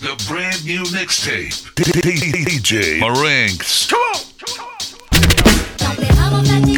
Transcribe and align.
the 0.00 0.24
brand 0.28 0.64
new 0.64 0.82
mixtape. 0.84 1.74
DJ 1.74 3.00
Marinx. 3.00 3.88
Come 3.88 3.98
on! 4.00 4.18
Tempérament 5.76 6.44
fatigué, 6.44 6.77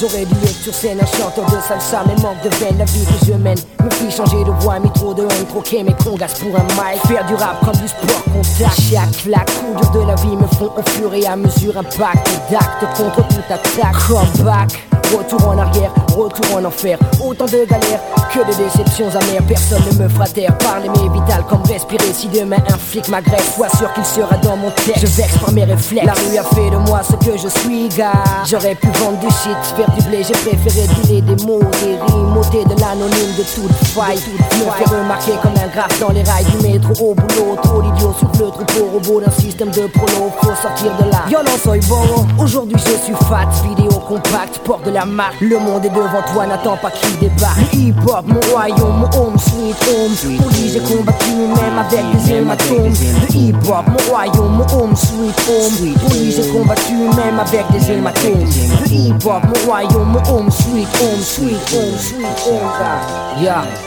j'aurais 0.00 0.24
dû 0.24 0.34
être 0.42 0.62
sur 0.62 0.74
scène 0.74 0.98
un 1.00 1.06
chanteur 1.06 1.46
de 1.46 1.60
salsa, 1.66 2.02
mais 2.06 2.20
manque 2.22 2.42
de 2.42 2.50
veine, 2.56 2.78
la 2.78 2.84
vie 2.84 3.04
que 3.04 3.26
je 3.26 3.32
mène 3.32 3.58
me 3.82 3.90
fit 3.90 4.10
changer 4.10 4.44
de 4.44 4.50
voix, 4.60 4.78
mis 4.78 4.90
trop 4.92 5.14
de 5.14 5.22
haine, 5.22 5.46
troquer 5.48 5.82
mes 5.82 5.94
congas 5.94 6.34
pour 6.40 6.54
un 6.56 6.62
mic, 6.62 7.02
faire 7.06 7.24
du 7.26 7.34
rap 7.34 7.58
comme 7.64 7.76
du 7.76 7.88
sport 7.88 8.22
contact. 8.24 8.80
Chaque 8.90 9.22
claque, 9.22 9.46
coup 9.46 9.80
dur 9.80 9.90
de 9.90 10.06
la 10.06 10.14
vie 10.16 10.36
me 10.36 10.46
font 10.46 10.70
au 10.76 10.90
fur 10.90 11.12
et 11.14 11.26
à 11.26 11.36
mesure 11.36 11.76
impact 11.76 12.28
d'actes 12.50 12.96
contre 12.96 13.26
toute 13.28 13.50
attaque. 13.50 13.96
Comeback. 14.06 14.86
Retour 15.16 15.48
en 15.48 15.58
arrière, 15.58 15.92
retour 16.16 16.56
en 16.56 16.64
enfer. 16.64 16.98
Autant 17.22 17.44
de 17.44 17.64
galères 17.68 18.00
que 18.32 18.40
de 18.40 18.64
déceptions 18.64 19.08
amères. 19.08 19.42
Personne 19.46 19.82
ne 19.92 20.04
me 20.04 20.08
fera 20.08 20.26
taire. 20.26 20.56
Parler 20.58 20.88
mais 20.88 21.08
vital 21.12 21.44
comme 21.48 21.62
respirer. 21.62 22.12
Si 22.12 22.28
demain 22.28 22.56
un 22.68 22.78
flic 22.78 23.08
m'agresse, 23.08 23.54
sois 23.54 23.68
sûr 23.76 23.92
qu'il 23.92 24.04
sera 24.04 24.36
dans 24.38 24.56
mon 24.56 24.70
texte. 24.70 25.00
Je 25.00 25.06
vexe 25.06 25.38
par 25.38 25.52
mes 25.52 25.64
réflexes. 25.64 26.06
La 26.06 26.12
rue 26.12 26.38
a 26.38 26.42
fait 26.54 26.70
de 26.70 26.76
moi 26.88 27.00
ce 27.02 27.16
que 27.24 27.36
je 27.36 27.48
suis, 27.60 27.88
gars. 27.90 28.24
J'aurais 28.48 28.74
pu 28.74 28.88
vendre 28.98 29.18
du 29.18 29.26
shit, 29.26 29.56
faire 29.76 29.90
du 29.90 30.02
blé. 30.08 30.22
J'ai 30.22 30.34
préféré 30.34 30.86
dealer 30.88 31.22
des 31.22 31.44
mots, 31.44 31.60
des 31.82 31.96
rimes, 32.12 32.36
ôter 32.36 32.64
de 32.64 32.80
l'anonyme 32.80 33.34
de 33.36 33.42
toute 33.42 33.72
faille. 33.94 34.18
Me 34.58 34.70
faire 34.70 34.98
remarquer 34.98 35.32
comme 35.42 35.52
un 35.52 35.68
graphe 35.68 36.00
dans 36.00 36.10
les 36.10 36.22
rails 36.22 36.44
du 36.44 36.66
métro 36.66 37.10
au 37.10 37.14
boulot. 37.14 37.56
Trop 37.62 37.82
d'idiot 37.82 38.14
sur 38.18 38.28
le 38.28 38.50
troupeau 38.50 38.90
robot 38.92 39.20
d'un 39.20 39.32
système 39.32 39.70
de 39.70 39.86
prolo. 39.86 40.30
Faut 40.40 40.54
sortir 40.62 40.92
de 40.98 41.10
là. 41.10 41.24
Violence, 41.28 41.60
soy 41.62 41.80
bon. 41.88 42.26
Aujourd'hui 42.42 42.76
je 42.78 43.04
suis 43.04 43.14
fat, 43.28 43.48
vidéo 43.64 43.90
compact, 44.00 44.58
porte 44.64 44.84
de 44.84 44.90
la 44.90 45.04
marque. 45.04 45.40
Le 45.40 45.58
monde 45.58 45.84
est 45.84 45.90
devant 46.06 46.22
toi, 46.22 46.46
n'attends 46.46 46.76
pas 46.76 46.90
qu'il 46.90 47.18
débarque. 47.18 47.72
Le 47.72 47.78
hip-hop, 47.78 48.24
mon 48.26 48.40
royaume, 48.52 49.00
mon 49.00 49.18
home, 49.18 49.38
sweet 49.38 49.76
home. 49.88 50.36
Pour 50.38 50.50
lui 50.50 50.68
j'ai 50.72 50.80
combattu 50.80 51.30
même 51.30 51.78
avec 51.78 52.24
des 52.24 52.32
hématomes. 52.32 52.92
Le 52.92 53.36
hip-hop, 53.36 53.84
mon 53.88 54.10
royaume, 54.10 54.56
mon 54.56 54.78
home, 54.78 54.96
sweet 54.96 55.36
home. 55.48 55.94
Pour 56.00 56.10
lui 56.10 56.32
j'ai 56.32 56.48
combattu 56.50 56.94
même 56.94 57.38
avec 57.40 57.64
des 57.72 57.92
hématomes. 57.92 58.44
Le 58.84 58.92
hip-hop, 58.92 59.42
mon 59.44 59.66
royaume, 59.66 60.08
mon 60.08 60.36
home, 60.36 60.50
sweet 60.50 60.88
home, 61.00 61.20
sweet 61.20 61.74
home, 61.74 61.98
sweet 61.98 62.26
home. 62.46 63.42
Yeah. 63.42 63.85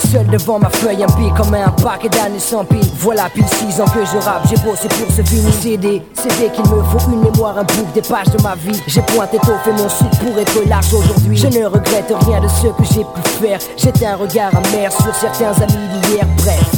Seul 0.00 0.26
devant 0.26 0.58
ma 0.58 0.70
feuille, 0.70 1.04
un 1.04 1.34
comme 1.34 1.54
un 1.54 1.68
paquet 1.82 2.08
d'années 2.08 2.38
sans 2.38 2.64
pile. 2.64 2.86
Voilà 2.98 3.28
pile 3.34 3.46
6 3.46 3.80
ans 3.80 3.86
que 3.86 4.04
je 4.04 4.24
rappe, 4.24 4.46
j'ai 4.48 4.56
bossé 4.56 4.88
pour 4.88 5.10
ce 5.14 5.22
vinyle 5.22 5.52
CD. 5.52 6.02
CD 6.14 6.50
qu'il 6.50 6.64
me 6.64 6.82
faut 6.82 7.10
une 7.10 7.20
mémoire, 7.20 7.58
un 7.58 7.64
book, 7.64 7.92
des 7.94 8.02
pages 8.02 8.28
de 8.28 8.42
ma 8.42 8.54
vie. 8.54 8.80
J'ai 8.86 9.02
pointé 9.02 9.38
tôt, 9.38 9.52
fait 9.64 9.72
mon 9.72 9.88
soupe 9.88 10.16
pour 10.18 10.38
être 10.38 10.68
large 10.68 10.94
aujourd'hui. 10.94 11.36
Je 11.36 11.46
ne 11.48 11.64
regrette 11.66 12.12
rien 12.26 12.40
de 12.40 12.48
ce 12.48 12.68
que 12.68 12.84
j'ai 12.84 13.04
pu 13.04 13.28
faire. 13.40 13.58
J'étais 13.76 14.06
un 14.06 14.16
regard 14.16 14.50
amer 14.54 14.90
sur 14.92 15.14
certains 15.14 15.52
amis 15.62 15.88
d'hier, 16.02 16.26
bref. 16.38 16.70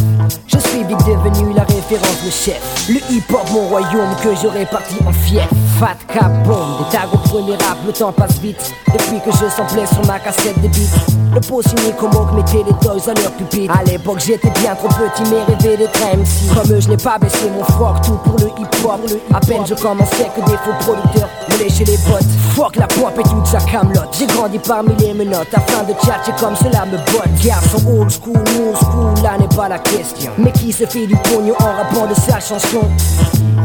Je 0.47 0.59
suis 0.59 0.85
vite 0.85 0.99
devenu 1.07 1.53
la 1.55 1.63
référence, 1.63 2.19
le 2.25 2.31
chef. 2.31 2.61
Le 2.89 2.97
hip-hop, 3.13 3.51
mon 3.53 3.69
royaume 3.69 4.15
que 4.23 4.31
j'aurais 4.41 4.67
parti 4.67 4.97
en 5.07 5.13
fief. 5.13 5.49
Fat 5.79 5.97
cap 6.13 6.33
bomb, 6.45 6.79
des 6.79 6.97
au 7.33 7.47
le 7.87 7.93
temps 7.93 8.13
passe 8.13 8.39
vite. 8.39 8.73
Depuis 8.93 9.21
que 9.21 9.31
je 9.31 9.49
samplais 9.51 9.87
sur 9.87 10.05
ma 10.07 10.19
cassette 10.19 10.61
de 10.61 10.69
beats. 10.69 11.35
Le 11.35 11.41
pot 11.41 11.63
signé 11.63 11.93
comme 11.99 12.11
Oak 12.11 12.33
mettait 12.33 12.65
les 12.67 12.75
toys 12.81 13.09
à 13.09 13.15
leur 13.15 13.31
pupitre. 13.33 13.73
À 13.77 13.85
l'époque, 13.85 14.19
j'étais 14.19 14.51
bien 14.51 14.75
trop 14.75 14.89
petit, 14.89 15.23
mais 15.31 15.43
rêvé 15.45 15.77
d'être 15.77 16.01
MC. 16.01 16.55
Comme 16.55 16.73
eux, 16.73 16.81
je 16.81 16.89
n'ai 16.89 16.97
pas 16.97 17.19
baissé 17.19 17.49
mon 17.51 17.65
froc, 17.65 18.03
tout 18.03 18.19
pour 18.25 18.39
le 18.39 18.49
hip-hop. 18.49 19.01
À 19.33 19.41
peine 19.41 19.65
je 19.67 19.75
commençais 19.75 20.29
que 20.35 20.41
des 20.45 20.57
faux 20.57 20.75
producteurs 20.81 21.29
me 21.51 21.59
léchaient 21.59 21.85
les 21.85 21.99
bottes. 21.99 22.25
Fuck 22.55 22.77
la 22.77 22.87
pop 22.87 23.13
et 23.19 23.23
toute 23.23 23.47
sa 23.47 23.59
camelote. 23.59 24.15
J'ai 24.19 24.27
grandi 24.27 24.59
parmi 24.59 24.95
les 24.99 25.15
menottes. 25.15 25.55
Afin 25.55 25.85
de 25.85 25.93
tchatcher 25.93 26.33
comme 26.39 26.57
cela 26.57 26.85
me 26.87 26.97
botte. 27.13 27.45
Garçon 27.45 27.79
old 27.89 28.11
school, 28.11 28.37
new 28.37 28.75
school, 28.75 29.23
là 29.23 29.39
n'est 29.39 29.55
pas 29.55 29.69
la 29.69 29.79
question. 29.79 30.33
Mais 30.39 30.53
qui 30.53 30.73
se 30.73 30.85
fait 30.85 31.07
du 31.07 31.17
pognon 31.17 31.55
en 31.61 31.65
rappant 31.65 32.07
de 32.07 32.15
sa 32.15 32.41
chanson? 32.41 32.81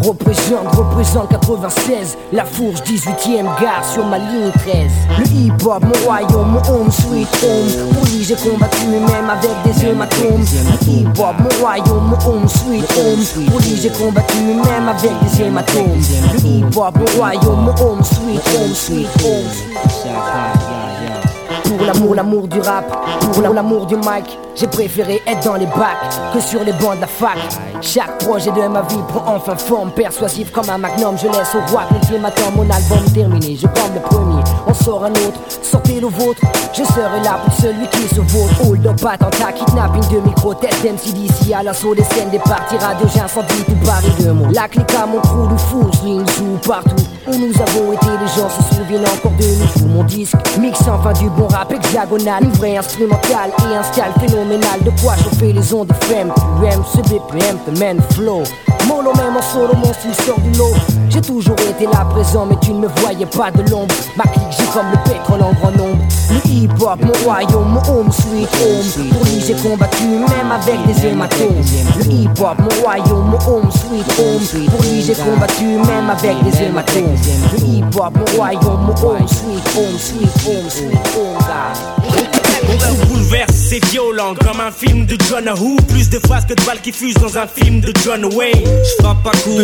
Représente, 0.03 0.67
représente 0.75 1.29
96 1.29 2.17
La 2.33 2.43
fourche 2.45 2.81
18ème 2.81 3.45
gare 3.59 3.83
sur 3.91 4.05
ma 4.05 4.17
ligne 4.19 4.51
13 4.51 4.91
Le 5.19 5.25
hip-hop, 5.27 5.83
mon 5.83 6.05
royaume, 6.05 6.51
mon 6.51 6.73
home 6.73 6.91
sweet 6.91 7.27
home. 7.41 7.91
Lui 8.03 8.23
j'ai 8.23 8.35
combattu 8.35 8.85
même 8.87 9.29
avec 9.29 9.51
des 9.63 9.87
hématomes. 9.87 10.41
Le 10.41 10.91
hip-hop, 10.91 11.35
mon 11.39 11.61
royaume, 11.61 12.09
mon 12.09 12.29
home 12.29 12.47
sweet 12.47 12.85
home. 12.97 13.57
Lui 13.59 13.81
j'ai 13.81 13.89
combattu 13.89 14.37
même 14.37 14.87
avec 14.87 15.11
des 15.23 15.43
hématomes. 15.43 16.01
Le 16.33 16.39
hip-hop, 16.45 16.95
mon 16.97 17.17
royaume, 17.17 17.61
mon 17.65 17.83
home 17.83 18.03
sweet 18.03 18.41
home, 18.53 18.73
sweet 18.85 19.07
home 19.19 20.74
pour 21.65 21.85
l'amour, 21.85 22.15
l'amour 22.15 22.47
du 22.47 22.59
rap, 22.59 22.85
pour 23.33 23.41
l'amour 23.41 23.85
du 23.85 23.95
mic, 23.95 24.37
j'ai 24.55 24.67
préféré 24.67 25.21
être 25.27 25.43
dans 25.43 25.55
les 25.55 25.65
bacs 25.65 26.33
que 26.33 26.39
sur 26.39 26.63
les 26.63 26.71
bancs 26.73 26.95
de 26.95 27.01
la 27.01 27.07
fac. 27.07 27.37
Chaque 27.81 28.17
projet 28.19 28.51
de 28.51 28.67
ma 28.67 28.81
vie 28.83 29.01
prend 29.09 29.35
enfin 29.35 29.55
forme, 29.55 29.91
persuasif 29.91 30.51
comme 30.51 30.69
un 30.69 30.77
magnum. 30.77 31.17
Je 31.17 31.27
laisse 31.27 31.55
au 31.55 31.71
roi 31.71 31.83
que 32.09 32.17
m'attend 32.17 32.51
mon 32.55 32.63
album 32.63 33.03
terminé. 33.13 33.57
Je 33.59 33.67
prends 33.67 33.89
le 33.93 33.99
premier, 33.99 34.41
on 34.67 34.73
sort 34.73 35.03
un 35.03 35.11
autre, 35.11 35.39
sortez 35.61 35.99
le 35.99 36.07
vôtre. 36.07 36.41
Je 36.73 36.83
serai 36.83 37.21
là 37.23 37.39
pour 37.43 37.53
celui 37.53 37.87
qui 37.89 38.07
se 38.13 38.21
vaut. 38.21 38.47
Hold 38.63 38.87
up, 38.87 39.05
attentat, 39.05 39.51
kidnapping 39.53 40.07
de 40.09 40.19
micro, 40.27 40.53
test 40.53 40.83
MC 40.83 41.13
d'ici 41.13 41.53
à 41.53 41.63
l'assaut 41.63 41.95
des 41.95 42.03
scènes, 42.03 42.29
des 42.29 42.39
parties 42.39 42.77
radio, 42.77 43.07
j'incendie 43.13 43.63
tout 43.65 43.85
Paris 43.85 44.11
de 44.19 44.31
mots. 44.31 44.51
La 44.53 44.67
clique 44.67 44.93
à 44.93 45.05
mon 45.05 45.19
trou 45.21 45.47
de 45.47 45.57
fou, 45.57 45.89
swing, 45.99 46.25
joue 46.37 46.57
partout. 46.65 46.95
Où 47.27 47.31
nous 47.31 47.53
avons 47.61 47.91
été, 47.91 48.05
les 48.05 48.27
gens 48.27 48.49
se 48.49 48.75
souviennent 48.75 49.05
encore 49.05 49.31
de 49.31 49.83
nous. 49.83 49.93
Mon 49.93 50.03
disque, 50.03 50.35
mix 50.59 50.79
enfin 50.87 51.13
du 51.13 51.29
bon 51.29 51.47
rap 51.47 51.54
hexagonal, 51.69 52.43
une 52.43 52.77
instrumentale 52.77 53.51
et 53.59 53.75
un 53.75 53.83
style 53.83 54.03
phénoménal. 54.19 54.83
De 54.83 54.91
quoi 55.01 55.15
chauffer 55.15 55.53
les 55.53 55.73
ondes 55.73 55.91
FM, 56.01 56.33
UM, 56.61 56.83
ce 56.83 57.01
BPM, 57.09 57.57
the 57.65 57.79
man 57.79 58.01
flow. 58.11 58.43
Molo 58.87 59.13
même 59.15 59.35
en 59.37 59.41
solo, 59.41 59.73
mon 59.75 59.93
style 59.93 60.13
sort 60.25 60.39
du 60.39 60.51
lot. 60.57 60.73
J'ai 61.09 61.21
toujours 61.21 61.55
été 61.59 61.85
là 61.85 62.05
présent, 62.09 62.45
mais 62.45 62.57
tu 62.61 62.71
ne 62.71 62.81
me 62.81 62.87
voyais 62.97 63.25
pas 63.25 63.51
de 63.51 63.69
l'ombre. 63.69 63.93
Ma 64.15 64.23
clique, 64.23 64.43
j'ai 64.51 64.65
comme 64.65 64.85
le 64.91 65.09
pétrole 65.09 65.41
en 65.41 65.53
grand 65.53 65.71
nombre. 65.71 66.03
Le 66.29 66.49
hip-hop, 66.49 66.99
mon 67.01 67.13
royaume, 67.23 67.69
mon 67.69 67.79
home, 67.91 68.11
sweet 68.11 68.49
home. 68.61 69.09
Pour 69.11 69.23
lui, 69.25 69.41
j'ai 69.45 69.55
combattu 69.55 70.03
même 70.03 70.51
avec 70.51 70.85
des 70.85 71.07
hématomes. 71.07 71.61
Le 71.97 72.05
hip-hop, 72.11 72.57
mon 72.59 72.81
royaume, 72.83 73.29
mon 73.29 73.37
home, 73.37 73.71
sweet 73.71 74.19
home. 74.19 74.67
Pour 74.69 74.81
lui, 74.81 75.01
j'ai 75.01 75.15
combattu 75.15 75.65
même 75.65 76.09
avec 76.09 76.43
des 76.43 76.63
hématomes. 76.63 77.15
Le 77.53 77.59
hip-hop, 77.59 78.13
mon 78.15 78.37
royaume, 78.37 78.81
mon 78.87 79.07
home, 79.07 79.27
sweet 79.27 79.65
home, 79.75 79.97
sweet 79.97 80.31
home, 80.45 80.69
sweet 80.69 80.95
home. 81.15 82.44
On 82.67 82.77
tout 82.77 83.07
bouleverse, 83.07 83.53
c'est 83.69 83.83
violent 83.85 84.33
comme 84.35 84.59
un 84.59 84.71
film 84.71 85.05
de 85.05 85.17
John 85.29 85.49
Who. 85.49 85.77
Plus 85.87 86.09
de 86.09 86.19
phrases 86.19 86.45
que 86.45 86.53
de 86.53 86.63
balles 86.65 86.81
qui 86.81 86.91
fusent 86.91 87.15
dans 87.15 87.37
un 87.37 87.47
film 87.47 87.81
de 87.81 87.91
John 88.03 88.25
Wayne. 88.33 88.63
J'frappe 88.83 89.27
à 89.27 89.31
coup 89.37 89.57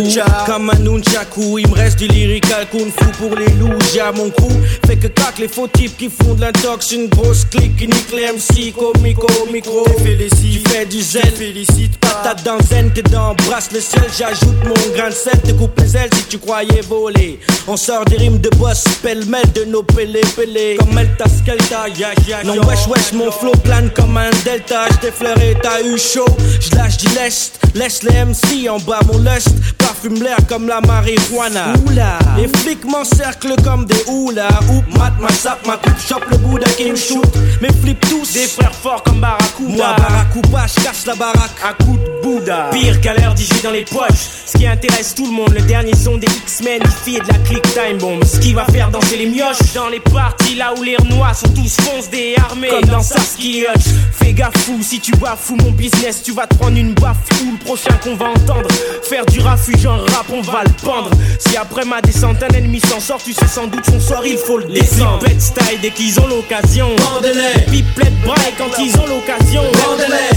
comme 0.45 0.69
un 0.69 0.79
nunchaku. 0.79 1.59
Il 1.59 1.67
me 1.69 1.75
reste 1.75 2.00
du 2.00 2.07
lyrical 2.07 2.67
kung 2.72 2.91
fu 2.91 3.06
pour 3.17 3.35
les 3.35 3.50
loups. 3.53 3.78
J'ai 3.94 4.01
à 4.01 4.12
mon 4.12 4.29
cou. 4.29 4.50
Fait 4.85 4.97
que 4.97 5.07
cac 5.07 5.39
les 5.39 5.47
faux 5.47 5.67
types 5.67 5.97
qui 5.97 6.09
font 6.09 6.34
de 6.34 6.41
l'intox. 6.41 6.91
Une 6.91 7.07
grosse 7.07 7.45
clique 7.45 7.78
qui 7.78 7.88
nique 7.88 8.12
les 8.13 8.31
MC. 8.31 8.73
Comico 8.73 9.28
micro. 9.51 9.85
Tu 9.97 10.69
fais 10.69 10.85
du 10.85 11.01
zèle. 11.01 11.31
Félicite 11.35 12.00
Patate 12.12 12.44
dans 12.44 12.60
zen, 12.60 12.92
t'es 12.92 13.04
dans 13.04 13.34
brasse 13.48 13.72
le 13.72 13.80
ciel. 13.80 14.04
J'ajoute 14.18 14.64
mon 14.66 14.96
grain 14.96 15.10
de 15.10 15.13
sel. 15.13 15.40
Te 15.42 15.54
coupe 15.54 15.80
les 15.80 15.96
ailes 15.96 16.10
si 16.13 16.24
tu 16.25 16.38
croyais 16.40 16.81
voler. 16.81 17.40
On 17.68 17.78
sort 17.78 18.04
des 18.06 18.18
rimes 18.18 18.40
de 18.40 18.50
boss. 18.58 18.84
Pêle-mêle 19.02 19.50
de 19.54 19.63
nos 19.63 19.84
pélés 19.84 20.22
pélés. 20.36 20.75
Comme 20.78 20.98
Elta 20.98 21.25
Skelta. 21.30 21.88
Yeah, 21.98 22.13
yeah, 22.28 22.44
non, 22.44 22.58
wesh, 22.68 22.88
wesh, 22.88 23.13
mon 23.13 23.31
flow 23.31 23.54
plane 23.63 23.90
comme 23.96 24.18
un 24.18 24.30
delta. 24.44 24.88
J'défleuré, 25.00 25.58
t'as 25.62 25.81
eu 25.81 25.98
chaud. 25.98 26.25
J'lâche 26.60 26.98
du 26.98 27.08
lest. 27.16 27.60
Laisse 27.73 28.03
les 28.03 28.25
MC 28.25 28.69
en 28.69 28.79
bas 28.79 29.00
mon 29.07 29.19
lust. 29.19 29.50
Parfume 29.77 30.21
l'air 30.21 30.38
comme 30.47 30.68
la 30.68 30.81
marijuana. 30.81 31.73
Oula. 31.85 32.19
Les 32.38 32.47
flics 32.47 32.85
m'encerclent 32.85 33.62
comme 33.63 33.85
des 33.85 34.03
houlas. 34.07 34.59
Oup, 34.69 34.97
mat, 34.97 35.13
ma 35.19 35.29
sap, 35.29 35.65
ma 35.65 35.77
coupe, 35.77 36.00
chope 36.00 36.25
le 36.29 36.38
bout 36.38 36.59
d'un 36.59 36.71
qui 36.71 36.91
me 36.91 36.95
shoot. 36.95 37.25
Mes 37.62 37.71
flips 37.71 38.00
tous. 38.09 38.33
Des 38.33 38.47
frères 38.47 38.75
forts 38.75 39.03
comme 39.03 39.21
Barracuda. 39.21 39.75
Moi, 39.75 39.95
Barracuda, 39.97 40.65
j'casse 40.68 41.06
la 41.06 41.15
baraque. 41.15 41.51
À 41.63 41.73
de 41.83 42.11
Bouddha. 42.21 42.69
Pire 42.71 43.01
qu'à 43.01 43.13
l'heure 43.13 43.35
DJ 43.35 43.62
dans 43.63 43.71
les 43.71 43.85
poches. 43.85 44.29
Ce 44.45 44.57
qui 44.57 44.68
intéresse 44.68 45.15
tout 45.15 45.25
le 45.25 45.31
monde, 45.31 45.53
le 45.53 45.62
dernier 45.62 45.95
son 45.95 46.18
des 46.18 46.27
X-Men, 46.27 46.81
et 47.07 47.19
de 47.19 47.27
la 47.27 47.39
click 47.39 47.62
time 47.73 47.97
bomb. 47.97 48.23
Ce 48.23 48.39
qui 48.39 48.53
va 48.53 48.65
faire 48.65 48.89
danser 48.89 49.18
les 49.18 49.25
mioches 49.25 49.73
dans 49.73 49.89
les 49.89 50.00
parties 50.00 50.56
là 50.56 50.73
où 50.77 50.83
les 50.83 50.97
renois 50.97 51.33
sont 51.33 51.50
tous 51.50 51.75
foncés 51.77 52.35
et 52.35 52.39
armés. 52.39 52.69
Comme 52.69 52.85
dans 52.85 53.01
Sarsky 53.01 53.62
Hutch. 53.62 53.85
Fais 54.13 54.33
gaffe 54.33 54.57
fou, 54.57 54.79
si 54.81 55.00
tu 55.00 55.12
fou 55.38 55.56
mon 55.56 55.71
business, 55.71 56.21
tu 56.23 56.31
vas 56.31 56.47
te 56.47 56.56
prendre 56.56 56.77
une 56.77 56.94
baffe 56.94 57.18
ou 57.44 57.51
le 57.51 57.57
prochain 57.65 57.94
qu'on 58.03 58.15
va 58.15 58.29
entendre. 58.29 58.68
Faire 59.03 59.25
du 59.25 59.39
refuge 59.39 59.85
en 59.85 59.97
rap, 59.97 60.25
on 60.31 60.41
va 60.41 60.63
le 60.63 60.71
pendre. 60.83 61.09
Si 61.39 61.57
après 61.57 61.85
ma 61.85 62.01
descente 62.01 62.41
un 62.44 62.53
ennemi 62.53 62.79
s'en 62.79 63.00
sort, 63.00 63.21
tu 63.23 63.33
sais 63.33 63.47
sans 63.47 63.68
doute 63.68 63.85
son 63.85 64.00
sort, 64.00 64.25
il 64.25 64.38
faut 64.38 64.57
le 64.57 64.65
descendre. 64.65 65.25
Les 65.27 65.39
style 65.39 65.79
dès 65.81 65.91
qu'ils 65.91 66.19
ont 66.19 66.27
l'occasion. 66.27 66.88
Bandez-les. 66.97 67.65
Pipelette 67.71 68.21
braille 68.21 68.53
quand 68.57 68.77
ils 68.79 68.95
ont 69.00 69.07
l'occasion. 69.07 69.63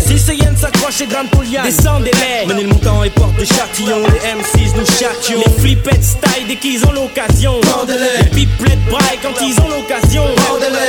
Si 0.06 0.19
ce 0.19 0.32
yen 0.32 0.56
s'accroche 0.56 1.00
et 1.00 1.06
grimpe 1.06 1.34
au 1.36 1.42
lien, 1.75 2.00
descendez-les. 2.00 2.47
Menez 2.47 2.62
le 2.62 2.69
montant 2.69 3.03
et 3.05 3.11
porte 3.11 3.37
des 3.37 3.47
châtillons. 3.47 4.03
Les 4.06 4.62
M6 4.65 4.76
nous 4.76 4.87
châtillons. 4.87 5.43
Les 5.47 5.62
flippettes 5.62 6.05
style 6.05 6.47
dès 6.49 6.56
qu'ils 6.56 6.85
ont 6.87 6.93
l'occasion. 6.93 7.61
Les 7.88 8.29
pipelettes 8.31 8.85
braille 8.91 9.19
quand 9.23 9.41
ils 9.41 9.59
ont 9.61 9.69
l'occasion. 9.69 10.25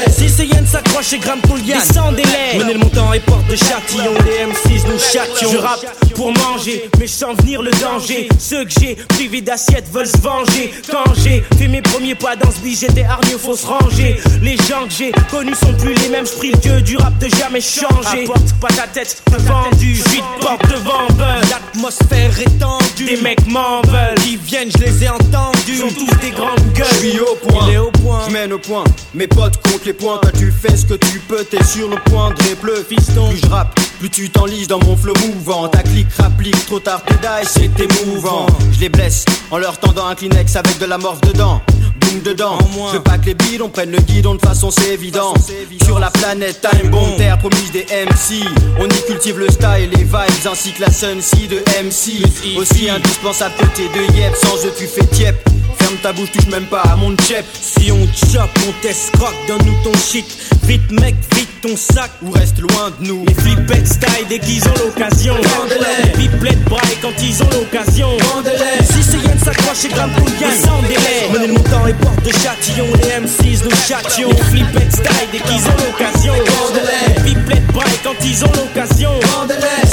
Si 0.10 0.30
ce 0.30 0.44
yen 0.44 0.66
s'accroche 0.66 1.14
et 1.14 1.20
grimpe 1.20 1.50
au 1.52 1.56
lien, 1.58 1.80
descendez-les. 1.80 2.60
Menez 2.60 2.74
le 2.74 2.80
montant 2.80 3.14
et 3.14 3.20
porte 3.20 3.46
des 3.48 3.58
châtillons. 3.58 4.14
Les 4.26 4.46
M6 4.46 4.88
nous 4.88 5.00
châtillons. 5.00 5.52
Je 5.52 5.58
rappe 5.58 5.86
pour 6.16 6.32
manger, 6.32 6.90
mais 7.00 7.08
sans 7.08 7.34
venir 7.34 7.62
le 7.62 7.72
danger. 7.72 8.30
Ceux 8.40 8.66
que 8.66 8.72
j'ai 8.80 8.96
privés 8.96 9.42
d'assiette 9.42 9.86
veulent 9.92 10.08
se 10.08 10.18
venger. 10.18 10.74
Quand 10.90 11.14
j'ai 11.24 11.44
fait 11.58 11.68
mes 11.68 11.81
premiers 11.81 12.16
pas 12.16 12.36
dans 12.36 12.52
ce 12.52 12.60
bis, 12.60 12.80
j'étais 12.80 13.04
hargneux, 13.04 13.38
faut 13.38 13.56
se 13.56 13.66
ranger. 13.66 14.18
Les 14.42 14.58
gens 14.58 14.86
que 14.88 14.94
j'ai 14.98 15.12
connus 15.30 15.56
sont 15.56 15.74
plus 15.74 15.94
les 15.94 16.10
mêmes. 16.10 16.26
J'prie 16.26 16.52
le 16.52 16.58
dieu 16.58 16.81
du 16.81 16.98
rap 16.98 17.18
de 17.20 17.28
jamais 17.36 17.62
changer. 17.62 18.24
Apporte 18.24 18.54
pas 18.62 18.68
ta 18.68 18.88
tête 18.88 19.22
de 19.31 19.38
vendu, 19.38 19.94
vite 19.94 20.24
porte 20.40 20.66
L'atmosphère 21.50 22.39
est 22.39 22.60
tendue. 22.60 23.06
Des 23.06 23.22
mecs 23.22 23.45
m'en 23.48 23.81
veulent. 23.83 24.16
qui 24.22 24.36
viennent, 24.38 24.69
je 24.77 24.83
les 24.83 25.04
ai 25.04 25.10
entendus. 25.10 25.77
Sont 25.80 25.88
tous 25.88 26.16
des 26.19 26.31
grandes 26.31 26.60
Je 26.74 26.80
gueules. 26.81 26.94
suis 27.00 27.19
au 27.19 27.36
point, 27.36 27.66
Il 27.68 27.74
est 27.74 27.77
au 27.77 27.92
point. 27.92 28.22
je 28.27 28.33
mène 28.33 28.54
au 28.54 28.60
point. 28.60 28.83
Mes 29.13 29.27
potes 29.27 29.57
comptent 29.63 29.86
les 29.86 29.94
points, 29.94 30.18
toi 30.22 30.31
tu 30.38 30.51
fais 30.51 30.75
ce 30.75 30.86
que 30.86 30.95
tu 30.95 31.19
peux, 31.19 31.44
t'es 31.44 31.63
sur 31.63 31.89
le 31.89 31.95
point 32.10 32.31
de 32.31 32.44
fiston. 32.89 33.30
Plus 33.30 33.39
je 33.44 33.48
rappe, 33.48 33.80
plus 34.00 34.10
tu 34.10 34.30
t'enlises 34.30 34.68
dans 34.68 34.80
mon 34.80 34.95
flow 34.98 35.13
mouvant. 35.25 35.68
Ta 35.69 35.83
clique 35.83 36.07
rapplique, 36.18 36.66
trop 36.66 36.80
tard 36.80 37.01
t'es 37.06 37.16
die, 37.16 37.48
c'est 37.48 37.71
émouvant. 37.80 38.48
Je 38.74 38.80
les 38.81 38.89
blesse 38.89 39.25
en 39.51 39.57
leur 39.57 39.78
tendant 39.78 40.07
un 40.07 40.16
Kleenex 40.16 40.56
avec 40.56 40.78
de 40.80 40.86
la 40.86 40.98
morphe 40.98 41.21
dedans. 41.21 41.62
Boum 42.00 42.21
dedans, 42.21 42.57
je 42.92 42.98
veux 42.98 43.04
pas 43.04 43.18
que 43.18 43.28
les 43.28 43.33
bidons 43.33 43.69
prennent 43.69 43.92
le 43.92 44.00
guidon 44.00 44.36
de 44.36 44.42
façon 44.42 44.69
c'est 44.69 44.94
évident. 44.94 45.33
Sur 45.86 46.00
la 46.00 46.10
planète 46.12 46.60
Time 46.62 46.89
Bomb, 46.89 47.16
terre 47.18 47.38
promise 47.38 47.71
des 47.71 47.86
MC. 47.86 48.44
On 48.80 48.86
y 48.88 49.01
cultive 49.07 49.39
le 49.39 49.50
style, 49.50 49.89
les 49.95 50.04
vibes 50.04 50.48
ainsi 50.51 50.65
que 50.74 50.82
la 50.82 50.92
de 51.48 51.58
MC. 51.84 52.58
Aussi 52.58 52.90
indispensable 52.90 53.56
que 53.58 53.66
tes 53.76 53.88
deux 53.90 54.14
yep, 54.16 54.36
sans 54.36 54.66
eux 54.66 54.74
tu 54.78 54.88
fais 54.88 55.06
tiep. 55.08 55.55
Ferme 55.80 55.98
ta 56.01 56.13
bouche, 56.13 56.31
touche 56.31 56.48
même 56.48 56.66
pas 56.66 56.81
à 56.81 56.95
mon 56.95 57.16
chep. 57.18 57.45
Si 57.62 57.92
on 57.92 58.07
chope, 58.07 58.50
on 58.68 59.18
croc, 59.18 59.33
donne-nous 59.48 59.83
ton 59.83 59.98
shit. 59.98 60.25
Vite 60.63 60.92
mec, 60.92 61.16
vite 61.36 61.50
ton 61.62 61.75
sac. 61.75 62.12
Ou 62.24 62.31
reste 62.31 62.60
loin 62.60 62.92
de 63.00 63.07
nous. 63.07 63.25
Les 63.25 63.33
flippettes 63.33 63.88
style 63.88 64.27
dès 64.30 64.39
qu'ils 64.39 64.63
ont 64.68 64.74
l'occasion. 64.83 65.36
Les 65.36 66.10
pipelettes 66.12 66.63
braille 66.66 66.98
quand 67.01 67.13
ils 67.22 67.44
ont 67.44 67.50
l'occasion. 67.51 68.10
Si 68.92 69.04
ce 69.04 69.18
yen 69.18 69.38
s'accroche 69.44 69.86
et 69.86 69.89
grimpe 69.89 70.13
pour 70.16 70.30
gain, 70.39 70.51
sans 70.63 70.81
délai. 70.83 71.30
Menez 71.33 71.48
le 71.48 71.54
montant 71.54 71.88
et 71.88 71.94
porte 71.94 72.24
de 72.24 72.31
châtillon. 72.31 72.88
Les 73.01 73.25
M6 73.25 73.63
nous 73.63 73.75
châtillons. 73.88 74.30
Les 74.30 74.44
flippettes 74.44 74.92
style 74.92 75.30
dès 75.31 75.39
qu'ils 75.39 75.66
ont 75.68 75.78
l'occasion. 75.86 76.33
Les 77.18 77.24
pipelettes 77.24 77.68
braille 77.68 78.00
quand 78.04 78.16
ils 78.24 78.44
ont 78.44 78.51
l'occasion. 78.54 79.12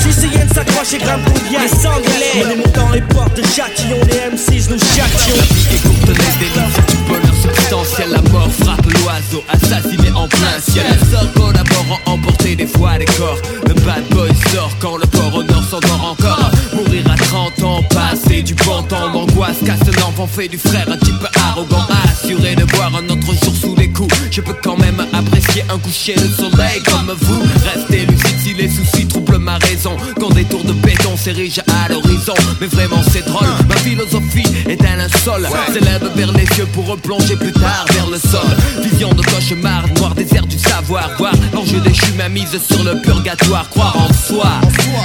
Si 0.01 0.13
ce 0.13 0.27
yen 0.27 0.49
s'accroche 0.49 0.95
et 0.95 0.99
grimpe 0.99 1.25
pour 1.25 1.35
gain, 1.51 1.69
sans 1.69 2.01
délai. 2.01 2.45
Menez 2.45 2.55
le 2.55 2.63
montant 2.63 2.95
et 2.95 3.03
porte 3.03 3.37
de 3.37 3.43
châtillon. 3.43 3.99
Les 4.07 4.37
M6 4.37 4.71
nous 4.71 4.79
châtillons. 4.79 5.43
Du 5.73 6.97
bonheur 7.09 7.35
substantiel 7.35 8.11
La 8.11 8.23
mort 8.31 8.51
frappe 8.53 8.85
l'oiseau, 8.85 9.43
assassiné 9.49 10.11
en 10.15 10.29
plein 10.29 10.61
ciel. 10.61 10.85
Les 10.91 11.11
sorts 11.11 11.33
collaborant, 11.33 11.99
emporter 12.07 12.57
des 12.57 12.67
fois 12.67 12.99
des 12.99 13.05
corps. 13.07 13.39
Le 13.67 13.75
bad 13.75 14.05
boy 14.11 14.31
sort 14.53 14.71
quand 14.81 14.97
le 14.97 15.07
port 15.07 15.35
au 15.35 15.43
nord 15.43 15.65
s'endort 15.65 16.17
encore. 16.19 16.51
Mourir 16.75 17.05
30 17.33 17.63
ans, 17.63 17.83
passer 17.85 18.43
du 18.43 18.53
bon 18.53 18.83
temps 18.83 19.09
M'angoisse, 19.09 19.57
casse 19.65 19.87
l'enfant, 20.01 20.27
fait 20.27 20.49
du 20.49 20.59
frère 20.59 20.87
un 20.91 20.99
type 20.99 21.27
arrogant 21.49 21.87
Assuré 22.05 22.55
de 22.55 22.65
voir 22.75 22.95
un 22.95 23.09
autre 23.09 23.33
jour 23.43 23.55
sous 23.55 23.75
les 23.77 23.89
coups. 23.89 24.15
Je 24.31 24.41
peux 24.43 24.55
quand 24.63 24.77
même 24.77 25.01
apprécier 25.13 25.65
un 25.71 25.79
coucher 25.79 26.15
de 26.15 26.29
soleil 26.29 26.83
comme 26.85 27.15
vous. 27.21 27.43
Restez 27.65 28.05
lucide 28.07 28.39
si 28.43 28.55
les 28.55 28.69
soucis 28.69 29.07
troublent 29.07 29.39
ma 29.39 29.57
raison. 29.59 29.97
Quand 30.21 30.31
des 30.31 30.45
tours 30.45 30.65
de 30.65 30.73
béton 30.73 31.17
s'érigent 31.17 31.63
à 31.85 31.89
l'horizon. 31.89 32.35
Mais 32.61 32.67
vraiment 32.67 33.03
c'est 33.11 33.25
drôle, 33.25 33.49
ma 33.67 33.77
philosophie 33.77 34.47
est 34.69 34.85
un 34.85 34.97
linceul 34.97 35.49
S'élève 35.73 36.11
vers 36.15 36.33
les 36.33 36.47
cieux 36.55 36.67
pour 36.73 36.87
replonger 36.87 37.37
plus 37.37 37.53
tard 37.53 37.87
vers 37.93 38.11
le 38.11 38.19
sol. 38.19 38.83
Vision 38.83 39.13
de 39.15 39.23
cauchemar, 39.23 39.85
noir 39.97 40.15
désert 40.15 40.47
du 40.47 40.59
savoir. 40.59 41.11
Voir 41.19 41.33
l'enjeu 41.55 41.81
déchu 41.81 42.13
ma 42.19 42.29
mise 42.29 42.59
sur 42.59 42.85
le 42.85 43.01
purgatoire. 43.01 43.69
Croire 43.71 43.97
en 43.97 44.13
soi, 44.13 44.61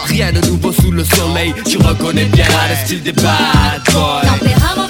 rien 0.07 0.31
de 0.33 0.45
nouveau 0.47 0.73
sous 0.73 0.91
le 0.91 1.05
soleil. 1.05 1.53
Tu 1.65 1.77
reconnais 1.77 2.16
bien 2.25 2.45
le 2.69 2.75
style 2.85 3.03
des 3.03 3.11
bad 3.11 3.81
boys. 3.91 4.21
Tempérament 4.23 4.87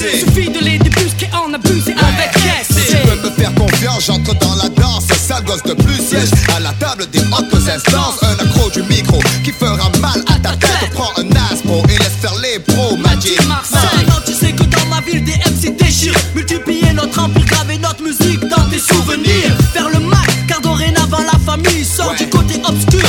Gâté. 0.00 0.20
Suffit 0.20 0.50
de 0.50 0.60
les 0.60 0.78
débusquer, 0.78 1.28
en 1.32 1.52
abuser 1.52 1.92
avec 1.92 2.30
Si 2.68 2.86
tu 2.86 2.96
veux 3.08 3.16
me 3.22 3.30
faire 3.30 3.54
confiance, 3.54 4.06
j'entre 4.06 4.34
dans 4.38 4.54
la 4.54 4.68
danse. 4.68 5.06
Sale 5.06 5.44
gosse 5.44 5.62
de 5.62 5.74
plus 5.74 5.96
siège 5.96 6.30
à 6.56 6.60
la 6.60 6.72
table 6.72 7.06
des 7.10 7.20
hautes 7.20 7.68
instances. 7.68 8.22
Un 8.22 8.44
accro 8.44 8.70
du 8.70 8.82
micro 8.84 9.18
qui 9.44 9.52
fera 9.52 9.90
mal 10.00 10.22
à 10.28 10.38
ta 10.38 10.56
tête. 10.56 10.90
Prends 10.94 11.12
un 11.18 11.28
aspro 11.52 11.82
et 11.88 11.98
laisse 11.98 12.16
faire 12.20 12.34
les 12.42 12.58
pros, 12.60 12.96
Magic. 12.96 13.46
Marseille. 13.46 13.80
Maintenant 13.96 14.20
tu 14.26 14.32
sais 14.32 14.52
que 14.52 14.64
dans 14.64 14.86
ma 14.86 15.00
ville 15.00 15.24
des 15.24 15.32
MC 15.32 15.76
déchirent 15.76 16.14
Multiplier 16.34 16.92
notre 16.92 17.22
empire, 17.22 17.44
graver 17.46 17.78
notre 17.78 18.02
musique 18.02 18.40
dans 18.48 18.68
tes 18.70 18.78
souvenirs 18.78 19.56
Faire 19.72 19.88
le 19.88 20.00
max, 20.00 20.28
car 20.46 20.60
dorénavant 20.60 21.22
la 21.22 21.38
famille 21.44 21.84
sort 21.84 22.14
du 22.14 22.28
côté 22.28 22.60
obscur 22.64 23.06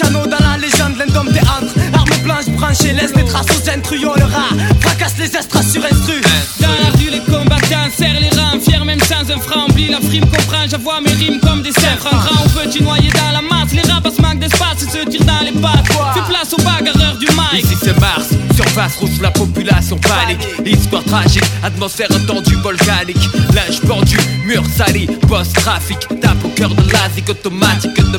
Luciano 0.00 0.26
dans 0.26 0.38
la 0.38 0.56
légende, 0.56 0.96
l'indompthéâtre. 0.98 1.74
Arme 1.92 2.22
blanche 2.22 2.46
branchée, 2.56 2.92
laisse 2.92 3.14
les 3.14 3.24
traces 3.24 3.46
aux 3.46 3.70
intrus. 3.70 4.00
On 4.04 4.14
le 4.14 4.24
rat, 4.24 4.54
fracasse 4.80 5.14
les 5.18 5.36
estras 5.36 5.62
sur 5.62 5.84
instru. 5.84 6.20
Dans 6.60 6.68
la 6.68 6.96
rue, 6.96 7.10
les 7.10 7.20
combattants 7.20 7.90
serrent 7.96 8.20
les 8.20 8.30
rangs, 8.30 8.60
fiers 8.60 8.84
même 8.84 9.00
sans 9.00 9.30
un 9.30 9.38
franc. 9.38 9.66
Oublie 9.68 9.88
la 9.88 10.00
frime, 10.00 10.24
comprends, 10.24 10.66
j'avoue 10.70 10.90
mes 11.04 11.12
rimes 11.12 11.40
comme 11.40 11.62
des 11.62 11.72
cerfs. 11.72 12.06
En 12.06 12.16
grand, 12.16 12.70
tu 12.70 12.82
noyer 12.82 13.10
dans 13.10 13.32
la 13.32 13.42
masse. 13.42 13.72
Les 13.72 13.90
rapaces 13.90 14.18
manquent 14.20 14.38
d'espace 14.38 14.82
et 14.82 14.90
se 14.90 15.08
tirent 15.08 15.24
dans 15.24 15.44
les 15.44 15.52
pattes. 15.60 15.86
Fais 16.14 16.32
place 16.32 16.52
aux 16.52 16.62
bagarreurs 16.62 17.18
du 17.18 17.26
mic. 17.26 17.64
Ici 17.64 17.76
c'est 17.82 17.98
Mars, 18.00 18.28
surface 18.54 18.96
rouge, 18.96 19.20
la 19.20 19.30
population 19.30 19.98
panique 19.98 20.46
Histoire 20.64 21.04
tragique, 21.04 21.44
atmosphère 21.62 22.08
tendue 22.26 22.56
volcanique 22.56 23.28
Linge 23.52 23.80
pendu, 23.86 24.16
mur 24.44 24.62
sali, 24.76 25.06
post-trafic 25.28 25.98
Tape 26.20 26.44
au 26.44 26.48
cœur 26.48 26.70
de 26.70 26.82
l'asique 26.92 27.28
automatique 27.28 27.96
de 27.96 28.18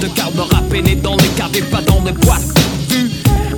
de 0.00 0.08
garde 0.08 0.38
râpénée 0.38 0.96
dans 0.96 1.16
les 1.16 1.28
caves 1.36 1.60
pas 1.70 1.80
dans 1.82 2.02
les 2.04 2.12
boîtes. 2.12 2.42
Vu 2.88 3.10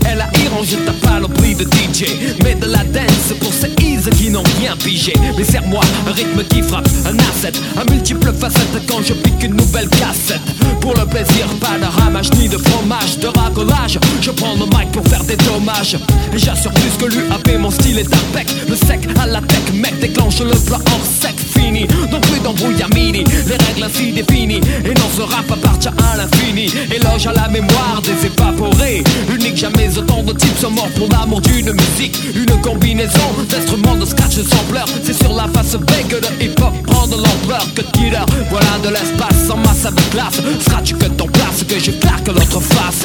elle 0.07 0.21
a 0.21 0.29
irrangé 0.45 0.77
ta 0.79 0.93
panoplie 0.93 1.55
de 1.55 1.65
DJ 1.65 2.05
Mais 2.43 2.55
de 2.55 2.67
la 2.67 2.85
dance 2.85 3.35
pour 3.39 3.53
ces 3.53 3.71
ease 3.85 4.09
qui 4.17 4.31
n'ont 4.31 4.43
rien 4.59 4.77
pigé. 4.77 5.13
Mais 5.37 5.45
serre-moi 5.45 5.83
un 6.07 6.13
rythme 6.13 6.43
qui 6.45 6.63
frappe, 6.63 6.89
un 7.07 7.17
asset. 7.31 7.53
Un 7.77 7.91
multiple 7.93 8.33
facette 8.33 8.87
quand 8.89 9.03
je 9.05 9.13
pique 9.13 9.43
une 9.45 9.57
nouvelle 9.57 9.89
cassette. 9.89 10.41
Pour 10.81 10.95
le 10.95 11.07
plaisir, 11.07 11.47
pas 11.61 11.79
de 11.79 11.85
ramage 11.85 12.31
ni 12.39 12.49
de 12.49 12.57
fromage 12.57 13.19
De 13.19 13.27
racolage, 13.27 13.99
je 14.21 14.31
prends 14.31 14.55
le 14.55 14.65
mic 14.67 14.91
pour 14.93 15.07
faire 15.07 15.23
des 15.25 15.37
dommages. 15.37 15.97
Et 16.33 16.39
j'assure 16.39 16.73
plus 16.73 16.97
que 16.99 17.13
l'UAP, 17.13 17.59
mon 17.59 17.71
style 17.71 17.99
est 17.99 18.15
impec 18.15 18.49
Le 18.69 18.77
sec 18.77 19.07
à 19.21 19.27
la 19.27 19.41
tech, 19.43 19.73
mec 19.75 19.99
déclenche 20.01 20.41
le 20.41 20.57
plat 20.67 20.81
hors 20.91 21.07
sec. 21.21 21.35
Fini 21.55 21.87
Donc 22.11 22.23
plus 22.23 22.41
d'embrouille 22.41 22.83
Et 23.83 24.95
non 24.95 25.09
ce 25.17 25.23
rap 25.23 25.51
appartient 25.51 25.89
à 25.89 26.17
l'infini. 26.17 26.71
Éloge 26.95 27.27
à 27.27 27.33
la 27.33 27.49
mémoire 27.49 28.03
des 28.03 28.27
évaporés 28.27 29.03
Unique 29.33 29.57
jamais 29.57 29.97
autant 29.97 30.23
de 30.23 30.33
types 30.35 30.59
sont 30.59 30.71
morts 30.71 30.91
pour 30.97 31.09
l'amour 31.09 31.41
d'une 31.41 31.73
musique. 31.73 32.19
Une 32.35 32.61
combinaison 32.61 33.19
d'instruments 33.49 33.97
de 33.97 34.05
scratch 34.05 34.39
et 34.39 34.45
sampler 34.45 34.83
C'est 35.03 35.15
sur 35.15 35.33
la 35.33 35.49
face 35.49 35.77
B 35.77 35.91
que 36.09 36.17
le 36.17 36.45
hip-hop 36.45 36.75
prend 36.87 37.07
de 37.07 37.15
l'ampleur. 37.15 37.65
Que 37.75 37.81
killer 37.93 38.25
Voilà 38.51 38.79
de 38.85 38.91
l'espace 38.91 39.51
en 39.51 39.57
masse 39.57 39.87
avec 39.87 40.11
classe. 40.11 40.41
Scratch 40.61 40.93
que 40.95 41.07
ton 41.07 41.27
place 41.27 41.65
que 41.67 41.79
je 41.79 41.93
claque 41.93 42.27
l'autre 42.29 42.61
face 42.61 43.05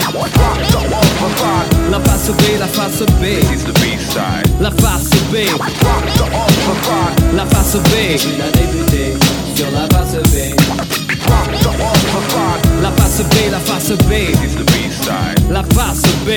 La 1.89 1.99
face 2.01 2.31
B, 2.31 2.59
la 2.59 2.67
face 2.67 3.03
B. 3.21 3.23
La 4.59 4.71
face 4.71 5.09
B. 5.31 5.35
La 7.33 7.45
face 7.45 7.75
B. 7.75 8.17
Débuté 8.53 9.13
sur 9.55 9.67
la 9.71 9.87
face 9.87 10.15
B 10.31 10.64
La 12.85 12.91
face 12.91 13.23
B, 13.23 13.49
la 13.49 13.57
face 13.57 13.97
B. 14.03 14.11
La 15.49 15.63
face 15.63 16.03
B. 16.23 16.29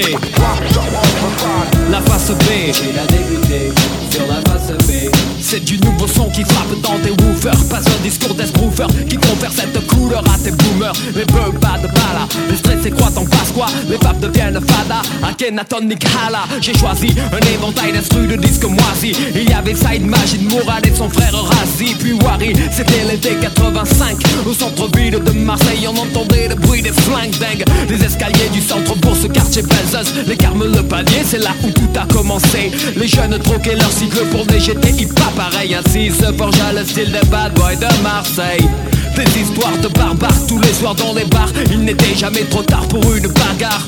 La 1.90 2.00
face 2.00 2.30
B. 2.30 2.72
Il 2.88 2.98
a 2.98 3.04
débuté 3.06 3.70
sur 4.10 4.26
la 4.26 4.40
face 4.50 4.72
B 4.86 5.17
C'est 5.50 5.64
du 5.64 5.78
nouveau 5.78 6.06
son 6.06 6.28
qui 6.28 6.44
frappe 6.44 6.78
dans 6.82 6.98
tes 6.98 7.10
woofers 7.22 7.56
Pas 7.70 7.78
un 7.78 8.02
discours 8.02 8.34
d'esbroufer 8.34 8.84
qui 9.08 9.16
confère 9.16 9.50
cette 9.50 9.86
couleur 9.86 10.22
à 10.28 10.36
tes 10.36 10.50
boomers. 10.50 10.92
Les 11.16 11.24
beurs 11.24 11.52
pas 11.52 11.78
de 11.78 11.86
bala 11.86 12.28
Les 12.50 12.56
stress 12.56 12.80
c'est 12.82 12.90
quoi 12.90 13.10
t'en 13.14 13.24
passes 13.24 13.52
quoi? 13.54 13.64
Les 13.88 13.96
papes 13.96 14.20
deviennent 14.20 14.60
fada 14.60 15.00
Akhenaton 15.26 15.86
Nick 15.86 16.04
Hala 16.04 16.40
J'ai 16.60 16.76
choisi 16.76 17.14
un 17.32 17.54
éventail 17.54 17.92
d'instrus 17.92 18.28
de 18.28 18.36
disques 18.36 18.64
moisis. 18.64 19.16
Il 19.34 19.48
y 19.48 19.54
avait 19.54 19.74
Saïd 19.74 20.04
Majid 20.04 20.42
Mourad 20.50 20.86
et 20.86 20.94
son 20.94 21.08
frère 21.08 21.32
Razi. 21.32 21.94
Puis 21.98 22.12
Wari 22.12 22.52
c'était 22.70 23.04
l'été 23.10 23.30
85 23.40 24.18
Au 24.46 24.52
centre-ville 24.52 25.18
de 25.18 25.30
Marseille 25.30 25.88
on 25.88 25.98
entendait 25.98 26.48
le 26.48 26.56
bruit 26.56 26.82
des 26.82 26.92
flingues 26.92 27.38
dingues. 27.38 27.64
Les 27.88 28.04
escaliers 28.04 28.50
du 28.52 28.60
centre-bourg 28.60 29.16
ce 29.18 29.28
quartier 29.28 29.62
Belzeuse 29.62 30.12
Les 30.26 30.36
carmes 30.36 30.64
le 30.70 30.82
panier 30.82 31.22
c'est 31.24 31.38
là 31.38 31.54
où 31.64 31.70
tout 31.70 31.88
a 31.98 32.04
commencé. 32.12 32.70
Les 32.96 33.08
jeunes 33.08 33.38
troquaient 33.38 33.76
leur 33.76 33.90
cycle 33.90 34.26
pour 34.26 34.44
des 34.44 34.58
GTI 34.58 35.06
pas 35.06 35.37
pareil 35.38 35.72
Ainsi 35.74 36.10
se 36.10 36.32
forgea 36.36 36.72
le 36.72 36.84
style 36.84 37.12
des 37.12 37.26
bad 37.28 37.54
boys 37.54 37.76
de 37.76 38.02
Marseille. 38.02 38.68
Des 39.16 39.40
histoires 39.40 39.78
de 39.78 39.88
barbares 39.88 40.46
tous 40.48 40.58
les 40.58 40.72
soirs 40.72 40.96
dans 40.96 41.14
les 41.14 41.24
bars. 41.24 41.52
Il 41.70 41.80
n'était 41.84 42.14
jamais 42.16 42.44
trop 42.44 42.62
tard 42.62 42.86
pour 42.88 43.02
une 43.14 43.28
bagarre 43.28 43.86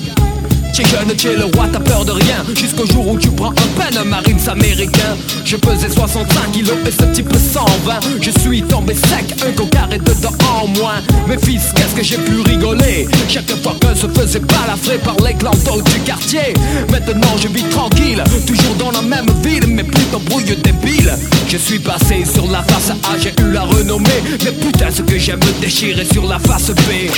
T'es 0.80 0.88
jeune, 0.88 1.14
t'es 1.14 1.37
le 1.37 1.44
roi, 1.44 1.68
t'as 1.70 1.78
peur 1.78 2.06
de 2.06 2.12
rien. 2.12 2.42
Jusqu'au 2.54 2.87
jour 2.87 3.06
où 3.08 3.18
tu 3.18 3.28
prends 3.28 3.50
un 3.50 3.68
pen 3.76 4.02
marines 4.08 4.49
américain 4.49 5.14
Je 5.44 5.56
pesais 5.56 5.90
65 5.90 6.52
kilos 6.52 6.76
et 6.87 6.90
ce 6.90 7.04
type 7.12 7.30
120 7.37 8.00
Je 8.22 8.30
suis 8.40 8.62
tombé 8.62 8.94
sec, 8.94 9.34
un 9.46 9.52
cocard 9.52 9.88
et 9.92 9.99
dedans 9.99 10.32
en 10.62 10.68
moins. 10.68 11.02
Mes 11.28 11.37
fils, 11.37 11.72
qu'est-ce 11.76 11.94
que 11.94 12.02
j'ai 12.02 12.16
pu 12.16 12.40
rigoler? 12.40 13.06
Chaque 13.28 13.50
fois 13.62 13.75
qu'un 13.78 13.94
se 13.94 14.06
faisait 14.08 14.40
balafrer 14.40 14.96
par 14.99 15.16
les 15.16 15.34
du 15.34 16.00
quartier. 16.00 16.54
Maintenant 16.90 17.37
je 17.42 17.49
vis 17.49 17.64
tranquille, 17.64 18.22
toujours 18.46 18.75
dans 18.76 18.90
la 18.90 19.02
même 19.02 19.28
ville 19.44 19.66
Mais 19.66 19.84
plutôt 19.84 20.18
brouille 20.20 20.56
débile. 20.64 21.12
Je 21.46 21.58
suis 21.58 21.78
passé 21.78 22.25
sur 22.25 22.50
la 22.50 22.62
face 22.62 22.90
A, 22.90 23.18
j'ai 23.18 23.34
eu 23.42 23.50
la 23.52 23.62
renommée. 23.62 24.22
Mais 24.44 24.52
putain 24.52 24.90
ce 24.90 25.02
que 25.02 25.18
j'aime 25.18 25.40
me 25.40 25.60
déchirer 25.60 26.06
sur 26.10 26.26
la 26.26 26.38
face 26.38 26.70
B. 26.70 27.10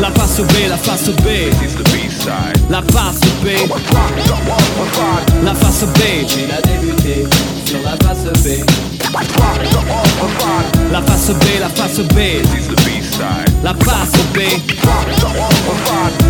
La 0.00 0.10
face 0.10 0.40
B, 0.40 0.68
la 0.68 0.76
face 0.76 1.10
B 1.10 1.67
la 2.70 2.82
face 2.92 3.20
B. 3.42 3.48
La 5.44 5.54
face 5.54 5.84
B. 5.84 6.00
Il 6.36 6.52
a 6.52 6.60
débuté 6.62 7.26
sur 7.64 7.78
la 7.82 7.96
face 7.96 8.24
B. 8.42 8.64
La 10.92 11.02
face 11.02 11.30
B, 11.30 11.44
la 11.60 11.68
face 11.68 12.00
B. 12.00 12.18
La 13.62 13.74
face 13.74 14.12
B. 14.34 14.38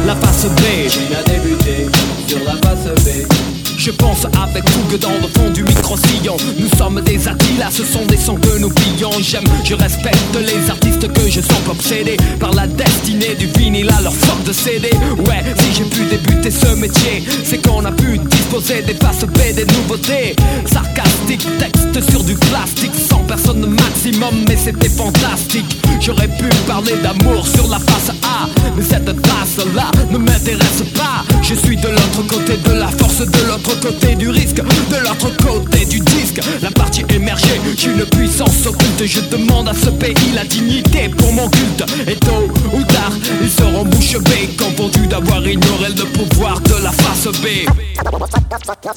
La 0.06 0.14
face 0.16 0.46
B. 0.46 0.62
Il 1.10 1.16
a 1.16 1.22
débuté 1.22 1.86
sur 2.26 2.38
la 2.44 2.52
face 2.52 3.04
B 3.04 3.47
je 3.78 3.92
pense 3.92 4.24
avec 4.42 4.68
fougue 4.68 4.98
dans 4.98 5.14
le 5.22 5.28
fond 5.28 5.50
du 5.54 5.62
micro-sillon 5.62 6.36
Nous 6.58 6.68
sommes 6.76 7.00
des 7.02 7.28
Attilas, 7.28 7.70
ce 7.70 7.84
sont 7.84 8.04
des 8.06 8.16
sons 8.16 8.34
que 8.34 8.58
nous 8.58 8.70
pillons 8.70 9.12
J'aime, 9.20 9.44
je 9.64 9.74
respecte 9.74 10.18
les 10.34 10.68
artistes 10.68 11.12
que 11.12 11.30
je 11.30 11.40
sens 11.40 11.68
obsédés 11.70 12.16
Par 12.40 12.52
la 12.54 12.66
destinée 12.66 13.36
du 13.38 13.46
vinyle 13.46 13.88
à 13.96 14.02
leur 14.02 14.14
force 14.14 14.42
de 14.44 14.52
CD 14.52 14.90
Ouais, 15.26 15.44
si 15.56 15.74
j'ai 15.74 15.84
pu 15.84 16.04
débuter 16.10 16.50
ce 16.50 16.74
métier 16.74 17.22
C'est 17.44 17.64
qu'on 17.64 17.84
a 17.84 17.92
pu 17.92 18.18
des 18.58 18.94
faces 18.94 19.24
B, 19.24 19.54
des 19.54 19.64
nouveautés. 19.72 20.34
Sarcastique, 20.66 21.46
texte 21.60 22.10
sur 22.10 22.24
du 22.24 22.34
plastique. 22.34 22.90
100 23.08 23.18
personnes 23.20 23.66
maximum, 23.66 24.34
mais 24.48 24.56
c'était 24.56 24.88
fantastique. 24.88 25.80
J'aurais 26.00 26.26
pu 26.26 26.48
parler 26.66 26.94
d'amour 27.02 27.46
sur 27.46 27.68
la 27.68 27.78
face 27.78 28.10
A 28.22 28.48
Mais 28.76 28.82
cette 28.82 29.22
trace-là 29.22 29.90
ne 30.10 30.18
m'intéresse 30.18 30.82
pas. 30.96 31.24
Je 31.42 31.54
suis 31.54 31.76
de 31.76 31.88
l'autre 31.88 32.26
côté 32.26 32.56
de 32.56 32.72
la 32.72 32.88
force, 32.88 33.18
de 33.18 33.46
l'autre 33.46 33.78
côté 33.80 34.16
du 34.16 34.28
risque 34.28 34.56
De 34.56 34.96
l'autre 34.96 35.36
côté 35.36 35.84
du 35.84 36.00
disque. 36.00 36.40
La 36.60 36.70
partie 36.72 37.04
émergée, 37.14 37.60
j'ai 37.76 37.90
une 37.90 38.04
puissance 38.06 38.66
occulte. 38.66 39.04
Je 39.04 39.20
demande 39.36 39.68
à 39.68 39.74
ce 39.74 39.90
pays 39.90 40.32
la 40.34 40.44
dignité 40.44 41.08
pour 41.16 41.32
mon 41.32 41.48
culte. 41.48 41.84
Et 42.08 42.16
tôt 42.16 42.48
ou 42.72 42.82
tard, 42.82 43.12
ils 43.40 43.50
seront 43.50 43.84
bouche 43.84 44.18
bée 44.18 44.50
Confondus 44.58 45.06
d'avoir 45.06 45.46
ignoré 45.46 45.90
le 45.96 46.04
pouvoir 46.06 46.60
de 46.60 46.74
la 46.82 46.90
face 46.90 47.28
B 47.40 47.68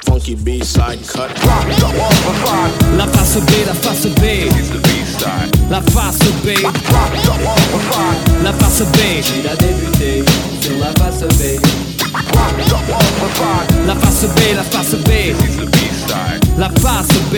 Funky 0.06 0.36
B-side 0.36 1.06
cut. 1.08 1.30
La 2.96 3.06
face 3.08 3.38
B, 3.42 3.52
la 3.66 3.74
face 3.74 4.08
B. 4.08 4.50
La 5.70 5.82
face 5.82 6.20
B. 6.42 6.48
La 8.44 8.54
face 8.54 8.84
B. 8.84 8.98
Il 9.40 9.48
a 9.50 9.56
débuté 9.58 10.24
sur 10.62 10.78
la 10.80 10.94
face 10.94 11.24
B. 11.38 11.60
La 13.86 13.96
face 13.96 14.26
B, 14.26 14.40
la 14.56 14.64
face 14.64 14.96
B. 14.96 15.10
La 16.58 16.70
face 16.70 17.20
B. 17.30 17.36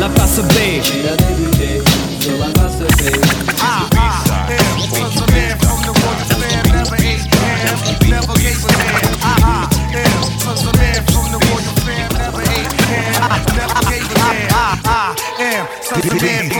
La 0.00 0.08
face 0.08 0.40
B. 0.40 0.82
Il 0.98 1.08
a 1.08 1.16
débuté 1.16 1.80
sur 2.20 2.38
la 2.38 2.46
face 2.60 2.78
B 2.98 3.08
for 10.62 10.76
me. 10.78 10.97
À 15.90 16.00
17 16.00 16.52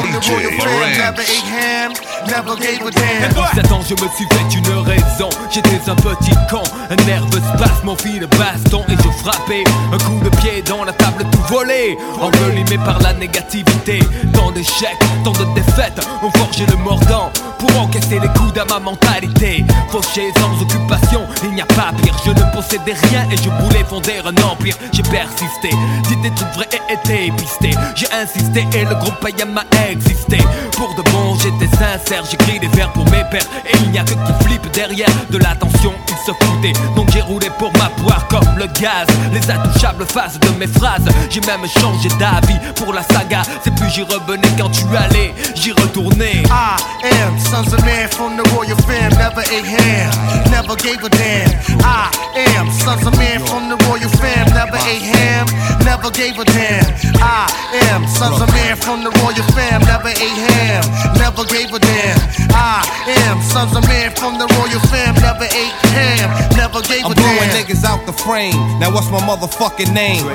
ans 3.73 3.82
je 3.82 3.94
me 3.94 4.08
suis 4.14 4.26
fait 4.30 4.49
une 4.56 4.68
raison. 4.85 5.28
J'étais 5.50 5.90
un 5.90 5.94
petit 5.94 6.30
con, 6.50 6.62
un 6.88 6.97
nerveux 7.04 7.42
spasme. 7.54 7.85
Mon 7.85 7.94
fil 7.97 8.20
de 8.20 8.26
baston 8.26 8.85
et 8.88 8.97
je 8.97 9.08
frappais 9.23 9.64
Un 9.92 9.99
coup 9.99 10.18
de 10.25 10.30
pied 10.37 10.62
dans 10.62 10.85
la 10.85 10.92
table 10.92 11.25
tout 11.30 11.42
volé. 11.49 11.99
Envelimé 12.20 12.78
par 12.85 12.99
la 13.00 13.12
négativité. 13.14 14.00
Tant 14.32 14.50
d'échecs, 14.50 14.99
tant 15.25 15.32
de 15.32 15.44
défaites 15.54 16.00
Ont 16.23 16.30
forgé 16.30 16.64
le 16.66 16.76
mordant. 16.76 17.30
Pour 17.58 17.76
encaisser 17.80 18.20
les 18.20 18.28
coups 18.28 18.58
à 18.58 18.64
ma 18.64 18.78
mentalité. 18.78 19.64
Fauché 19.90 20.32
sans 20.38 20.62
occupation, 20.62 21.26
il 21.44 21.50
n'y 21.50 21.62
a 21.62 21.66
pas 21.66 21.92
pire. 22.02 22.16
Je 22.25 22.30
ne 22.30 22.42
possédais 22.54 22.94
rien 23.11 23.28
et 23.30 23.37
je 23.37 23.50
voulais 23.62 23.85
fonder 23.88 24.20
un 24.25 24.37
empire. 24.50 24.76
J'ai 24.92 25.02
persisté, 25.02 25.70
dit 26.08 26.16
des 26.23 26.30
trucs 26.35 26.52
vrais 26.54 26.68
et 26.73 26.80
été 26.92 27.30
pisté 27.32 27.70
J'ai 27.94 28.08
insisté 28.12 28.66
et 28.75 28.85
le 28.85 28.94
groupe 28.94 29.17
païen 29.20 29.46
m'a 29.46 29.64
existé 29.88 30.38
Pour 30.72 30.94
de 30.94 31.02
bon 31.10 31.37
j'étais 31.37 31.70
sincère, 31.76 32.25
j'écris 32.30 32.58
des 32.58 32.68
vers 32.68 32.92
pour 32.92 33.04
mes 33.06 33.25
pères. 33.30 33.46
Et 33.66 33.76
il 33.84 33.90
n'y 33.90 33.98
a 33.98 34.04
que 34.04 34.12
qui 34.12 34.44
flippe 34.44 34.70
derrière 34.72 35.08
de 35.30 35.38
l'attention 35.38 35.92
Ils 36.08 36.26
se 36.26 36.32
foutaient, 36.32 36.72
donc 36.96 37.10
j'ai 37.12 37.20
roulé 37.20 37.48
pour 37.58 37.72
ma 37.75 37.88
poire 38.02 38.26
comme 38.28 38.58
le 38.58 38.66
gaz. 38.80 39.06
Les 39.32 39.50
intouchables 39.50 40.06
faces 40.06 40.38
de 40.40 40.48
mes 40.58 40.66
phrases. 40.66 41.06
J'ai 41.30 41.40
même 41.40 41.66
changé 41.80 42.08
d'avis 42.18 42.58
pour 42.76 42.92
la 42.92 43.02
saga. 43.02 43.42
C'est 43.62 43.75
plus 43.75 43.90
j'y 43.90 44.02
revenais 44.02 44.48
quand 44.58 44.70
tu 44.70 44.84
allais, 44.96 45.34
j'y 45.54 45.72
retournais. 45.72 46.42
I 46.50 46.76
am 47.04 47.38
sons 47.38 47.72
of 47.72 47.84
man 47.84 48.08
from 48.08 48.37
the 48.37 48.48
royal 48.54 48.76
fam, 48.87 49.10
never 49.18 49.40
ate 49.40 49.64
ham, 49.64 50.50
never 50.50 50.76
gave 50.76 51.02
a 51.04 51.08
damn. 51.08 51.50
I 51.80 52.10
am 52.56 52.70
sons 52.70 53.06
of 53.06 53.16
man 53.18 53.40
from 53.46 53.68
the 53.68 53.76
royal 53.87 54.10
fam, 54.20 54.46
never 54.54 54.78
ate 54.88 55.02
ham, 55.02 55.46
never 55.84 56.10
gave 56.10 56.38
a 56.38 56.44
damn. 56.44 56.84
I 57.20 57.46
am 57.90 58.06
sons 58.06 58.40
of 58.40 58.48
man 58.52 58.76
from 58.76 59.04
the 59.04 59.07
royal 59.20 59.46
fam, 59.54 59.80
never 59.82 60.08
ate 60.08 60.40
ham, 60.52 60.82
never 61.16 61.44
gave 61.44 61.72
a 61.72 61.78
damn. 61.78 62.18
I 62.52 62.84
am 63.28 63.40
sons 63.42 63.76
of 63.76 63.86
man 63.88 64.14
from 64.14 64.38
the 64.38 64.46
royal 64.58 64.80
fam, 64.88 65.14
never 65.20 65.44
ate 65.44 65.78
ham, 65.94 66.28
never 66.56 66.80
gave 66.82 67.04
I'm 67.04 67.12
a 67.12 67.14
blowing 67.14 67.50
niggas 67.54 67.84
out 67.84 68.04
the 68.06 68.12
frame. 68.12 68.56
Now 68.78 68.92
what's 68.92 69.10
my 69.10 69.20
motherfucking 69.20 69.92
name? 69.92 70.26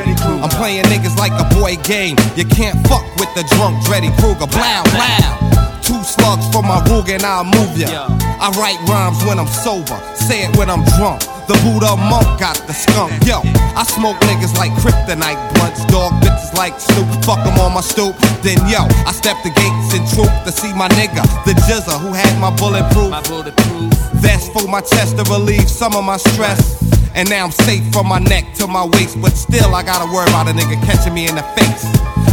I'm 0.44 0.50
playing 0.50 0.86
niggas 0.86 1.18
like 1.18 1.34
a 1.34 1.48
boy 1.56 1.75
game. 1.84 2.18
You 2.36 2.46
can't 2.46 2.80
fuck 2.88 3.06
with 3.18 3.34
the 3.36 3.44
drunk 3.56 3.84
Dreddy 3.86 4.10
Kruger. 4.20 4.48
Blow, 4.48 4.84
blow. 4.94 5.73
Two 5.84 6.02
slugs 6.04 6.48
for 6.56 6.63
my 6.63 6.80
Ruger 6.88 7.16
and 7.16 7.24
I'll 7.24 7.44
move 7.44 7.78
ya. 7.78 8.08
I 8.40 8.48
write 8.56 8.80
rhymes 8.88 9.20
when 9.25 9.38
I'm 9.38 9.48
sober, 9.48 10.00
say 10.16 10.48
it 10.48 10.56
when 10.56 10.70
I'm 10.70 10.84
drunk. 10.96 11.20
The 11.48 11.60
Buddha 11.60 12.00
monk 12.00 12.40
got 12.40 12.56
the 12.68 12.74
skunk. 12.74 13.12
Yo, 13.28 13.44
I 13.75 13.84
smoke 13.84 14.16
niggas 14.24 14.56
like 14.56 14.72
kryptonite 14.80 15.36
blunts, 15.54 15.84
dog 15.92 16.13
bitches 16.24 16.56
like 16.56 16.80
Snoop. 16.80 17.08
Fuck 17.25 17.44
'em 17.44 17.60
on 17.60 17.74
my 17.74 17.82
stoop. 17.82 18.16
Then 18.42 18.60
yo, 18.72 18.88
I 19.04 19.12
step 19.12 19.36
the 19.44 19.52
gates 19.52 19.92
in 19.92 20.08
troop 20.16 20.32
to 20.46 20.52
see 20.52 20.72
my 20.72 20.88
nigga, 20.96 21.22
the 21.44 21.52
Jizza 21.68 22.00
who 22.00 22.13
had 22.13 22.32
my 22.40 22.52
bulletproof. 22.56 23.12
My 23.12 23.22
bulletproof. 23.22 23.92
That's 24.24 24.48
for 24.56 24.66
my 24.68 24.80
chest 24.80 25.18
to 25.18 25.24
relieve 25.28 25.70
some 25.70 25.96
of 25.96 26.06
my 26.06 26.18
stress. 26.18 26.80
And 27.13 27.30
now 27.30 27.44
I'm 27.44 27.52
safe 27.52 27.84
from 27.92 28.08
my 28.08 28.20
neck 28.20 28.46
to 28.56 28.68
my 28.68 28.86
waist, 28.86 29.22
but 29.22 29.36
still 29.36 29.75
I 29.75 29.84
gotta 29.84 30.08
worry 30.12 30.30
about 30.30 30.48
a 30.48 30.54
nigga 30.54 30.80
catching 30.88 31.13
me 31.13 31.28
in 31.28 31.36
the 31.36 31.44
face 31.60 31.84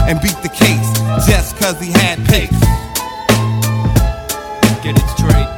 and 0.07 0.21
beat 0.23 0.39
the 0.43 0.49
case 0.49 0.89
just 1.27 1.59
cause 1.59 1.79
he 1.81 1.91
had 1.93 2.25
pace. 2.27 2.55
Get 4.83 4.97
it 4.97 5.09
straight. 5.13 5.51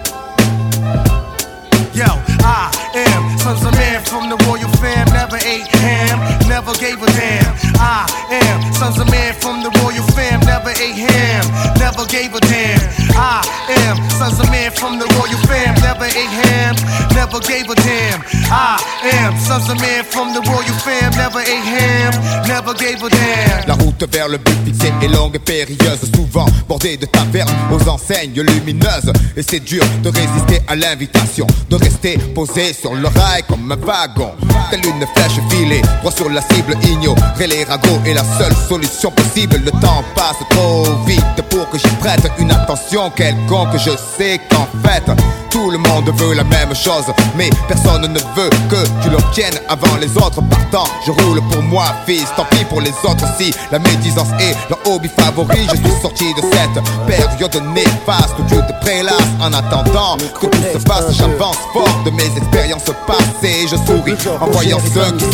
Yo, 1.94 2.10
I 2.42 2.74
am 2.94 3.38
sons 3.38 3.62
of 3.64 3.72
man 3.72 4.02
from 4.02 4.28
the 4.28 4.36
royal 4.50 4.68
fam, 4.82 5.06
never 5.14 5.36
ate 5.36 5.70
ham, 5.78 6.18
never 6.48 6.74
gave 6.74 7.00
a 7.00 7.06
damn. 7.06 7.54
I 7.78 8.10
am 8.34 8.72
sons 8.74 8.98
of 8.98 9.08
man 9.12 9.32
from 9.34 9.62
the 9.62 9.70
royal 9.78 10.02
fam, 10.18 10.40
never 10.72 10.82
ate 10.82 10.96
ham, 10.96 11.76
never 11.78 12.06
gave 12.06 12.34
a 12.34 12.40
damn. 12.40 12.80
I 13.14 13.42
am 13.68 14.10
sons 14.10 14.40
of 14.40 14.50
man 14.50 14.70
from 14.72 14.98
the 14.98 15.06
royal 15.16 15.38
fam, 15.46 15.74
never 15.80 16.04
ate 16.04 16.32
ham, 16.44 16.74
never 17.14 17.40
gave 17.40 17.68
a 17.68 17.74
damn. 17.74 18.20
I 18.50 18.80
am 19.12 19.36
sons 19.38 19.68
of 19.68 19.80
man 19.80 20.04
from 20.04 20.32
the 20.34 20.40
royal 20.40 20.78
fam, 20.84 21.12
never 21.12 21.40
ate 21.40 21.64
ham, 21.64 22.12
never 22.46 22.74
gave 22.74 23.02
a 23.02 23.08
damn. 23.08 23.68
La 23.68 23.74
route 23.74 24.04
vers 24.12 24.28
le 24.28 24.38
but 24.38 24.56
fixé 24.64 24.92
est 25.02 25.08
longue 25.08 25.36
et 25.36 25.38
périlleuse, 25.38 26.10
souvent 26.14 26.46
bordée 26.68 26.96
de 26.96 27.06
tavernes 27.06 27.50
aux 27.70 27.88
enseignes 27.88 28.40
lumineuses. 28.40 29.12
Et 29.36 29.42
c'est 29.42 29.60
dur 29.60 29.84
de 30.02 30.08
résister 30.08 30.62
à 30.68 30.76
l'invitation, 30.76 31.46
de 31.68 31.76
rester 31.76 32.18
posé 32.34 32.72
sur 32.72 32.94
le 32.94 33.08
rail 33.08 33.42
comme 33.48 33.70
un 33.70 33.76
wagon. 33.76 34.32
Telle 34.70 34.86
une 34.86 35.06
flèche 35.14 35.40
filée, 35.50 35.82
droit 36.00 36.12
sur 36.12 36.30
la 36.30 36.40
cible, 36.40 36.76
ignorer 36.82 37.46
les 37.46 37.64
ragots 37.64 38.00
est 38.06 38.14
la 38.14 38.24
seule 38.38 38.54
solution 38.68 39.10
possible. 39.10 39.60
Le 39.64 39.70
temps 39.70 40.04
passe 40.14 40.38
trop 40.50 40.61
vite 41.06 41.42
pour 41.50 41.68
que 41.70 41.78
j'y 41.78 41.88
prête 42.00 42.26
une 42.38 42.50
attention 42.50 43.10
quelconque. 43.10 43.76
Je 43.76 43.90
sais 43.90 44.40
qu'en 44.50 44.66
fait, 44.82 45.04
tout 45.52 45.70
le 45.70 45.76
monde 45.76 46.10
veut 46.16 46.34
la 46.34 46.44
même 46.44 46.74
chose, 46.74 47.04
mais 47.36 47.50
personne 47.68 48.00
ne 48.00 48.18
veut 48.18 48.50
que 48.70 49.02
tu 49.02 49.10
l'obtiennes 49.10 49.60
avant 49.68 49.96
les 50.00 50.08
autres. 50.16 50.40
Partant, 50.48 50.90
je 51.06 51.12
roule 51.12 51.42
pour 51.50 51.62
moi, 51.62 51.84
fils. 52.06 52.26
Tant 52.36 52.46
pis 52.50 52.64
pour 52.64 52.80
les 52.80 52.92
autres 53.04 53.26
si 53.38 53.52
la 53.70 53.78
médisance 53.78 54.30
est 54.40 54.56
leur 54.70 54.78
hobby 54.86 55.08
favori. 55.08 55.68
Je 55.70 55.76
suis 55.76 56.00
sorti 56.00 56.32
de 56.34 56.40
cette 56.40 56.82
période 57.06 57.62
néfaste 57.74 58.34
où 58.38 58.42
Dieu 58.44 58.62
te 58.66 58.84
prélasse. 58.84 59.14
En 59.40 59.52
attendant 59.52 60.16
que 60.40 60.46
tout 60.46 60.62
se 60.72 60.78
passe, 60.84 61.12
j'avance 61.12 61.58
fort 61.72 62.02
de 62.06 62.10
mes 62.10 62.30
expériences 62.36 62.90
passées. 63.06 63.66
Je 63.70 63.76
souris 63.76 64.16
en 64.40 64.46
voyant 64.46 64.80
ceux 64.94 65.12
qui 65.16 65.26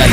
aller. 0.00 0.12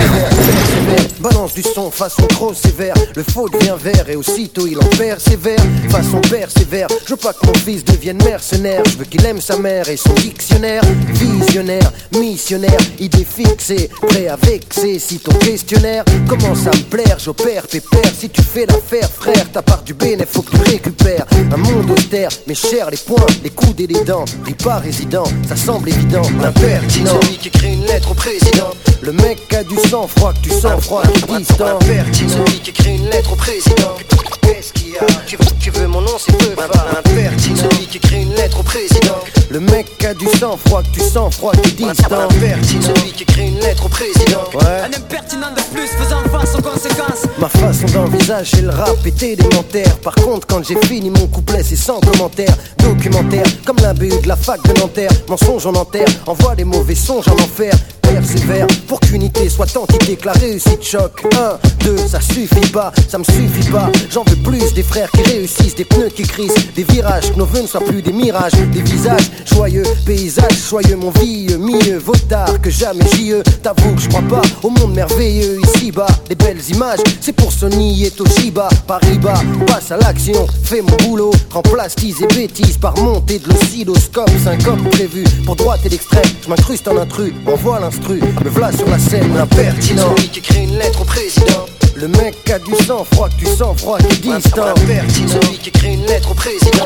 Balance 1.19 1.53
du 1.53 1.61
son 1.61 1.91
façon 1.91 2.25
trop 2.27 2.53
sévère. 2.53 2.95
Le 3.15 3.23
faux 3.23 3.47
devient 3.49 3.75
vert 3.79 4.09
et 4.09 4.15
aussitôt 4.15 4.65
il 4.65 4.79
en 4.79 4.87
perd 4.97 5.19
sévère. 5.19 5.59
Façon 5.89 6.19
persévère. 6.21 6.87
Je 7.05 7.11
veux 7.11 7.17
pas 7.17 7.33
que 7.33 7.45
mon 7.45 7.53
fils 7.53 7.83
devienne 7.83 8.17
mercenaire. 8.23 8.81
Je 8.85 8.97
veux 8.97 9.05
qu'il 9.05 9.18
aime 9.25 9.41
sa 9.41 9.57
mère 9.57 9.89
et 9.89 9.97
son 9.97 10.13
dictionnaire. 10.13 10.83
Visionnaire, 11.09 11.91
missionnaire, 12.17 12.79
idée 12.99 13.25
fixée. 13.25 13.89
Prêt 14.07 14.27
à 14.27 14.35
vexer 14.35 14.99
si 14.99 15.19
ton 15.19 15.33
questionnaire 15.33 16.05
commence 16.27 16.67
à 16.67 16.71
me 16.71 16.83
plaire. 16.83 17.17
J'opère 17.19 17.67
pépère. 17.67 18.11
Si 18.17 18.29
tu 18.29 18.41
fais 18.41 18.65
l'affaire, 18.65 19.09
frère, 19.09 19.51
ta 19.51 19.61
part 19.61 19.83
du 19.83 19.93
bénéfice 19.93 20.29
faut 20.31 20.41
que 20.41 20.51
tu 20.51 20.71
récupères. 20.71 21.25
Un 21.51 21.57
monde 21.57 21.91
austère, 21.91 22.29
mais 22.47 22.55
cher 22.55 22.89
les 22.89 22.97
poings, 22.97 23.25
les 23.43 23.49
coudes 23.49 23.79
et 23.79 23.87
les 23.87 24.03
dents. 24.03 24.25
Ris 24.45 24.53
pas 24.53 24.77
résident, 24.77 25.23
ça 25.47 25.55
semble 25.55 25.89
évident. 25.89 26.21
L'impertinent. 26.41 27.19
Celui 27.21 27.37
qui 27.37 27.47
écrit 27.47 27.73
une 27.73 27.85
lettre 27.85 28.11
au 28.11 28.13
président. 28.13 28.71
Le 29.01 29.11
mec 29.13 29.53
a 29.53 29.63
du 29.63 29.75
sang 29.89 30.07
froid, 30.07 30.33
que 30.33 30.41
tu 30.41 30.49
sens 30.49 30.83
froid, 30.83 31.03
distant. 31.37 31.79
Celui 31.79 32.59
qui 32.59 32.69
écrit 32.69 32.95
une 32.95 33.09
lettre 33.09 33.33
au 33.33 33.35
président. 33.35 33.95
Qu'est-ce 34.41 34.73
qu'il 34.73 34.89
y 34.93 34.97
a? 34.97 35.05
Tu 35.25 35.37
veux, 35.37 35.45
tu 35.59 35.71
veux 35.71 35.87
mon 35.87 36.01
nom, 36.01 36.17
c'est 36.17 36.37
peu 36.37 36.51
Impertinent. 36.61 37.55
Celui 37.55 37.87
qui 37.87 37.97
écrit 37.97 38.21
une 38.23 38.33
lettre 38.35 38.59
au 38.59 38.63
président. 38.63 39.08
Le 39.49 39.59
mec 39.59 40.03
a 40.05 40.13
du 40.13 40.27
sang 40.39 40.57
froid, 40.63 40.83
que 40.83 40.99
tu 40.99 40.99
sens 40.99 41.35
froid, 41.35 41.51
qui 41.63 41.71
distant. 41.71 42.27
Celui 42.29 43.11
qui 43.11 43.23
écrit 43.23 43.47
une 43.47 43.59
lettre 43.59 43.85
au 43.85 43.89
président. 43.89 44.43
Ouais. 44.53 44.81
Un 44.83 44.93
impertinent 44.95 45.51
de 45.55 45.75
plus 45.75 45.87
faisant 45.87 46.21
face 46.31 46.55
aux 46.55 46.61
conséquences. 46.61 47.25
Ma 47.39 47.49
façon 47.49 47.85
d'envisager 47.93 48.61
le 48.61 48.69
rap 48.69 48.97
est 49.05 49.23
élémentaire. 49.23 49.97
Par 49.97 50.13
contre, 50.15 50.45
quand 50.45 50.63
j'ai 50.63 50.77
fini 50.85 51.09
mon 51.09 51.25
couplet, 51.27 51.63
c'est 51.63 51.75
sans 51.75 51.99
commentaire. 51.99 52.55
Documentaire, 52.77 53.45
comme 53.65 53.77
la 53.77 53.93
BU 53.93 54.09
de 54.21 54.27
la 54.27 54.35
fac 54.35 54.61
de 54.63 54.79
Nanterre. 54.79 55.11
Mensonge 55.27 55.65
en 55.65 55.73
enterre, 55.73 56.07
envoie 56.27 56.53
les 56.53 56.65
mauvais 56.65 56.95
songes 56.95 57.27
en 57.27 57.33
enfer. 57.33 57.73
Persévère 58.01 58.65
pour 58.87 58.99
qu'unité 58.99 59.49
soit 59.49 59.75
entité, 59.77 60.15
que 60.15 60.25
la 60.25 60.31
réussite 60.33 60.83
choque. 60.83 61.27
1, 61.35 61.59
2, 61.85 61.97
ça 62.07 62.19
suffit 62.19 62.71
pas, 62.71 62.91
ça 63.07 63.19
me 63.19 63.23
suffit 63.23 63.69
pas. 63.69 63.91
J'en 64.11 64.23
veux 64.23 64.35
plus 64.37 64.73
des 64.73 64.81
frères 64.81 65.11
qui 65.11 65.21
réussissent, 65.21 65.75
des 65.75 65.85
pneus 65.85 66.09
qui 66.09 66.23
crissent, 66.23 66.73
des 66.75 66.83
virages, 66.83 67.31
que 67.31 67.37
nos 67.37 67.45
vœux 67.45 67.61
ne 67.61 67.67
soient 67.67 67.81
plus 67.81 68.01
des 68.01 68.11
mirages, 68.11 68.53
des 68.53 68.81
visages 68.81 68.98
joyeux, 69.45 69.83
paysages 70.05 70.69
joyeux, 70.69 70.95
mon 70.95 71.11
vieux, 71.11 71.57
mieux 71.57 71.97
vaut 71.97 72.15
tard 72.27 72.59
que 72.61 72.69
jamais 72.69 73.05
j'y 73.15 73.33
T'avoue 73.61 73.95
que 73.95 74.01
je 74.01 74.09
crois 74.09 74.23
pas 74.29 74.41
au 74.63 74.69
monde 74.69 74.93
merveilleux 74.93 75.59
ici-bas. 75.65 76.07
Des 76.27 76.35
belles 76.35 76.61
images, 76.69 76.99
c'est 77.21 77.33
pour 77.33 77.51
Sony 77.51 78.05
et 78.05 78.11
Toshiba. 78.11 78.69
Paris-Bas, 78.87 79.41
passe 79.67 79.91
à 79.91 79.97
l'action, 79.97 80.47
fais 80.63 80.81
mon 80.81 80.97
boulot. 80.97 81.31
Remplace 81.51 81.95
tease 81.95 82.21
et 82.21 82.27
bêtises 82.27 82.77
par 82.77 82.97
montée 82.97 83.39
de 83.39 83.49
l'oscilloscope. 83.49 84.29
Syncope 84.43 84.89
prévu 84.91 85.23
pour 85.45 85.55
droite 85.55 85.81
et 85.85 85.89
l'extrême. 85.89 86.23
Je 86.43 86.49
m'incruste 86.49 86.87
en 86.87 86.97
intrus, 86.97 87.33
envoie 87.45 87.79
l'instru. 87.79 88.19
Me 88.43 88.49
voilà 88.49 88.71
sur 88.71 88.87
la 88.87 88.99
scène, 88.99 89.35
l'impertinent. 89.35 90.15
Celui 90.15 90.29
qui 90.29 90.39
écrit 90.39 90.63
une 90.63 90.77
lettre 90.77 91.01
au 91.01 91.05
président. 91.05 91.65
Le 91.95 92.07
mec 92.07 92.49
a 92.49 92.59
du 92.59 92.73
sang 92.85 93.05
froid, 93.11 93.27
que 93.27 93.43
tu 93.43 93.45
sens 93.45 93.77
froid, 93.77 93.97
qui 93.97 94.17
distant. 94.19 94.73
Celui 94.77 95.57
qui 95.57 95.69
écrit 95.69 95.93
une 95.95 96.05
lettre 96.05 96.31
au 96.31 96.33
président. 96.33 96.85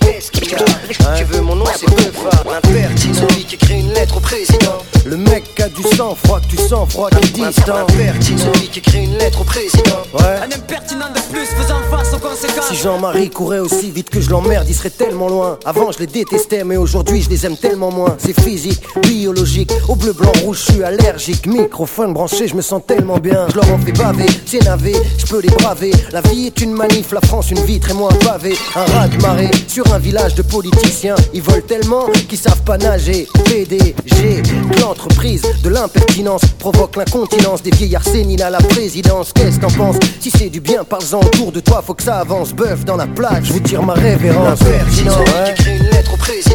Qu'est-ce 0.00 0.30
qu'il 0.30 0.50
y 0.50 0.54
a? 0.54 1.16
Tu 1.16 1.24
veux 1.24 1.40
mon 1.40 1.51
nom, 1.56 1.64
c'est 1.76 1.90
fort. 2.12 2.44
L'impertinent. 2.46 3.14
Celui 3.14 3.44
qui 3.44 3.54
écrit 3.56 3.80
une 3.80 3.92
lettre 3.92 4.16
au 4.16 4.20
président. 4.20 4.78
Le 5.04 5.16
mec 5.16 5.51
du 5.74 5.82
sang 5.96 6.14
froid, 6.14 6.40
que 6.40 6.46
tu 6.46 6.56
sens 6.56 6.90
froid, 6.90 7.08
qui 7.10 7.30
distant. 7.30 7.86
Celui 7.88 8.68
qui 8.68 8.78
écrit 8.78 9.04
une 9.04 9.16
lettre 9.18 9.40
au 9.40 9.44
président. 9.44 10.02
Ouais. 10.14 10.38
Un 10.42 10.50
impertinent 10.50 11.10
de 11.14 11.20
plus 11.32 11.46
faisant 11.46 11.80
face 11.90 12.14
aux 12.14 12.18
conséquences. 12.18 12.68
Si 12.68 12.76
Jean-Marie 12.76 13.30
courait 13.30 13.58
aussi 13.58 13.90
vite 13.90 14.10
que 14.10 14.20
je 14.20 14.30
l'emmerde, 14.30 14.66
il 14.68 14.74
serait 14.74 14.90
tellement 14.90 15.28
loin. 15.28 15.58
Avant, 15.64 15.92
je 15.92 15.98
les 15.98 16.06
détestais, 16.06 16.64
mais 16.64 16.76
aujourd'hui, 16.76 17.22
je 17.22 17.30
les 17.30 17.46
aime 17.46 17.56
tellement 17.56 17.90
moins. 17.90 18.16
C'est 18.18 18.38
physique, 18.38 18.82
biologique. 19.02 19.72
Au 19.88 19.94
bleu, 19.94 20.12
blanc, 20.12 20.32
rouge, 20.42 20.64
je 20.66 20.72
suis 20.72 20.84
allergique. 20.84 21.46
Microphone 21.46 22.12
branché, 22.12 22.48
je 22.48 22.54
me 22.54 22.62
sens 22.62 22.82
tellement 22.86 23.18
bien. 23.18 23.46
Je 23.50 23.56
leur 23.56 23.70
en 23.72 23.78
fais 23.78 23.92
baver, 23.92 24.26
c'est 24.46 24.62
navé, 24.64 24.94
je 25.18 25.26
peux 25.26 25.40
les 25.40 25.50
braver. 25.50 25.92
La 26.12 26.20
vie 26.22 26.46
est 26.46 26.60
une 26.60 26.72
manif, 26.72 27.12
la 27.12 27.20
France 27.20 27.50
une 27.50 27.60
vitre 27.64 27.90
et 27.90 27.94
moi 27.94 28.10
un 28.12 28.24
pavé. 28.24 28.56
Un 28.74 28.84
raz 28.84 29.08
de 29.08 29.20
marée 29.22 29.50
sur 29.68 29.92
un 29.92 29.98
village 29.98 30.34
de 30.34 30.42
politiciens. 30.42 31.16
Ils 31.34 31.42
volent 31.42 31.62
tellement 31.66 32.06
qu'ils 32.28 32.38
savent 32.38 32.62
pas 32.62 32.78
nager. 32.78 33.26
PDG, 33.44 34.42
l'entreprise, 34.80 35.42
de 35.62 35.68
l'impertinence 35.68 36.42
provoque 36.58 36.96
l'incontinence 36.96 37.62
des 37.62 37.70
vieillards 37.70 38.04
séniles 38.04 38.42
à 38.42 38.50
la 38.50 38.58
présidence. 38.58 39.32
Qu'est-ce 39.32 39.56
que 39.56 39.66
t'en 39.66 39.70
penses 39.70 39.96
Si 40.20 40.30
c'est 40.30 40.50
du 40.50 40.60
bien, 40.60 40.84
parle-en 40.84 41.20
autour 41.20 41.52
de 41.52 41.60
toi, 41.60 41.82
faut 41.86 41.94
que 41.94 42.02
ça 42.02 42.18
avance. 42.18 42.52
Bœuf 42.52 42.84
dans 42.84 42.96
la 42.96 43.06
plage, 43.06 43.44
je 43.44 43.52
vous 43.52 43.60
tire 43.60 43.82
ma 43.82 43.94
révérence. 43.94 44.60
L'impertinent, 44.60 45.18
ouais. 45.18 45.50
écrit 45.52 45.76
une 45.76 45.90
lettre 45.90 46.14
au 46.14 46.16
président. 46.16 46.54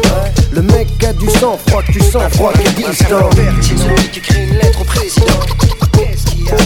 Le 0.52 0.62
mec 0.62 0.88
a 1.04 1.12
du 1.12 1.28
sang 1.30 1.58
froid, 1.66 1.82
que 1.82 1.92
tu 1.92 2.00
sens 2.00 2.32
froid, 2.34 2.52
qui 2.52 2.60
est 2.62 2.88
distant. 2.88 3.30
Qui 3.30 4.42
une 4.42 4.54
lettre 4.54 4.80
au 4.80 4.84
président. 4.84 5.87
Qu'est-ce 5.98 6.26
qu'il 6.26 6.44
y 6.44 6.50
a 6.50 6.56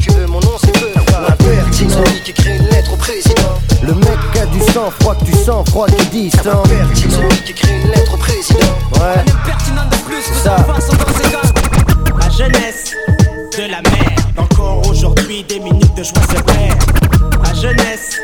Tu 0.00 0.10
veux 0.10 0.26
mon 0.26 0.40
nom, 0.40 0.56
c'est 0.62 0.72
peu 0.72 0.88
L'impertinent. 0.96 1.90
Celui 1.90 2.20
qui 2.22 2.30
écrit 2.30 2.56
une 2.56 2.66
lettre 2.68 2.92
au 2.92 2.96
président. 2.96 3.60
Le 3.82 3.94
mec 3.94 4.18
a 4.40 4.46
du 4.46 4.60
sang 4.72 4.90
froid, 5.00 5.14
que 5.14 5.24
tu 5.24 5.32
sens 5.32 5.68
froid, 5.70 5.86
qui 5.86 5.94
est 5.94 6.10
distant. 6.10 6.62
Celui 6.64 7.42
qui 7.44 7.52
écrit 7.52 7.80
une 7.82 7.90
lettre 7.90 8.14
au 8.14 8.16
président. 8.16 8.58
Ouais. 8.94 9.00
Un 9.00 9.40
impertinent 9.40 9.88
de 9.90 9.96
plus 10.04 10.22
Ça. 10.42 10.56
faisant 10.56 10.74
face 10.74 10.88
aux 10.88 10.96
conséquences. 10.96 11.52
La 12.20 12.30
jeunesse 12.30 12.94
de 13.56 13.62
la 13.70 13.82
mer. 13.82 14.16
Encore 14.36 14.82
aujourd'hui, 14.88 15.44
des 15.48 15.60
minutes 15.60 15.94
de 15.96 16.02
joie 16.02 16.22
se 16.22 16.42
perdent. 16.42 17.44
La 17.44 17.54
jeunesse 17.54 18.18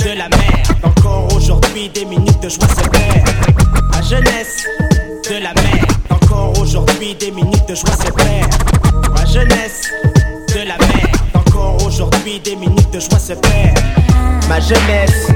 de 0.00 0.18
la 0.18 0.28
mer. 0.28 0.62
Encore 0.82 1.28
aujourd'hui, 1.34 1.88
des 1.88 2.04
minutes 2.04 2.40
de 2.42 2.48
joie 2.48 2.68
se 2.68 2.88
perdent. 2.90 3.28
La 3.92 4.02
jeunesse 4.02 4.64
de 5.30 5.42
la 5.42 5.54
mer. 5.54 5.93
Encore 6.34 6.60
aujourd'hui, 6.60 7.14
des 7.14 7.30
minutes 7.30 7.68
de 7.68 7.76
joie 7.76 7.90
se 7.90 8.10
perdent. 8.10 8.54
La 9.16 9.24
jeunesse 9.24 9.88
de 10.48 10.66
la 10.66 10.76
mer. 10.78 11.12
Encore 11.32 11.78
aujourd'hui, 11.86 12.40
des 12.40 12.56
minutes 12.56 12.90
de 12.92 12.98
joie 12.98 13.20
se 13.20 13.34
perdent. 13.34 13.78
Ma 14.48 14.58
jeunesse 14.58 15.28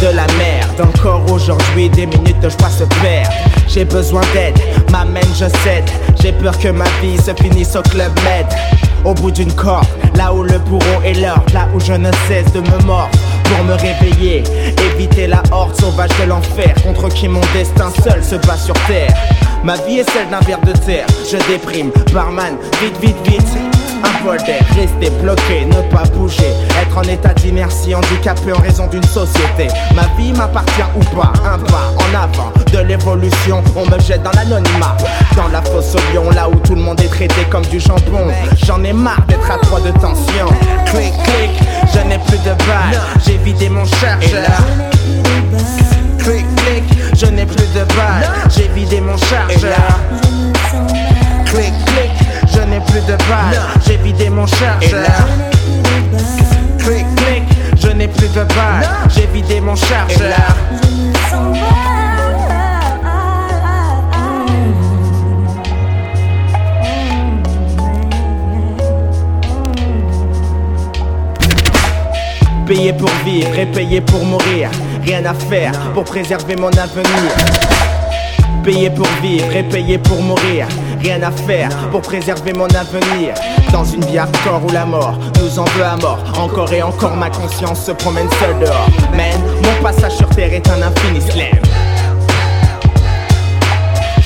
de 0.00 0.06
la 0.06 0.26
merde 0.38 0.80
Encore 0.80 1.30
aujourd'hui 1.30 1.88
des 1.90 2.06
minutes 2.06 2.40
de 2.40 2.48
joie 2.48 2.70
se 2.70 2.84
perdent 3.00 3.32
J'ai 3.68 3.84
besoin 3.84 4.22
d'aide, 4.32 4.58
m'amène 4.90 5.22
je 5.34 5.46
cède 5.62 5.88
J'ai 6.20 6.32
peur 6.32 6.58
que 6.58 6.68
ma 6.68 6.88
vie 7.00 7.16
se 7.18 7.32
finisse 7.42 7.76
au 7.76 7.82
club 7.82 8.12
med 8.24 8.46
Au 9.04 9.14
bout 9.14 9.30
d'une 9.30 9.52
corde, 9.52 9.86
là 10.16 10.32
où 10.32 10.42
le 10.42 10.58
bourreau 10.58 11.02
est 11.04 11.14
l'heure 11.14 11.44
Là 11.54 11.68
où 11.74 11.80
je 11.80 11.92
ne 11.92 12.10
cesse 12.28 12.52
de 12.52 12.60
me 12.60 12.84
mordre 12.84 13.10
pour 13.48 13.64
me 13.64 13.74
réveiller. 13.74 14.42
Éviter 14.94 15.26
la 15.26 15.42
horde 15.50 15.74
sauvage 15.74 16.10
de 16.20 16.28
l'enfer 16.28 16.74
Contre 16.82 17.08
qui 17.08 17.28
mon 17.28 17.40
destin 17.52 17.90
seul 18.02 18.22
se 18.22 18.36
bat 18.46 18.56
sur 18.56 18.74
terre. 18.86 19.14
Ma 19.64 19.76
vie 19.76 19.98
est 19.98 20.10
celle 20.10 20.28
d'un 20.30 20.40
ver 20.40 20.60
de 20.60 20.72
terre. 20.72 21.06
Je 21.30 21.36
déprime, 21.50 21.90
barman, 22.12 22.56
vite 22.80 22.96
vite 23.00 23.28
vite. 23.28 23.58
Un 24.04 24.24
bol 24.24 24.36
d'air, 24.44 24.62
rester 24.74 25.10
bloqué, 25.22 25.64
ne 25.64 25.80
pas 25.90 26.04
bouger. 26.14 26.52
Être 26.80 26.98
en 26.98 27.02
état 27.02 27.32
d'inertie, 27.34 27.94
handicapé 27.94 28.52
en 28.52 28.60
raison 28.60 28.86
d'une 28.86 29.02
société. 29.02 29.68
Ma 29.94 30.06
vie 30.16 30.32
m'appartient 30.32 30.82
ou 30.94 31.00
pas, 31.16 31.32
un 31.44 31.58
pas 31.58 31.92
en 31.96 32.14
avant 32.14 32.52
De 32.72 32.78
l'évolution, 32.86 33.62
on 33.74 33.86
me 33.86 33.98
jette 34.00 34.22
dans 34.22 34.30
l'anonymat 34.32 34.96
Dans 35.34 35.48
la 35.48 35.62
fosse 35.62 35.94
au 35.94 36.14
lion, 36.14 36.30
là 36.30 36.48
où 36.48 36.54
tout 36.56 36.74
le 36.74 36.82
monde 36.82 37.00
est 37.00 37.08
traité 37.08 37.42
comme 37.50 37.64
du 37.66 37.80
jambon. 37.80 38.28
J'en 38.64 38.84
ai 38.84 38.92
marre 38.92 39.24
d'être 39.26 39.50
à 39.50 39.58
trois 39.58 39.80
de 39.80 39.90
tension 39.92 40.45
à 75.26 75.34
faire 75.34 75.72
pour 75.92 76.04
préserver 76.04 76.56
mon 76.56 76.70
avenir. 76.70 77.32
Payer 78.62 78.90
pour 78.90 79.06
vivre 79.22 79.54
et 79.54 79.62
payer 79.64 79.98
pour 79.98 80.20
mourir. 80.22 80.66
Rien 81.00 81.22
à 81.22 81.30
faire 81.30 81.68
pour 81.90 82.00
préserver 82.00 82.52
mon 82.52 82.66
avenir. 82.66 83.34
Dans 83.72 83.84
une 83.84 84.04
vie 84.04 84.18
hardcore 84.18 84.62
où 84.64 84.72
la 84.72 84.84
mort 84.84 85.18
nous 85.40 85.58
en 85.58 85.64
veut 85.64 85.84
à 85.84 85.96
mort. 85.96 86.18
Encore 86.38 86.72
et 86.72 86.82
encore 86.82 87.16
ma 87.16 87.30
conscience 87.30 87.84
se 87.84 87.92
promène 87.92 88.28
seule 88.40 88.58
dehors. 88.60 88.88
Man, 89.16 89.40
mon 89.62 89.82
passage 89.82 90.12
sur 90.12 90.28
terre 90.30 90.52
est 90.52 90.68
un 90.68 90.82
infini 90.82 91.20
slam. 91.20 91.62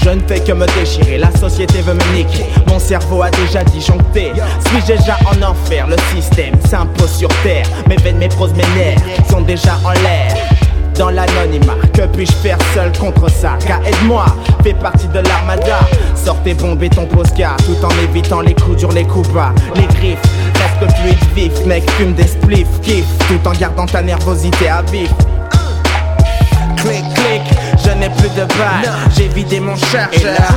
Je 0.03 0.11
ne 0.11 0.21
fais 0.27 0.41
que 0.41 0.53
me 0.53 0.67
déchirer, 0.79 1.19
la 1.19 1.31
société 1.33 1.81
veut 1.83 1.95
me 1.95 2.17
niquer. 2.17 2.47
Mon 2.67 2.79
cerveau 2.79 3.23
a 3.23 3.31
déjà 3.31 3.63
disjoncté. 3.65 4.33
Suis-je 4.67 4.99
déjà 4.99 5.19
en 5.27 5.43
enfer, 5.43 5.87
le 5.87 5.97
système 6.15 6.55
s'impose 6.69 7.13
sur 7.13 7.29
terre. 7.43 7.67
Mes 7.87 7.97
veines, 7.97 8.17
mes 8.19 8.29
proses, 8.29 8.55
mes 8.55 8.65
nerfs 8.79 9.01
sont 9.31 9.43
déjà 9.43 9.79
en 9.85 9.93
l'air 9.93 10.60
dans 11.01 11.09
l'anonymat, 11.09 11.77
que 11.95 12.03
puis-je 12.03 12.33
faire 12.33 12.59
seul 12.75 12.93
contre 12.99 13.31
ça? 13.31 13.57
Car 13.67 13.81
aide-moi, 13.87 14.27
fais 14.63 14.75
partie 14.75 15.09
de 15.09 15.21
l'armada. 15.21 15.81
Sortez 16.15 16.53
bombe 16.53 16.83
et 16.83 16.91
ton 16.91 17.07
posca 17.07 17.57
Tout 17.65 17.83
en 17.83 17.91
évitant 18.05 18.43
les 18.43 18.55
coups 18.55 18.77
durs, 18.77 18.93
les 18.93 19.05
coups 19.05 19.31
bas. 19.31 19.55
Les 19.77 19.87
griffes, 19.87 20.21
reste 20.55 20.95
fluide 20.99 21.25
vif. 21.35 21.65
Mec, 21.65 21.91
fume 21.93 22.13
des 22.13 22.27
spliffs, 22.27 22.81
kiffe 22.83 23.07
Tout 23.29 23.49
en 23.49 23.53
gardant 23.53 23.87
ta 23.87 24.03
nervosité 24.03 24.69
à 24.69 24.83
vif. 24.83 25.11
Clic, 26.77 27.05
clic, 27.15 27.43
je 27.83 27.91
n'ai 27.93 28.11
plus 28.11 28.29
de 28.37 28.45
balles. 28.59 28.93
J'ai 29.17 29.29
vidé 29.29 29.59
mon 29.59 29.77
chargeur. 29.77 30.53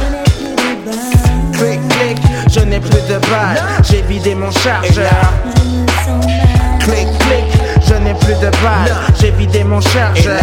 Clic, 1.54 1.80
clic, 1.88 2.18
je 2.54 2.60
n'ai 2.60 2.82
plus 2.82 2.90
de 2.90 3.18
balles. 3.30 3.64
J'ai 3.90 4.02
vidé 4.02 4.36
mon 4.36 4.52
chargeur 4.52 5.32
plus 8.24 8.36
de 8.36 8.50
balles 8.64 8.96
J'ai 9.20 9.32
vidé 9.32 9.64
mon 9.64 9.82
chargeur. 9.82 10.40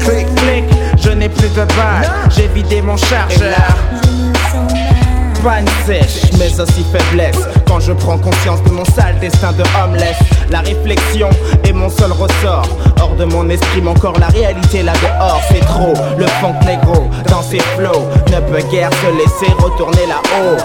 Clic, 0.00 0.26
clic, 0.34 0.64
je 0.98 1.10
n'ai 1.10 1.28
plus 1.28 1.48
de 1.48 1.64
balles 1.76 2.10
J'ai 2.30 2.48
vidé 2.48 2.82
mon 2.82 2.96
chargeur. 2.96 3.76
Panne 5.42 5.66
sèche, 5.86 6.30
mais 6.38 6.60
aussi 6.60 6.84
faiblesse. 6.92 7.38
Quand 7.66 7.80
je 7.80 7.92
prends 7.92 8.18
conscience 8.18 8.62
de 8.64 8.70
mon 8.70 8.84
sale 8.84 9.18
destin 9.20 9.52
de 9.52 9.62
homeless. 9.82 10.18
La 10.50 10.60
réflexion 10.60 11.30
est 11.64 11.72
mon 11.72 11.88
seul 11.88 12.12
ressort. 12.12 12.68
Hors 13.00 13.14
de 13.16 13.24
mon 13.24 13.48
esprit, 13.48 13.80
mon 13.80 13.94
corps, 13.94 14.18
la 14.18 14.28
réalité 14.28 14.82
là 14.82 14.92
dehors. 15.02 15.40
C'est 15.50 15.60
trop, 15.60 15.94
le 16.18 16.26
funk 16.40 16.56
négro 16.66 17.08
dans 17.28 17.42
ses 17.42 17.60
flots 17.76 18.06
Ne 18.26 18.40
peut 18.52 18.62
guère 18.70 18.90
se 18.92 19.16
laisser 19.16 19.52
retourner 19.62 20.06
là-haut 20.06 20.58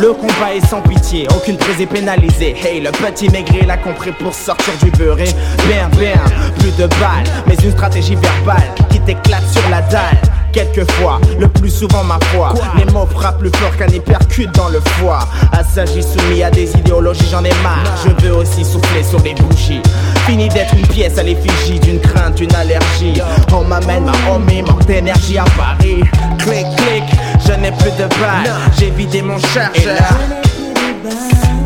le 0.00 0.12
combat 0.12 0.54
est 0.54 0.66
sans 0.66 0.80
pitié, 0.80 1.26
aucune 1.36 1.56
prise 1.56 1.80
est 1.80 1.86
pénalisée. 1.86 2.54
Hey, 2.64 2.80
le 2.80 2.90
petit 2.90 3.28
maigri 3.28 3.64
l'a 3.66 3.76
compris 3.76 4.12
pour 4.12 4.34
sortir 4.34 4.72
du 4.82 4.90
beurré. 4.90 5.28
Bien, 5.66 5.88
bien, 5.98 6.20
plus 6.58 6.74
de 6.76 6.86
balles, 6.86 7.24
mais 7.46 7.54
une 7.56 7.72
stratégie 7.72 8.16
verbale 8.16 8.70
qui 8.90 9.00
t'éclate 9.00 9.48
sur 9.48 9.68
la 9.70 9.82
dalle. 9.82 10.18
Quelquefois, 10.52 11.18
le 11.40 11.48
plus 11.48 11.70
souvent 11.70 12.04
ma 12.04 12.18
foi 12.26 12.52
Les 12.76 12.84
mots 12.92 13.06
frappent 13.06 13.38
plus 13.38 13.50
fort 13.56 13.74
qu'un 13.76 13.88
hypercute 13.88 14.52
dans 14.52 14.68
le 14.68 14.80
foie. 14.80 15.20
Assagi 15.50 16.02
soumis 16.02 16.42
à 16.42 16.50
des 16.50 16.70
idéologies, 16.76 17.28
j'en 17.30 17.42
ai 17.42 17.54
marre. 17.62 17.82
Je 18.04 18.26
veux 18.26 18.36
aussi 18.36 18.62
souffler 18.62 19.02
sur 19.02 19.18
les 19.20 19.34
bougies. 19.34 19.80
Fini 20.26 20.50
d'être 20.50 20.74
une 20.74 20.86
pièce 20.86 21.16
à 21.16 21.22
l'effigie 21.22 21.80
d'une 21.80 22.00
crainte, 22.00 22.38
une 22.38 22.54
allergie. 22.54 23.14
On 23.50 23.64
m'amène 23.64 24.04
ma 24.04 24.12
homie, 24.30 24.62
manque 24.62 24.84
d'énergie 24.84 25.38
à 25.38 25.44
Paris. 25.56 26.02
Clic, 26.38 26.66
clic, 26.76 27.04
je 27.52 27.60
n'ai 27.60 27.70
plus 27.72 27.90
de 27.92 28.06
balles 28.20 28.52
J'ai 28.78 28.90
vidé 28.90 29.22
mon 29.22 29.38
chargeur. 29.38 30.18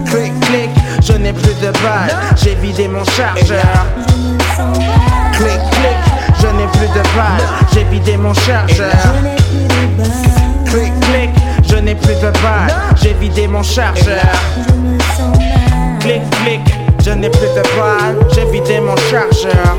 Clic, 0.06 0.32
clic, 0.40 0.70
je 1.02 1.12
n'ai 1.12 1.32
plus 1.32 1.54
de 1.54 1.70
balles 1.82 2.14
J'ai 2.36 2.54
vidé 2.56 2.88
mon 2.88 3.04
chargeur. 3.04 3.86
Clic, 5.32 5.60
clic, 5.70 5.98
je 6.40 6.46
n'ai 6.46 6.66
plus 6.72 6.88
de 6.88 7.02
balles 7.16 7.46
J'ai 7.72 7.84
vidé 7.84 8.16
mon 8.16 8.34
chargeur. 8.34 8.90
Clic, 10.66 10.92
clic, 11.00 11.30
je 11.68 11.76
n'ai 11.76 11.94
plus 11.94 12.14
de 12.14 12.30
balles 12.42 12.74
J'ai 13.00 13.14
vidé 13.14 13.46
mon 13.46 13.62
chargeur. 13.62 14.16
Clic, 16.00 16.22
clic, 16.42 16.60
je 17.04 17.10
n'ai 17.10 17.30
plus 17.30 17.40
de 17.40 17.62
balles 17.78 18.16
J'ai 18.34 18.44
vidé 18.46 18.80
mon 18.80 18.96
chargeur. 18.96 19.76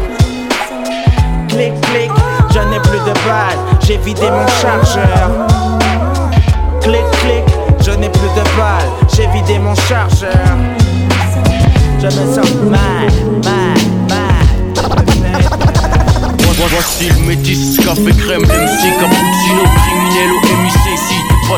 Clic, 1.50 1.74
clic, 1.82 2.12
je 2.54 2.60
n'ai 2.60 2.80
plus 2.80 3.00
de 3.00 3.14
balles 3.28 3.58
J'ai 3.86 3.98
vidé 3.98 4.30
mon 4.30 4.48
chargeur 4.48 5.87
Clic, 6.88 7.04
clic, 7.20 7.44
je 7.86 7.92
n'ai 7.92 8.08
plus 8.08 8.30
de 8.30 8.44
balles 8.58 8.88
J'ai 9.14 9.28
vidé 9.28 9.60
mon 9.60 9.76
chargeur. 9.76 10.32
Je 12.00 12.06
me 12.06 12.34
sens 12.34 12.54
mal, 12.64 13.12
mal, 13.44 13.78
mal. 14.08 14.48
Voici 16.70 17.10
le 17.10 17.28
métis, 17.28 17.78
café 17.78 18.12
crème, 18.18 18.44
MC, 18.44 19.00
cappuccino, 19.02 19.64
criminel 19.84 20.32
au 20.32 20.40
MIC 20.64 20.97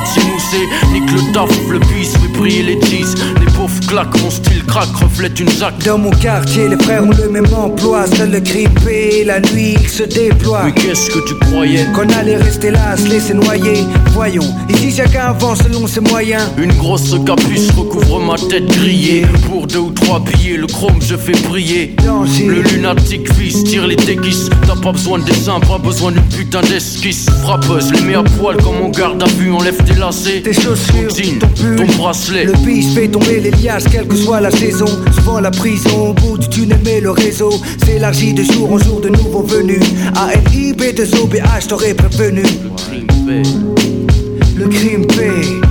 s'émousser, 0.05 0.67
nique 0.93 1.11
le 1.11 1.31
taf, 1.33 1.49
le 1.69 1.79
bis, 1.79 2.11
fait 2.13 2.37
briller 2.37 2.63
les 2.63 2.81
cheese 2.85 3.15
Les 3.39 3.51
pauvres 3.53 3.79
claquent, 3.87 4.21
mon 4.21 4.29
style 4.29 4.63
craque, 4.65 4.95
reflète 5.01 5.39
une 5.39 5.49
zac 5.49 5.73
Dans 5.85 5.97
mon 5.97 6.11
quartier, 6.11 6.67
les 6.67 6.77
frères 6.77 7.03
ont 7.03 7.11
le 7.11 7.29
même 7.29 7.51
emploi. 7.53 8.05
Seul 8.07 8.31
le 8.31 8.39
grippé, 8.39 9.23
la 9.25 9.39
nuit, 9.39 9.75
il 9.81 9.89
se 9.89 10.03
déploie. 10.03 10.63
Mais 10.65 10.73
qu'est-ce 10.73 11.09
que 11.09 11.19
tu 11.27 11.35
croyais? 11.35 11.85
Qu'on 11.93 12.07
allait 12.09 12.37
rester 12.37 12.71
là, 12.71 12.95
se 12.97 13.07
laisser 13.07 13.33
noyer. 13.33 13.83
Voyons, 14.13 14.43
ici 14.69 14.91
chacun 14.95 15.27
avance 15.27 15.59
selon 15.63 15.87
ses 15.87 16.01
moyens. 16.01 16.43
Une 16.57 16.73
grosse 16.73 17.15
capuce 17.25 17.71
recouvre 17.71 18.19
ma 18.19 18.35
tête 18.35 18.65
grillée. 18.65 19.25
Pour 19.47 19.67
deux 19.67 19.79
ou 19.79 19.91
trois 19.91 20.19
billets, 20.19 20.57
le 20.57 20.67
chrome 20.67 20.99
je 21.01 21.15
fais 21.15 21.33
briller. 21.47 21.95
Le 22.39 22.61
lunatique 22.61 23.31
fils 23.33 23.63
tire 23.63 23.87
les 23.87 23.95
déguises 23.95 24.49
T'as 24.67 24.75
pas 24.75 24.91
besoin 24.91 25.19
de 25.19 25.23
dessin, 25.25 25.59
pas 25.59 25.77
besoin 25.77 26.11
d'une 26.11 26.23
putain 26.23 26.61
d'esquisse. 26.61 27.27
Frappeuse, 27.43 27.91
les 27.93 28.01
mets 28.01 28.15
à 28.15 28.23
poil 28.23 28.57
comme 28.57 28.81
on 28.81 28.89
garde 28.89 29.21
à 29.21 29.27
vue, 29.27 29.51
enlève 29.51 29.78
tes 29.85 29.93
lacets 29.93 30.41
Tes 30.41 30.53
chaussures, 30.53 31.15
jean, 31.15 31.39
ton 31.39 31.47
pull, 31.47 31.75
ton 31.75 31.97
bracelet. 31.97 32.45
Le 32.45 32.53
bis 32.65 32.93
fait 32.93 33.07
tomber 33.07 33.39
les 33.39 33.51
liasses, 33.51 33.85
quelle 33.91 34.07
que 34.07 34.15
soit 34.15 34.41
la 34.41 34.51
saison. 34.51 34.87
Souvent 35.15 35.39
la 35.39 35.51
prison, 35.51 36.09
au 36.09 36.13
bout 36.13 36.37
du 36.37 36.47
tunnel 36.49 36.79
mais 36.83 37.01
le 37.01 37.11
réseau 37.11 37.51
S'élargit 37.85 38.33
de 38.33 38.43
jour 38.43 38.71
en 38.73 38.77
jour 38.77 39.01
de 39.01 39.09
nouveaux 39.09 39.43
venus. 39.43 39.81
ALIB 40.15 40.95
de 40.95 41.03
OBH, 41.21 41.67
t'aurais 41.67 41.93
prévenu. 41.93 42.43
Le 44.55 44.67
crime 44.67 45.05
paie. 45.07 45.69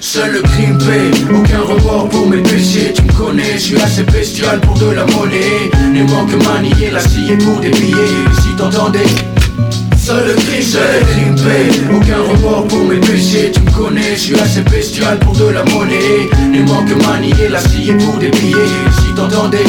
Seul 0.00 0.32
le 0.32 0.42
crime 0.42 0.78
paie, 0.78 1.34
aucun 1.34 1.60
report 1.60 2.08
pour 2.08 2.26
mes 2.28 2.42
péchés. 2.42 2.92
Tu 2.94 3.02
me 3.02 3.12
connais, 3.12 3.52
je 3.54 3.58
suis 3.58 3.76
assez 3.76 4.02
bestial 4.02 4.60
pour 4.60 4.74
de 4.78 4.90
la 4.90 5.04
monnaie. 5.06 5.70
Les 5.92 6.02
manques 6.02 6.32
manier, 6.44 6.90
la 6.90 7.00
scie 7.00 7.36
pour 7.44 7.60
des 7.60 7.70
billets. 7.70 8.14
Si 8.40 8.56
t'entendais 8.56 9.04
Seul 10.06 10.24
le 10.24 10.34
crime, 10.34 11.34
Aucun 11.92 12.22
remords 12.22 12.68
pour 12.68 12.84
mes 12.84 13.00
péchés. 13.00 13.50
Tu 13.52 13.60
me 13.60 13.70
connais, 13.72 14.14
je 14.14 14.20
suis 14.20 14.38
assez 14.38 14.60
bestial 14.60 15.18
pour 15.18 15.32
de 15.32 15.46
la 15.46 15.64
monnaie. 15.64 16.30
Ne 16.48 16.62
manque 16.62 16.94
manier 17.04 17.48
la 17.48 17.58
scie 17.58 17.92
pour 17.92 18.16
des 18.18 18.30
Si 18.30 19.14
t'entendais 19.16 19.64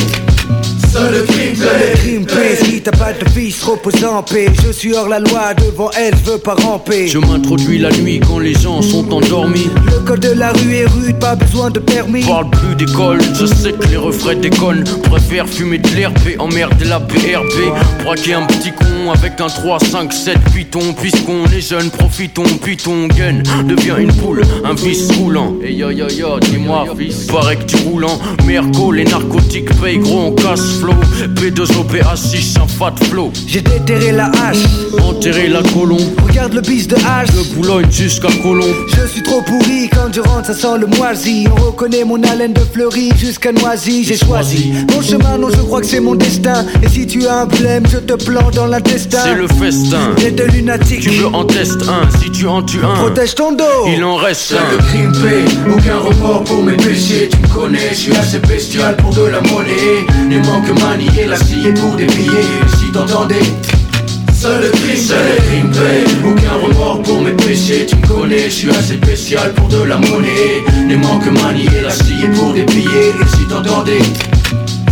Seul 0.97 1.11
le 1.11 1.21
crime 1.21 1.53
Crime 1.95 2.25
paix, 2.25 2.57
si 2.63 2.81
t'as 2.81 2.91
pas 2.91 3.13
de 3.13 3.29
fils, 3.29 3.63
repose 3.63 4.03
en 4.03 4.23
paix. 4.23 4.47
Je 4.65 4.71
suis 4.71 4.95
hors 4.95 5.07
la 5.07 5.19
loi, 5.19 5.53
devant 5.53 5.91
elle, 5.91 6.13
je 6.25 6.31
veux 6.31 6.37
pas 6.39 6.55
ramper. 6.55 7.07
Je 7.07 7.19
m'introduis 7.19 7.77
la 7.77 7.91
nuit 7.91 8.19
quand 8.19 8.39
les 8.39 8.53
gens 8.53 8.81
sont 8.81 9.11
endormis. 9.13 9.69
Le 9.85 9.99
code 9.99 10.21
de 10.21 10.31
la 10.31 10.51
rue 10.53 10.73
est 10.73 10.85
rude, 10.87 11.19
pas 11.19 11.35
besoin 11.35 11.69
de 11.69 11.79
permis. 11.79 12.23
Parle 12.23 12.49
plus 12.49 12.75
d'école, 12.75 13.19
je 13.39 13.45
sais 13.45 13.73
que 13.73 13.87
les 13.87 13.97
refrains 13.97 14.35
déconnent. 14.35 14.85
Préfère 15.03 15.47
fumer 15.47 15.77
de 15.77 15.87
l'herbe 15.89 16.17
et 16.27 16.39
emmerder 16.39 16.85
la 16.85 16.99
PRB. 16.99 18.03
Braquer 18.03 18.33
un 18.33 18.47
petit 18.47 18.71
con 18.71 19.11
avec 19.13 19.39
un 19.39 19.47
3, 19.47 19.79
5, 19.79 20.11
7 20.11 20.37
python. 20.55 20.93
Puisqu'on 20.99 21.45
est 21.45 21.61
jeune, 21.61 21.91
profitons, 21.91 22.43
puis 22.61 22.75
ton 22.75 23.07
gun 23.07 23.43
devient 23.67 23.95
une 23.99 24.13
poule, 24.13 24.41
un 24.63 24.73
vice 24.73 25.11
roulant. 25.11 25.53
Et 25.63 25.73
yo 25.73 25.91
yo 25.91 26.07
yo, 26.09 26.39
dis-moi, 26.39 26.85
fils, 26.97 27.27
paraît 27.27 27.57
que 27.57 27.65
tu 27.65 27.77
roulant. 27.83 28.19
Merco, 28.47 28.91
les 28.91 29.03
narcotiques 29.03 29.69
payent 29.79 29.99
gros, 29.99 30.27
on 30.27 30.31
casse 30.31 30.81
flow. 30.91 31.27
P2OPA6, 31.35 32.59
un 32.61 32.67
fat 32.67 32.93
flow. 33.09 33.31
J'ai 33.47 33.61
déterré 33.61 34.11
la 34.11 34.25
hache, 34.43 34.57
Enterrer 35.03 35.47
la 35.47 35.61
colombe, 35.63 36.01
regarde 36.27 36.53
le 36.53 36.61
bis 36.61 36.87
de 36.87 36.95
hache. 36.95 37.29
de 37.29 37.55
Boulogne 37.55 37.87
jusqu'à 37.91 38.27
Colombe. 38.41 38.75
Je 38.95 39.07
suis 39.07 39.23
trop 39.23 39.41
pourri, 39.41 39.89
quand 39.91 40.13
je 40.13 40.21
rentre 40.21 40.47
ça 40.47 40.53
sent 40.53 40.77
le 40.79 40.87
moisi. 40.87 41.47
On 41.51 41.65
reconnaît 41.65 42.03
mon 42.03 42.21
haleine 42.23 42.53
de 42.53 42.61
fleurie 42.61 43.11
jusqu'à 43.17 43.51
Noisy. 43.51 44.03
J'ai 44.03 44.17
choisi. 44.17 44.73
mon 44.93 45.01
chemin, 45.01 45.37
non 45.37 45.49
je 45.49 45.61
crois 45.61 45.81
que 45.81 45.87
c'est 45.87 45.99
mon 45.99 46.15
destin. 46.15 46.65
Et 46.83 46.87
si 46.87 47.05
tu 47.07 47.25
as 47.27 47.41
un 47.41 47.47
problème, 47.47 47.83
je 47.91 47.97
te 47.97 48.13
plante 48.23 48.53
dans 48.55 48.67
l'intestin. 48.67 49.19
C'est 49.23 49.35
le 49.35 49.47
festin. 49.47 50.11
T'es 50.17 50.31
de 50.31 50.43
lunatique. 50.43 51.01
Tu 51.01 51.09
veux 51.09 51.27
en 51.27 51.43
test 51.45 51.77
un, 51.87 52.09
si 52.19 52.31
tu 52.31 52.47
en 52.47 52.61
tues 52.61 52.79
un, 52.83 52.95
Protège 52.95 53.35
ton 53.35 53.51
dos. 53.53 53.63
il 53.87 54.03
en 54.03 54.15
reste 54.15 54.51
le 54.51 54.57
un. 54.57 54.83
crime 54.89 55.11
paye 55.11 55.45
Aucun 55.71 55.97
remords 55.99 56.43
pour 56.43 56.63
mes 56.63 56.73
péchés. 56.77 57.29
Tu 57.31 57.37
me 57.39 57.47
connais, 57.53 57.89
je 57.91 57.95
suis 57.95 58.15
assez 58.15 58.39
bestial 58.39 58.95
pour 58.97 59.13
de 59.13 59.21
la 59.23 59.41
monnaie. 59.41 60.05
Ne 60.29 60.37
manque 60.39 60.76
manier 60.79 61.25
la 61.25 61.37
scie 61.37 61.71
pour 61.75 61.95
des 61.95 62.05
billets. 62.05 62.65
Si 62.79 62.91
t'entendais 62.91 63.35
Seul 64.33 64.61
le 64.61 64.69
crime, 64.69 64.97
seul 64.97 65.17
le 65.29 65.41
crime 65.41 65.71
paye 65.71 66.05
Aucun 66.23 66.53
remords 66.63 67.01
pour 67.01 67.21
mes 67.21 67.31
péchés 67.31 67.87
Tu 67.87 67.95
me 67.95 68.07
connais, 68.07 68.43
je 68.43 68.49
suis 68.49 68.69
assez 68.69 68.95
spécial 68.95 69.51
pour 69.53 69.67
de 69.67 69.81
la 69.81 69.97
monnaie. 69.97 70.63
Ne 70.87 70.95
manque 70.95 71.25
manier 71.41 71.81
la 71.81 71.89
scie 71.89 72.27
pour 72.35 72.53
billets. 72.65 73.13
Si 73.35 73.45
t'entendais 73.47 73.99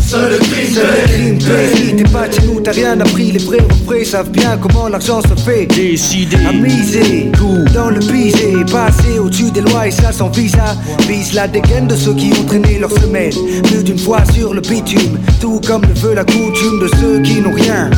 Seul 0.07 0.31
le 0.33 0.37
crime, 0.37 0.73
seul 0.73 0.85
le 0.85 1.07
crime 1.07 1.37
paye 1.39 1.75
Si 1.75 1.95
t'es 1.95 2.03
pas 2.03 2.29
chez 2.31 2.45
nous, 2.45 2.61
t'as 2.61 2.71
rien 2.71 2.99
appris 2.99 3.31
Les 3.31 3.39
vrais 3.39 3.57
refrains 3.59 4.03
savent 4.03 4.29
bien 4.29 4.57
comment 4.57 4.87
l'argent 4.87 5.21
se 5.21 5.35
fait. 5.41 5.65
Décidé, 5.65 6.37
À 6.47 6.53
miser, 6.53 7.31
tout. 7.33 7.65
dans 7.73 7.89
le 7.89 7.99
pisé 7.99 8.53
Passer 8.71 9.19
au-dessus 9.19 9.51
des 9.51 9.61
lois 9.61 9.87
et 9.87 9.91
ça 9.91 10.11
sans 10.11 10.29
visa 10.29 10.75
Vise 11.07 11.33
la 11.33 11.47
dégaine 11.47 11.87
de 11.87 11.95
ceux 11.95 12.13
qui 12.13 12.31
ont 12.39 12.43
traîné 12.45 12.77
leur 12.79 12.91
semaine 12.91 13.33
Plus 13.63 13.83
d'une 13.83 13.97
fois 13.97 14.23
sur 14.33 14.53
le 14.53 14.61
bitume 14.61 15.17
Tout 15.41 15.59
comme 15.65 15.81
le 15.81 15.93
veut 15.99 16.13
la 16.13 16.23
coutume 16.23 16.79
de 16.81 16.89
ceux 16.99 17.21
qui 17.21 17.41
n'ont 17.41 17.53
rien 17.53 17.89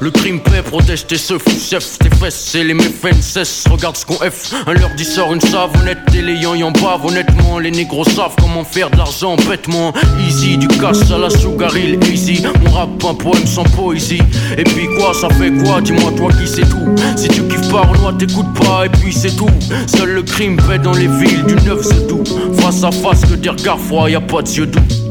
le 0.00 0.10
crime 0.10 0.40
paix 0.40 0.62
protège 0.62 1.06
tes 1.06 1.18
seufs, 1.18 1.42
chef, 1.58 1.98
tes 1.98 2.10
fesses, 2.16 2.48
c'est 2.52 2.64
les 2.64 2.74
méfaits 2.74 3.14
ne. 3.22 3.64
Regarde 3.70 3.96
ce 3.96 4.04
qu'on 4.04 4.14
F, 4.14 4.52
un 4.66 4.72
leur 4.74 4.90
dit 4.96 5.04
sort 5.04 5.32
une 5.32 5.40
savonnette, 5.40 5.98
et 6.14 6.22
les 6.22 6.34
yan 6.34 6.70
bavent. 6.70 7.06
Honnêtement, 7.06 7.58
les 7.58 7.70
négros 7.70 8.04
savent 8.04 8.34
comment 8.40 8.64
faire 8.64 8.90
de 8.90 8.96
l'argent 8.96 9.36
bêtement. 9.48 9.92
Easy, 10.26 10.58
du 10.58 10.68
cash 10.68 11.10
à 11.12 11.18
la 11.18 11.30
sugar 11.30 11.76
hill, 11.76 11.98
easy. 12.12 12.42
Mon 12.64 12.70
rap, 12.70 12.90
un 13.08 13.14
poème 13.14 13.46
sans 13.46 13.64
poésie. 13.64 14.22
Et 14.56 14.64
puis 14.64 14.86
quoi, 14.96 15.12
ça 15.14 15.28
fait 15.30 15.50
quoi? 15.64 15.80
Dis-moi, 15.80 16.12
toi 16.16 16.30
qui 16.40 16.46
sais 16.46 16.62
tout. 16.62 16.94
Si 17.16 17.28
tu 17.28 17.42
kiffes 17.42 17.70
pas 17.70 17.82
Renoir, 17.82 18.16
t'écoutes 18.16 18.54
pas, 18.54 18.86
et 18.86 18.88
puis 18.88 19.12
c'est 19.12 19.36
tout. 19.36 19.50
Seul 19.86 20.10
le 20.10 20.22
crime 20.22 20.56
paix 20.56 20.78
dans 20.78 20.94
les 20.94 21.08
villes 21.08 21.44
du 21.44 21.54
9 21.54 21.78
c'est 21.82 22.06
tout. 22.06 22.22
Face 22.60 22.84
à 22.84 22.90
face, 22.90 23.22
que 23.22 23.34
des 23.34 23.50
regards 23.50 23.78
y 24.08 24.14
a 24.14 24.20
pas 24.20 24.42
de 24.42 24.48
yeux 24.48 24.66
doux. 24.66 25.01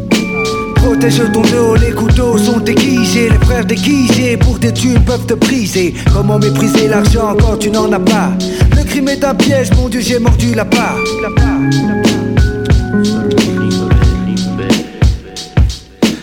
Protège 0.82 1.22
ton 1.32 1.42
dos, 1.42 1.76
les 1.76 1.92
couteaux 1.92 2.38
sont 2.38 2.60
déguisés 2.60 3.30
Les 3.30 3.46
frères 3.46 3.66
déguisés 3.66 4.36
pour 4.38 4.58
des 4.58 4.74
thunes 4.74 5.04
peuvent 5.06 5.26
te 5.26 5.36
briser. 5.36 5.94
Comment 6.12 6.40
mépriser 6.40 6.88
l'argent 6.88 7.36
quand 7.40 7.58
tu 7.58 7.70
n'en 7.70 7.92
as 7.92 8.00
pas? 8.00 8.32
Le 8.76 8.84
crime 8.84 9.10
est 9.10 9.24
un 9.24 9.36
piège, 9.36 9.70
mon 9.76 9.90
dieu 9.90 10.02
j'ai 10.02 10.18
mordu 10.20 10.56
la 10.56 10.66
part. 10.66 10.98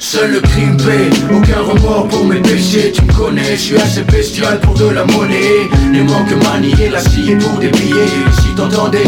Seul 0.00 0.32
le 0.32 0.40
crime 0.40 0.76
paye, 0.76 1.10
aucun 1.30 1.60
remords 1.60 2.08
pour 2.08 2.24
mes 2.24 2.40
péchés. 2.40 2.92
Tu 2.92 3.02
me 3.02 3.12
connais, 3.12 3.52
je 3.52 3.60
suis 3.60 3.76
assez 3.76 4.02
bestial 4.02 4.58
pour 4.60 4.74
de 4.74 4.88
la 4.88 5.04
monnaie. 5.04 5.68
Ne 5.92 6.02
manque 6.02 6.32
manier 6.44 6.88
la 6.90 7.00
scie 7.00 7.36
pour 7.38 7.58
des 7.60 7.70
Si 7.70 8.54
t'entendais 8.56 9.04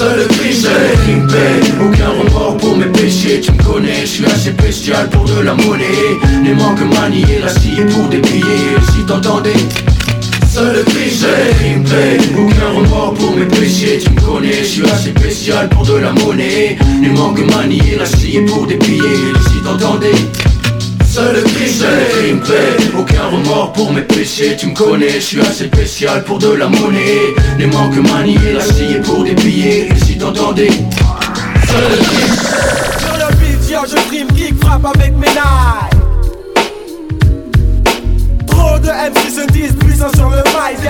Seul 0.00 0.16
le 0.16 0.22
le 0.24 0.96
crime 1.02 1.26
paye 1.26 1.72
Aucun 1.78 2.08
remords 2.08 2.56
pour 2.56 2.74
mes 2.74 2.86
péchés. 2.86 3.38
Tu 3.38 3.52
me 3.52 3.62
connais, 3.62 4.00
je 4.00 4.06
suis 4.06 4.24
assez 4.24 4.52
bestial 4.52 5.10
pour 5.10 5.24
de 5.24 5.42
la 5.42 5.52
monnaie. 5.52 6.16
Ne 6.42 6.54
manque 6.54 6.80
manier 6.94 7.38
la 7.42 7.48
scie 7.48 7.82
pour 7.90 8.08
billets 8.08 8.80
Si 8.94 9.04
t'entendais 9.04 9.52
Seul 10.48 10.72
le 10.72 10.84
le 10.84 11.52
crime 11.52 11.84
paye 11.84 12.18
Aucun 12.34 12.78
remords 12.78 13.12
pour 13.12 13.36
mes 13.36 13.44
péchés. 13.44 13.98
Tu 14.02 14.08
me 14.08 14.20
connais, 14.22 14.54
je 14.60 14.64
suis 14.64 14.84
assez 14.84 15.10
spécial 15.10 15.68
pour 15.68 15.84
de 15.84 15.96
la 15.96 16.12
monnaie. 16.12 16.78
Ne 17.02 17.10
manque 17.10 17.40
manier 17.54 17.96
la 17.98 18.06
scie 18.06 18.40
pour 18.46 18.66
billets 18.78 19.34
Si 19.50 19.62
t'entendais 19.62 20.14
Seul 21.10 21.34
le 21.34 21.42
crime, 21.42 21.66
seul 21.66 21.98
le 21.98 22.04
crime 22.04 22.40
paye 22.40 22.90
Aucun 22.96 23.26
remords 23.26 23.72
pour 23.72 23.92
mes 23.92 24.02
péchés 24.02 24.56
Tu 24.56 24.68
me 24.68 24.74
connais, 24.74 25.14
je 25.14 25.18
suis 25.18 25.40
assez 25.40 25.66
spécial 25.66 26.22
pour 26.22 26.38
de 26.38 26.52
la 26.52 26.68
monnaie 26.68 27.34
Ne 27.58 27.66
manque 27.66 27.96
manier 28.12 28.52
la 28.54 28.60
scie 28.60 29.00
pour 29.04 29.24
des 29.24 29.34
billets 29.34 29.88
Si 30.06 30.16
t'entendais 30.16 30.70
Seul 30.70 31.90
le 31.90 31.96
crime 31.96 32.36
Sur 33.00 33.16
le 33.16 33.34
beat, 33.36 33.70
yo, 33.70 33.80
je 33.90 33.96
frime, 34.06 34.28
kick, 34.28 34.54
frappe 34.62 34.86
avec 34.86 35.12
mes 35.16 35.26
knives. 35.26 36.00
Trop 38.46 38.78
de 38.78 38.88
MC 38.88 39.30
se 39.34 39.52
disent 39.52 39.76
puissants 39.80 40.14
sur 40.14 40.30
le 40.30 40.36
mic. 40.36 40.88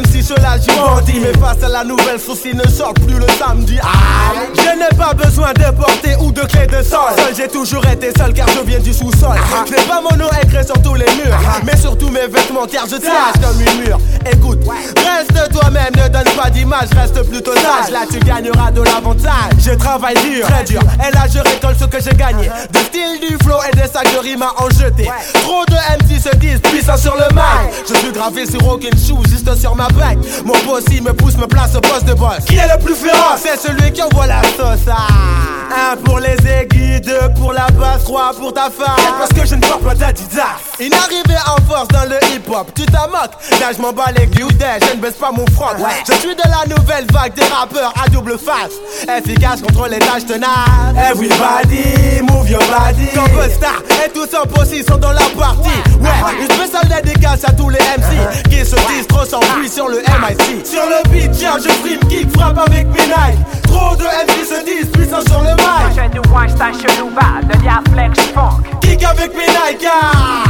MC 0.00 0.22
se 0.22 0.34
la 0.34 0.56
bandit 0.74 1.20
Mais 1.20 1.32
face 1.38 1.62
à 1.62 1.68
la 1.68 1.84
nouvelle 1.84 2.18
ils 2.44 2.56
ne 2.56 2.68
sortent 2.68 3.00
plus 3.00 3.18
le 3.18 3.26
samedi. 3.38 3.78
Aïe. 3.80 4.48
Je 4.56 4.78
n'ai 4.78 4.96
pas 4.96 5.14
besoin 5.14 5.52
de 5.52 5.64
porter 5.76 6.16
ou 6.20 6.32
de 6.32 6.42
clé 6.42 6.66
de 6.66 6.82
sol. 6.82 7.12
Seul 7.16 7.34
j'ai 7.36 7.48
toujours 7.48 7.86
été 7.86 8.10
seul 8.16 8.32
car 8.32 8.48
je 8.48 8.60
viens 8.60 8.80
du 8.80 8.92
sous-sol. 8.92 9.36
Je 9.66 9.70
n'ai 9.72 9.82
pas 9.82 10.00
mon 10.00 10.16
nom 10.16 10.28
écrit 10.42 10.64
sur 10.64 10.80
tous 10.82 10.94
les 10.94 11.06
murs 11.06 11.38
Mais 11.64 11.76
surtout 11.76 12.08
mes 12.08 12.26
vêtements 12.26 12.66
car 12.66 12.86
je 12.86 12.96
tâche 12.96 13.40
comme 13.42 13.60
une 13.60 13.84
mur 13.84 13.98
Écoute, 14.30 14.60
reste 14.96 15.52
toi-même, 15.52 15.92
ne 15.96 16.08
donne 16.08 16.32
pas 16.34 16.50
d'image 16.50 16.88
Reste 16.96 17.22
plutôt 17.28 17.54
sage, 17.54 17.90
là 17.92 18.00
tu 18.10 18.18
gagneras 18.20 18.70
de 18.70 18.82
l'avantage. 18.82 19.52
Je 19.58 19.72
travaille 19.72 20.16
dur, 20.16 20.46
très 20.46 20.64
dur. 20.64 20.80
Et 21.06 21.12
là 21.12 21.24
je 21.32 21.38
récolte 21.38 21.78
ce 21.78 21.84
que 21.84 22.02
j'ai 22.02 22.16
gagné. 22.16 22.48
De 22.72 22.78
style, 22.78 23.20
du 23.20 23.36
flow 23.44 23.58
et 23.70 23.76
des 23.76 23.88
sacs 23.88 24.12
de 24.12 24.18
rimes 24.18 24.42
à 24.42 24.54
en 24.62 24.70
jeter. 24.70 25.10
Trop 25.42 25.64
de 25.66 25.74
MC 25.74 26.20
se 26.20 26.34
disent 26.36 26.60
puissants 26.60 26.96
sur 26.96 27.14
le 27.14 27.34
mic 27.34 27.74
Je 27.88 27.94
suis 27.94 28.12
gravé 28.12 28.46
sur 28.46 28.66
aucune 28.66 28.96
shoe, 28.98 29.22
juste 29.28 29.54
sur 29.56 29.73
ma 29.74 29.88
bague 29.88 30.18
Mon 30.44 30.54
boss 30.66 30.84
il 30.90 31.02
me 31.02 31.12
pousse, 31.12 31.36
me 31.36 31.46
place 31.46 31.74
au 31.74 31.80
poste 31.80 32.04
de 32.04 32.14
boss. 32.14 32.44
Qui 32.46 32.56
est 32.56 32.68
le 32.68 32.82
plus 32.82 32.94
féroce? 32.94 33.42
C'est 33.42 33.58
celui 33.58 33.92
qui 33.92 34.02
envoie 34.02 34.26
la 34.26 34.42
sauce. 34.42 34.86
Ah. 34.88 35.92
Un 35.92 35.96
pour 35.96 36.20
les 36.20 36.36
aiguilles, 36.46 37.00
deux 37.00 37.32
pour 37.36 37.52
la 37.52 37.66
basse, 37.68 38.04
trois 38.04 38.32
pour 38.34 38.52
ta 38.52 38.70
femme. 38.70 38.96
Parce 39.18 39.30
que 39.30 39.46
je 39.46 39.54
ne 39.54 39.60
porte 39.60 39.82
pas 39.82 39.94
d'Adidas. 39.94 40.42
Une 40.78 40.92
arrivée 40.92 41.40
en 41.46 41.60
force 41.68 41.88
dans 41.88 42.04
le 42.08 42.16
hip-hop. 42.32 42.70
Tu 42.74 42.86
t'en 42.86 43.08
moques, 43.08 43.32
là 43.60 43.72
je 43.76 43.82
m'en 43.82 43.92
bats 43.92 44.12
les 44.16 44.26
couilles 44.26 44.56
Je 44.60 44.96
ne 44.96 45.00
baisse 45.00 45.14
pas 45.14 45.32
mon 45.32 45.46
front. 45.52 45.74
Je 46.06 46.12
suis 46.14 46.34
de 46.34 46.42
la 46.44 46.76
nouvelle 46.76 47.06
vague 47.12 47.34
des 47.34 47.44
rappeurs 47.44 47.92
à 48.02 48.08
double 48.08 48.38
face. 48.38 48.72
Efficace 49.18 49.62
contre 49.62 49.88
les 49.88 49.98
tâches 49.98 50.26
tenaces. 50.26 50.48
Everybody, 50.96 52.22
move 52.22 52.48
your 52.50 52.62
body. 52.70 53.08
Comme 53.14 53.50
Star. 53.50 53.82
Et 54.04 54.10
tous 54.10 54.28
son 54.30 54.46
posse 54.48 54.68
sont 54.86 54.98
dans 54.98 55.12
la 55.12 55.20
partie. 55.36 55.68
Ouais, 56.00 56.10
une 56.40 56.54
spéciale 56.54 57.02
dédicace 57.02 57.44
à 57.44 57.52
tous 57.52 57.68
les 57.68 57.78
MC 57.78 58.48
Qui 58.50 58.64
se 58.64 58.76
disent 58.88 59.06
trop 59.08 59.24
sans 59.24 59.40
sur 59.68 59.88
le 59.88 59.98
MIC 59.98 60.66
Sur 60.66 60.82
le 60.84 61.08
beat, 61.10 61.30
tiens, 61.32 61.56
je 61.62 61.68
frime, 61.68 62.00
kick, 62.08 62.30
frappe 62.36 62.58
avec 62.58 62.86
mes 62.88 63.06
Nike 63.06 63.62
Trop 63.64 63.96
de 63.96 64.04
MC 64.04 64.44
se 64.44 64.64
disent 64.64 64.90
puissants 64.90 65.24
sur 65.26 65.40
le 65.40 65.50
mic 65.50 65.94
J'ai 65.94 66.08
du 66.08 66.20
Weinstein 66.28 66.72
chelou 66.74 67.10
bas, 67.10 67.40
de 67.42 67.90
Flex 67.92 68.20
Funk. 68.34 68.62
Kick 68.80 69.02
avec 69.04 69.32
mes 69.34 69.46
Nike 69.46 69.86
ah. 69.90 70.44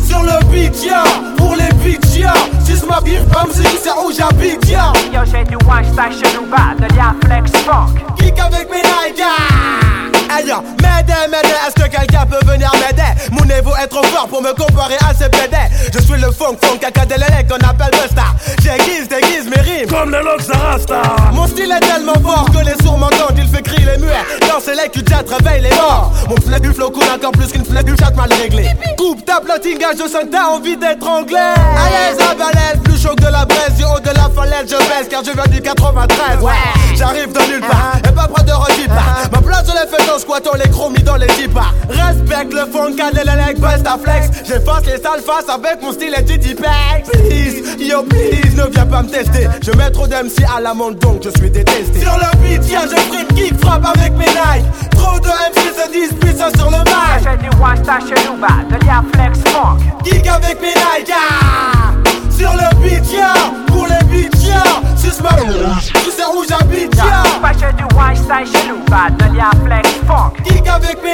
Sur 0.00 0.22
le 0.22 0.44
beat, 0.50 0.84
yeah, 0.84 1.04
pour 1.36 1.54
les 1.54 1.72
beats, 1.82 2.16
yeah 2.16 2.34
Si 2.64 2.76
je 2.76 2.86
m'habille 2.86 3.20
comme 3.32 3.52
si 3.52 3.62
c'est 3.82 3.90
où 3.90 4.12
j'habite, 4.12 4.68
yeah 4.68 4.92
Yo, 5.12 5.20
j'ai 5.24 5.44
du 5.44 5.56
Weinstein 5.66 6.12
chelou 6.12 6.46
bas, 6.46 6.74
de 6.78 7.26
Flex 7.26 7.50
Funk. 7.64 7.94
Kick 8.16 8.38
avec 8.38 8.70
mes 8.70 8.82
Nike 8.82 9.22
ah. 9.22 10.21
Ailleurs, 10.34 10.62
m'aider, 10.80 11.12
m'aider, 11.30 11.54
est-ce 11.66 11.82
que 11.82 11.88
quelqu'un 11.88 12.24
peut 12.26 12.44
venir 12.46 12.70
m'aider? 12.74 13.02
Mon 13.32 13.44
niveau 13.44 13.72
est 13.82 13.86
trop 13.86 14.02
fort 14.04 14.28
pour 14.28 14.40
me 14.42 14.52
comparer 14.52 14.96
à 15.08 15.12
ces 15.14 15.28
PD 15.28 15.56
Je 15.92 16.00
suis 16.00 16.20
le 16.20 16.30
funk 16.30 16.56
funk 16.62 16.78
caca 16.80 17.04
de 17.04 17.14
l'élec 17.14 17.48
qu'on 17.48 17.56
appelle 17.68 17.90
Busta. 17.92 18.24
J'aiguise, 18.62 19.08
déguise 19.08 19.50
mes 19.54 19.60
rimes. 19.60 19.88
Comme 19.88 20.10
le 20.10 20.20
Lox 20.22 20.48
Rasta 20.48 21.02
Mon 21.32 21.46
style 21.46 21.70
est 21.72 21.80
tellement 21.80 22.14
fort 22.14 22.46
que 22.50 22.64
les 22.64 22.74
sourds 22.82 22.98
m'entendent 22.98 23.36
Il 23.36 23.48
fait 23.48 23.62
crier 23.62 23.86
les 23.92 23.98
muets. 23.98 24.24
Danser 24.48 24.72
les 24.74 24.88
culs 24.88 25.04
réveille 25.28 25.62
les 25.62 25.76
morts. 25.76 26.12
Mon 26.28 26.36
flemme 26.36 26.60
du 26.60 26.72
flow 26.72 26.90
coule 26.90 27.04
encore 27.14 27.32
plus 27.32 27.48
qu'une 27.52 27.64
flemme 27.64 27.84
du 27.84 27.94
chat 27.98 28.10
mal 28.16 28.32
réglé. 28.32 28.70
Coupe 28.96 29.24
ta 29.26 29.40
platine, 29.40 29.78
gage, 29.78 29.96
je 29.98 30.08
sens 30.10 30.22
que 30.22 30.30
t'as 30.30 30.46
envie 30.46 30.76
d'être 30.76 31.06
anglais. 31.06 31.38
À 31.38 31.90
l'aise, 31.90 32.18
à 32.20 32.34
balèze, 32.34 32.80
plus 32.82 33.00
chaud 33.00 33.14
que 33.16 33.22
de 33.24 33.30
la 33.30 33.44
braise. 33.44 33.74
Du 33.76 33.84
haut 33.84 34.00
de 34.00 34.10
la 34.10 34.28
falaise, 34.34 34.66
je 34.68 34.76
baisse 34.76 35.08
car 35.10 35.22
je 35.24 35.32
viens 35.32 35.46
du 35.46 35.60
93 35.60 36.40
Ouais, 36.40 36.52
j'arrive 36.94 37.32
de 37.32 37.40
nulle 37.52 37.60
part 37.60 37.96
Et 37.98 38.12
pas 38.12 38.28
près 38.28 38.42
de 38.44 38.52
redipart 38.52 39.22
Ma 39.32 39.40
place 39.40 39.64
je 39.66 39.72
l'ai 39.72 39.88
fait 39.88 40.10
en 40.10 40.18
squattant 40.22 40.54
les 40.54 40.70
chromis 40.70 41.02
dans 41.02 41.16
les 41.16 41.26
tipas 41.26 41.72
Respecte 41.88 42.52
le 42.54 42.64
funk, 42.72 42.94
cadélélec, 42.96 43.60
best 43.60 43.86
à 43.86 43.98
flex. 43.98 44.30
J'efface 44.46 44.86
les 44.86 44.98
sales 45.02 45.20
faces 45.20 45.48
avec 45.48 45.82
mon 45.82 45.92
style 45.92 46.14
et 46.16 46.22
du 46.22 46.38
Tipex 46.38 47.10
Please, 47.10 47.76
yo 47.78 48.02
please, 48.04 48.54
ne 48.56 48.70
viens 48.70 48.86
pas 48.86 49.02
me 49.02 49.08
tester. 49.08 49.48
Je 49.62 49.72
mets 49.72 49.90
trop 49.90 50.06
d'MC 50.06 50.44
à 50.56 50.60
l'amende 50.60 50.98
donc 50.98 51.22
je 51.24 51.30
suis 51.38 51.50
détesté. 51.50 52.00
Sur 52.00 52.16
le 52.16 52.38
beat, 52.38 52.70
y'a 52.70 52.82
je 52.82 52.96
frime 52.96 53.28
kick, 53.34 53.58
frappe 53.60 53.84
avec 53.96 54.12
mes 54.12 54.26
Nike. 54.26 54.66
Trop 54.92 55.18
de 55.18 55.28
MC 55.28 55.60
se 55.76 55.92
disent 55.92 56.14
puissant 56.20 56.50
sur 56.56 56.70
le 56.70 56.78
mic. 56.78 57.24
J'ai 57.24 57.36
du 57.38 57.56
one 57.60 57.76
star 57.82 58.00
chez 58.00 58.26
nous, 58.26 58.36
bah, 58.40 58.62
de 58.70 58.76
l'IA 58.84 59.02
Flex 59.12 59.38
Funk. 59.50 59.78
Geek 60.04 60.26
avec 60.26 60.60
mes 60.60 60.68
Nike 60.68 61.12
ah 61.12 62.11
Sur 62.42 62.54
le 62.54 62.82
beat, 62.82 63.12
yeah. 63.12 63.32
Pour 63.68 63.86
les 63.86 64.04
beats, 64.06 64.44
yeah. 64.44 64.82
Ma 65.22 65.30
Tu 66.02 66.10
sais 66.10 66.26
où 66.34 66.42
j'habite, 66.48 66.92
yeah. 66.96 67.22
Bah, 67.40 67.52
j'ai 67.52 67.72
du 67.76 67.84
chez 68.44 68.66
nous, 68.66 68.82
bah, 68.90 69.10
de 69.10 69.26
Flex 69.64 69.88
Funk. 70.08 70.32
Geek 70.44 70.66
avec 70.66 71.00
mes 71.04 71.12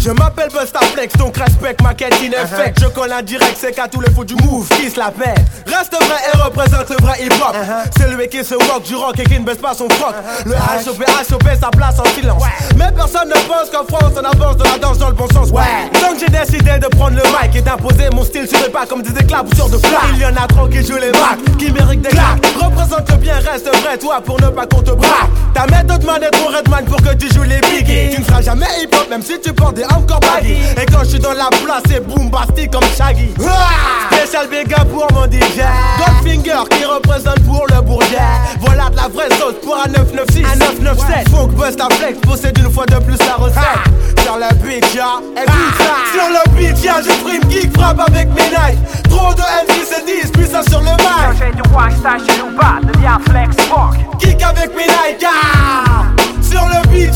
je 0.00 0.10
m'appelle 0.10 0.48
Busta 0.48 0.80
Flex, 0.94 1.14
donc 1.16 1.36
respecte 1.36 1.82
ma 1.82 1.94
quête 1.94 2.14
in 2.22 2.32
effect 2.32 2.80
Je 2.80 2.86
colle 2.86 3.12
un 3.12 3.22
direct, 3.22 3.56
c'est 3.60 3.72
qu'à 3.72 3.86
tous 3.86 4.00
les 4.00 4.10
faux 4.10 4.24
du 4.24 4.34
move 4.36 4.68
qui 4.68 4.90
se 4.90 4.98
la 4.98 5.10
paix 5.10 5.34
Reste 5.66 5.92
vrai 5.92 6.16
et 6.32 6.36
représente 6.38 6.88
le 6.88 6.96
vrai 6.96 7.22
hip 7.22 7.32
hop 7.34 7.54
C'est 7.96 8.08
lui 8.08 8.28
qui 8.28 8.42
se 8.42 8.54
walk 8.54 8.82
du 8.84 8.94
rock 8.94 9.18
et 9.18 9.24
qui 9.24 9.38
ne 9.38 9.44
baisse 9.44 9.58
pas 9.58 9.74
son 9.74 9.88
froc. 9.90 10.14
Le 10.46 10.52
HOP, 10.52 11.04
HOP, 11.32 11.48
sa 11.60 11.68
place 11.68 11.98
en 12.00 12.04
silence. 12.14 12.42
Mais 12.76 12.90
personne 12.94 13.28
ne 13.28 13.34
pense 13.34 13.70
qu'en 13.70 13.84
France 13.84 14.12
on 14.16 14.24
avance 14.24 14.56
de 14.56 14.64
la 14.64 14.78
danse 14.78 14.98
dans 14.98 15.08
le 15.08 15.14
bon 15.14 15.28
sens. 15.28 15.50
Ouais. 15.50 15.62
Donc 15.92 16.18
j'ai 16.18 16.26
décidé 16.28 16.78
de 16.78 16.86
prendre 16.88 17.16
le 17.16 17.22
mic 17.22 17.54
et 17.54 17.62
d'imposer 17.62 18.08
mon 18.12 18.24
style 18.24 18.48
sur 18.48 18.58
les 18.58 18.70
pas 18.70 18.86
comme 18.86 19.02
des 19.02 19.18
éclaboussures 19.20 19.68
de 19.68 19.78
flamme 19.78 20.14
Il 20.14 20.20
y 20.20 20.26
en 20.26 20.36
a 20.36 20.46
trop 20.46 20.66
qui 20.66 20.84
jouent 20.84 20.96
les 20.96 21.12
bacs, 21.12 21.56
qui 21.58 21.70
méritent 21.70 22.02
des 22.02 22.08
claques. 22.08 22.44
Représente 22.56 23.10
le 23.10 23.16
bien, 23.16 23.34
reste 23.34 23.68
vrai 23.82 23.98
toi 23.98 24.20
pour 24.24 24.40
ne 24.40 24.48
pas 24.48 24.66
qu'on 24.66 24.82
te 24.82 24.92
braque. 24.92 25.30
Ta 25.54 25.66
méthode 25.66 26.04
man 26.04 26.22
est 26.22 26.30
ton 26.30 26.46
redman 26.46 26.84
pour 26.86 27.02
que 27.02 27.14
tu 27.14 27.28
joues 27.32 27.42
les 27.42 27.60
biggies 27.60 28.14
Tu 28.14 28.20
ne 28.20 28.24
seras 28.24 28.42
jamais 28.42 28.66
hip 28.82 28.94
hop 28.94 29.08
même 29.10 29.22
si 29.22 29.40
tu 29.40 29.52
portes 29.52 29.74
des 29.74 29.84
encore 29.96 30.20
baggy. 30.20 30.56
Et 30.80 30.86
quand 30.86 31.00
je 31.04 31.10
suis 31.10 31.18
dans 31.18 31.32
la 31.32 31.48
place 31.48 31.82
c'est 31.88 32.06
boombastique 32.06 32.70
comme 32.70 32.84
Shaggy. 32.96 33.34
Ah. 33.40 34.14
Spécial 34.14 34.46
up 34.46 34.88
pour 34.88 35.06
mon 35.12 35.24
DJ 35.24 35.62
Goldfinger 35.98 36.62
qui 36.70 36.84
représente 36.84 37.40
pour 37.44 37.66
le 37.68 37.80
bourget. 37.82 38.18
Voilà 38.60 38.90
de 38.90 38.96
la 38.96 39.08
vraie 39.08 39.30
sauce 39.38 39.54
pour 39.62 39.76
un 39.76 39.88
996 39.88 40.44
Un 40.44 40.56
997 40.56 41.28
Funk 41.30 41.48
Busta 41.48 41.88
Flex 41.90 42.18
possède 42.20 42.58
une 42.58 42.70
fois 42.70 42.86
de 42.86 42.96
plus 42.96 43.18
la 43.18 43.34
recette. 43.34 44.22
Sur 44.22 44.36
le 44.36 44.54
beat 44.62 44.94
ya. 44.94 45.20
Écoute 45.36 45.74
ça. 45.78 45.94
Sur 46.12 46.28
le 46.28 46.56
beat 46.56 46.82
ya 46.82 47.00
je 47.02 47.10
frime 47.10 47.50
geek 47.50 47.76
frappe 47.76 48.00
avec 48.00 48.28
mes 48.28 48.42
Nike 48.42 48.78
Trop 49.08 49.34
de 49.34 49.40
MC 49.40 49.84
se 49.84 50.04
disent 50.04 50.32
puissant 50.32 50.62
sur 50.68 50.80
le 50.80 50.90
mic. 50.90 51.38
J'ai 51.38 51.52
du 51.52 51.62
one 51.74 51.90
star 51.98 52.18
chez 52.18 52.38
nous, 52.38 52.56
bah, 52.56 52.78
de 52.82 52.98
l'IA 52.98 53.18
Flex 53.28 53.56
Funk. 53.66 53.98
Geek 54.18 54.42
avec 54.42 54.74
mes 54.76 54.86
ah 55.24 56.04
Sur 56.50 56.66
le 56.66 56.88
beat 56.88 57.12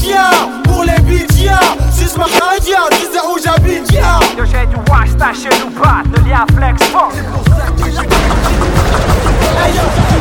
Pour 0.65 0.85
les 0.85 1.01
beats 1.03 1.35
ya 1.43 1.59
Suce 1.93 2.17
ma 2.17 2.25
radio 2.25 2.77
Tu 2.91 3.07
sais 3.13 3.21
où 3.27 3.37
j'habite 3.43 3.91
ya 3.93 4.21
Yo, 4.39 4.45
j'ai 4.45 4.67
du 4.67 4.77
one 4.77 5.09
star 5.09 5.35
chez 5.35 5.49
nous, 5.61 5.71
bah, 5.81 6.03
de 6.07 6.25
l'IA 6.25 6.47
Flex 6.57 6.83
Funk. 6.85 7.11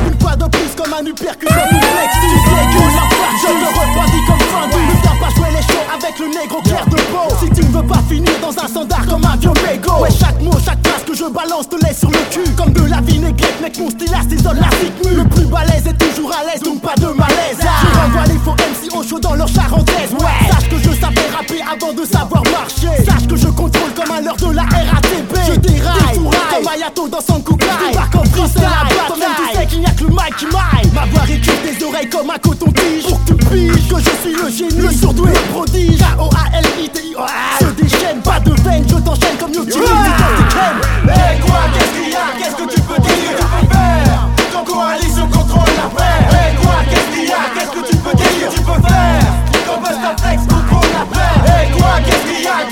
Une 0.08 0.19
fois 0.19 0.36
de 0.36 0.45
plus 0.49 0.76
comme 0.76 0.93
un 0.93 1.06
hypercute 1.06 1.49
de 1.49 1.54
flex 1.54 2.13
Tu 2.21 2.30
sais 2.30 2.65
que 2.71 2.84
la 2.95 3.06
part 3.10 3.34
je 3.41 3.47
te 3.47 3.80
refroidis 3.80 4.26
comme 4.28 4.39
Fandu 4.39 4.82
Ne 4.82 5.02
viens 5.02 5.17
pas 5.19 5.36
jouer 5.36 5.49
les 5.52 5.62
shows 5.62 5.86
avec 5.93 6.19
le 6.19 6.28
négro 6.28 6.62
clair 6.62 6.86
de 6.88 6.95
peau 6.95 7.36
Si 7.39 7.49
tu 7.52 7.65
ne 7.65 7.71
veux 7.71 7.88
pas 7.88 8.02
finir 8.10 8.32
dans 8.41 8.63
un 8.63 8.67
standard 8.67 9.06
comme 9.08 9.26
un 9.26 9.36
vieux 9.38 9.54
mégot. 9.65 10.02
Ouais. 10.02 10.10
Chaque 10.12 10.41
mot, 10.41 10.58
chaque 10.63 10.86
phrase 10.88 11.04
que 11.06 11.13
je 11.15 11.26
balance 11.26 11.69
te 11.69 11.76
laisse 11.86 11.99
sur 11.99 12.10
le 12.10 12.17
cul. 12.32 12.49
Comme 12.58 12.71
de 12.73 12.84
la 12.89 13.02
vinaigrette 13.02 13.62
mec 13.62 13.78
mon 13.80 13.89
style 13.89 14.13
assaisonne 14.13 14.60
la 14.60 14.69
rythme 14.78 15.17
Le 15.17 15.23
plus 15.26 15.45
balèze 15.45 15.86
est 15.88 15.97
toujours 15.97 16.32
à 16.34 16.43
l'aise 16.45 16.62
donc 16.63 16.82
pas 16.82 16.95
de 16.95 17.08
malaise. 17.08 17.60
Je 17.60 17.99
renvoie 17.99 18.26
les 18.26 18.39
faux 18.39 18.56
MC 18.56 18.95
au 18.95 19.03
chaud 19.08 19.20
dans 19.20 19.36
leur 19.36 19.48
charentaise 19.48 20.12
Ouais. 20.20 20.52
Sache 20.52 20.70
que 20.70 20.78
je 20.78 20.89
savais 21.00 21.28
rapper 21.36 21.62
avant 21.62 21.94
de 21.94 22.06
savoir 22.06 22.44
marcher. 22.44 23.04
Sache 23.06 23.28
que 23.28 23.36
je 23.36 23.48
contrôle 23.48 23.92
comme 23.96 24.12
à 24.16 24.22
l'heure 24.22 24.36
de 24.38 24.52
la 24.52 24.63
RATP 24.63 25.38
Je 25.48 25.54
déraille 25.60 26.18
comme 26.18 26.68
Ayato 26.68 27.08
dans 27.08 27.22
son 27.22 27.39
Kukai. 27.42 27.66
Débarque 27.89 28.16
en 28.16 28.24
freestyle. 28.26 28.63
Toi-même 29.08 29.30
tu 29.38 29.58
sais 29.58 29.66
qu'il 29.68 29.80
n'y 29.80 29.86
a 29.86 29.89
que 29.92 30.04
le 30.04 30.10
mic 30.10 30.36
qui 30.38 30.46
maille. 30.46 30.92
Ma 30.94 31.06
voix 31.12 31.22
récure 31.22 31.54
tes 31.63 31.84
oreilles 31.86 32.10
comme 32.10 32.30
un 32.30 32.38
coton-tige 32.38 33.04
Pour 33.08 33.24
que 33.26 33.34
tu 33.34 33.36
piges. 33.36 33.88
Que 33.88 34.00
je 34.00 34.10
suis 34.22 34.36
le 34.42 34.50
génie 34.50 34.82
Le 34.88 34.92
surdoué 34.94 35.32
le 35.32 35.54
prodige. 35.54 36.00
K-O-A-L-I-T-I-O-A 36.00 37.60
Se 37.60 37.66
déchaîne, 37.82 38.22
pas 38.24 38.39
de 38.39 38.52
veine, 38.62 38.86
je 38.88 38.96
t'enchaîne 38.96 39.38
comme 39.39 39.54
Youtube 39.54 39.82
Hey 39.84 41.39
quoi, 41.39 41.60
qu'est-ce 41.74 42.02
qu'il 42.02 42.10
y 42.12 42.16
a? 42.16 42.20
Qu'est-ce 42.38 42.56
que 42.56 42.74
tu 42.74 42.82
peux 42.82 43.02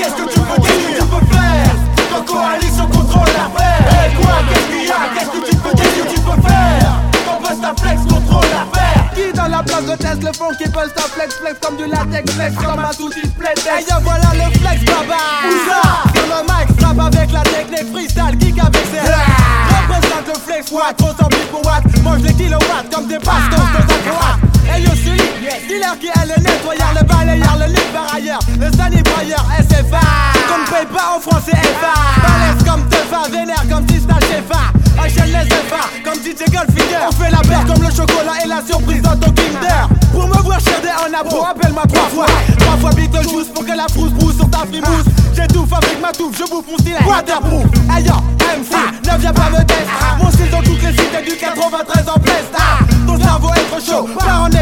qu'est-ce 0.01 0.15
qu'il 0.15 0.25
y 0.25 0.25
a 0.25 0.25
Qu'est-ce 0.25 0.25
que 0.25 0.33
tu 0.33 0.39
peux 0.39 0.61
dire 0.61 0.97
Tu 0.99 1.05
peux 1.05 1.25
faire? 1.33 1.75
Ton 2.09 2.21
coalition 2.33 2.87
contrôle 2.87 3.27
la 3.37 3.47
paix. 3.55 3.77
Hey 3.91 4.13
quoi, 4.15 4.33
qu'est-ce 4.49 4.67
qu'il 4.67 4.87
y 4.87 4.91
a? 4.91 4.93
Qu'est-ce 5.13 5.29
que 5.29 5.49
tu 5.49 5.55
peux 5.57 5.73
dire 5.75 6.05
Tu 6.13 6.19
peux 6.19 6.41
faire? 6.47 6.91
Ton 7.25 7.39
Busta 7.41 7.73
Flex 7.81 8.01
contrôle 8.01 8.49
la 8.51 8.65
paix. 8.71 8.95
Qui 9.15 9.33
dans 9.33 9.47
la 9.47 9.63
place 9.63 9.85
de 9.85 9.95
test 9.95 10.23
le 10.23 10.33
fond 10.33 10.51
qui 10.57 10.65
Busta 10.69 11.03
Flex 11.13 11.35
Flex 11.35 11.55
comme 11.61 11.77
du 11.77 11.85
latex 11.85 12.33
Flex 12.33 12.55
comme 12.55 12.79
un 12.79 12.91
sous 12.93 13.09
display 13.09 13.53
Hey 13.67 13.85
yo 13.89 13.95
voilà 14.01 14.29
le 14.33 14.47
flex 14.59 14.83
baba. 14.85 15.21
Où 15.45 15.69
ça? 15.69 15.81
Sur 16.15 16.27
le 16.27 16.41
mic 16.49 16.79
frappe 16.79 16.99
avec 16.99 17.31
la 17.31 17.43
technique 17.43 17.91
freestyle 17.91 18.35
Geek 18.39 18.59
avec 18.59 18.85
ses 18.91 19.70
Représente 20.71 20.71
le 20.71 20.71
flex 20.71 20.73
watt, 20.73 20.97
trop 20.97 21.07
sans 21.07 21.29
pour 21.51 21.65
watt 21.65 21.83
Mange 22.03 22.21
les 22.21 22.33
kilowatts 22.33 22.93
comme 22.93 23.07
des 23.07 23.17
bastos 23.17 23.57
dans 23.57 23.93
un 23.93 23.99
croate 24.09 24.39
Hey 24.69 24.83
yo 24.83 24.91
celui, 24.91 25.67
dealer 25.67 25.99
qui 25.99 26.07
est 26.07 26.25
le 26.25 26.41
nettoyeur, 26.41 26.93
le 26.95 27.05
balayeur, 27.05 27.57
le 27.59 27.65
lit 27.73 27.87
par 27.93 28.13
ailleurs 28.15 28.39
Le 28.59 28.71
saniboyeur, 28.71 29.45
SFA 29.59 29.99
paye 30.71 30.85
pas 30.85 31.17
en 31.17 31.19
français 31.19 31.51
FA 31.51 31.93
Balèze 32.21 32.63
comme 32.63 32.87
Tefa, 32.87 33.29
vénère 33.29 33.63
comme 33.69 33.85
Tista 33.85 34.15
Shefa 34.21 34.71
Enchaîne 34.97 35.33
les 35.33 35.49
FA 35.49 35.89
comme 36.03 36.19
DJ 36.19 36.45
Goldfinger. 36.51 37.07
On 37.07 37.11
fait 37.11 37.31
la 37.31 37.39
paire 37.39 37.65
comme 37.65 37.83
le 37.83 37.89
chocolat 37.89 38.43
et 38.43 38.47
la 38.47 38.61
surprise 38.61 39.01
dans 39.01 39.15
ton 39.17 39.31
Kinder. 39.31 39.87
Pour 40.11 40.27
me 40.27 40.37
voir 40.43 40.59
chiader 40.59 40.91
en 40.99 41.19
abro, 41.19 41.45
appelle-moi 41.45 41.83
trois 41.87 42.09
fois. 42.09 42.25
Trois 42.59 42.77
fois. 42.77 42.91
Beetlejuice 42.91 43.47
pour 43.53 43.65
que 43.65 43.71
la 43.71 43.87
frousse 43.87 44.11
brousse 44.11 44.35
sur 44.35 44.49
ta 44.49 44.59
frimousse. 44.59 45.05
J'étouffe 45.33 45.73
avec 45.73 45.99
ma 46.01 46.11
touffe, 46.11 46.37
je 46.37 46.49
bouffe 46.49 46.65
mon 46.69 46.77
style 46.77 46.97
waterproof. 47.07 47.65
Yo, 48.05 48.13
MC, 48.59 48.75
ne 49.11 49.17
viens 49.17 49.33
pas 49.33 49.49
me 49.49 49.63
tester 49.63 50.00
93 51.41 52.07
en 52.07 52.19
presta 52.19 52.57
Ton 53.07 53.17
cerveau 53.17 53.49
est 53.55 53.65
trop 53.71 53.79
chaud, 53.79 54.07
pas 54.19 54.41
en 54.41 54.45
ébullition 54.47 54.60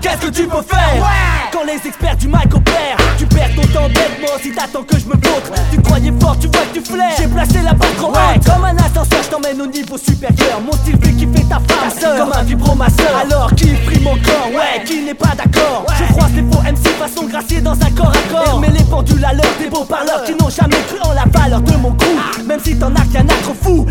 Qu'est-ce 0.00 0.26
que 0.26 0.30
tu 0.30 0.46
peux 0.46 0.62
faire? 0.62 1.04
Quand 1.52 1.64
les 1.64 1.86
experts 1.86 2.16
du 2.16 2.28
mic 2.28 2.54
opèrent 2.54 2.96
Tu 3.18 3.26
perds 3.26 3.54
ton 3.54 3.62
temps 3.62 3.88
bêtement 3.88 4.36
si 4.42 4.52
t'attends 4.52 4.82
que 4.82 4.98
je 4.98 5.04
me 5.06 5.14
montre 5.14 5.52
Tu 5.70 5.80
croyais 5.80 6.12
fort, 6.20 6.36
tu 6.38 6.48
vois 6.48 6.62
que 6.72 6.78
tu 6.78 6.84
flaires 6.84 7.16
J'ai 7.18 7.28
placé 7.28 7.60
la 7.62 7.72
barre 7.72 7.94
trop 7.96 8.10
haute. 8.10 8.44
Comme 8.44 8.64
un 8.64 8.76
ascenseur, 8.76 9.22
je 9.22 9.28
t'emmène 9.28 9.60
au 9.60 9.66
niveau 9.66 9.96
supérieur. 9.96 10.60
Mon 10.64 10.72
style 10.72 10.98
fait 11.02 11.12
kiffer 11.12 11.44
ta 11.48 11.56
femme, 11.56 11.90
ta 12.00 12.18
Comme 12.18 12.32
un 12.32 12.42
vibromasseur 12.42 13.16
Alors 13.22 13.54
qui 13.54 13.74
frime 13.76 14.02
mon 14.02 14.16
corps, 14.16 14.50
ouais, 14.52 14.84
qui 14.84 15.02
n'est 15.02 15.14
pas 15.14 15.34
d'accord. 15.36 15.86
Je 15.98 16.12
croise 16.12 16.32
les 16.34 16.42
faux 16.42 16.62
MC 16.62 16.88
façon 16.98 17.26
gracier 17.26 17.60
dans 17.60 17.72
un 17.72 17.90
corps 17.90 18.12
à 18.12 18.32
corps. 18.32 18.60
Mais 18.60 18.68
les 18.68 18.84
pendules 18.84 19.24
à 19.24 19.32
l'heure 19.32 19.54
des 19.60 19.68
beaux 19.68 19.84
parleurs 19.84 20.24
Qui 20.24 20.32
n'ont 20.32 20.50
jamais 20.50 20.82
cru 20.88 20.98
en 21.02 21.12
la 21.12 21.24
valeur 21.32 21.60
de 21.60 21.76
mon 21.76 21.92
crew 21.92 22.16
Même 22.46 22.60
si 22.62 22.78
t'en 22.78 22.94
as 22.94 23.04
qu'un 23.12 23.26
a 23.26 23.42
trop 23.42 23.54
fou 23.60 23.86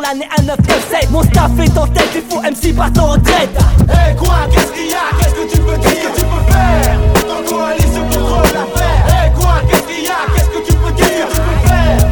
l'année 0.00 0.28
1997 0.38 1.10
Mon 1.10 1.22
staff 1.22 1.50
est 1.58 1.78
en 1.78 1.86
tête, 1.86 2.08
il 2.14 2.22
faut 2.22 2.40
MC 2.40 2.74
partant 2.74 3.04
en 3.04 3.12
retraite. 3.12 3.50
Eh 3.80 4.16
quoi, 4.16 4.46
qu'est-ce 4.52 4.72
qu'il 4.72 4.90
y 4.90 4.94
a? 4.94 5.16
Qu'est-ce 5.18 5.34
que 5.34 5.56
tu 5.56 5.60
peux 5.60 5.76
dire? 5.76 5.90
Qu'est-ce 5.90 6.08
que 6.08 6.16
tu 6.16 6.24
peux 6.24 6.52
faire? 6.52 7.07
Ton 7.28 7.42
coalition 7.44 8.04
contrôle 8.04 8.42
l'affaire 8.54 9.06
Eh 9.26 9.38
quoi, 9.38 9.60
qu'est-ce 9.68 9.82
qu'il 9.82 10.04
y 10.04 10.08
a? 10.08 10.12
Qu'est-ce 10.34 10.48
que 10.50 10.66
tu 10.66 10.72
peux 10.74 10.92
dire? 10.92 11.28
Tu 11.30 11.40
peux 11.40 11.68
faire? 11.68 12.07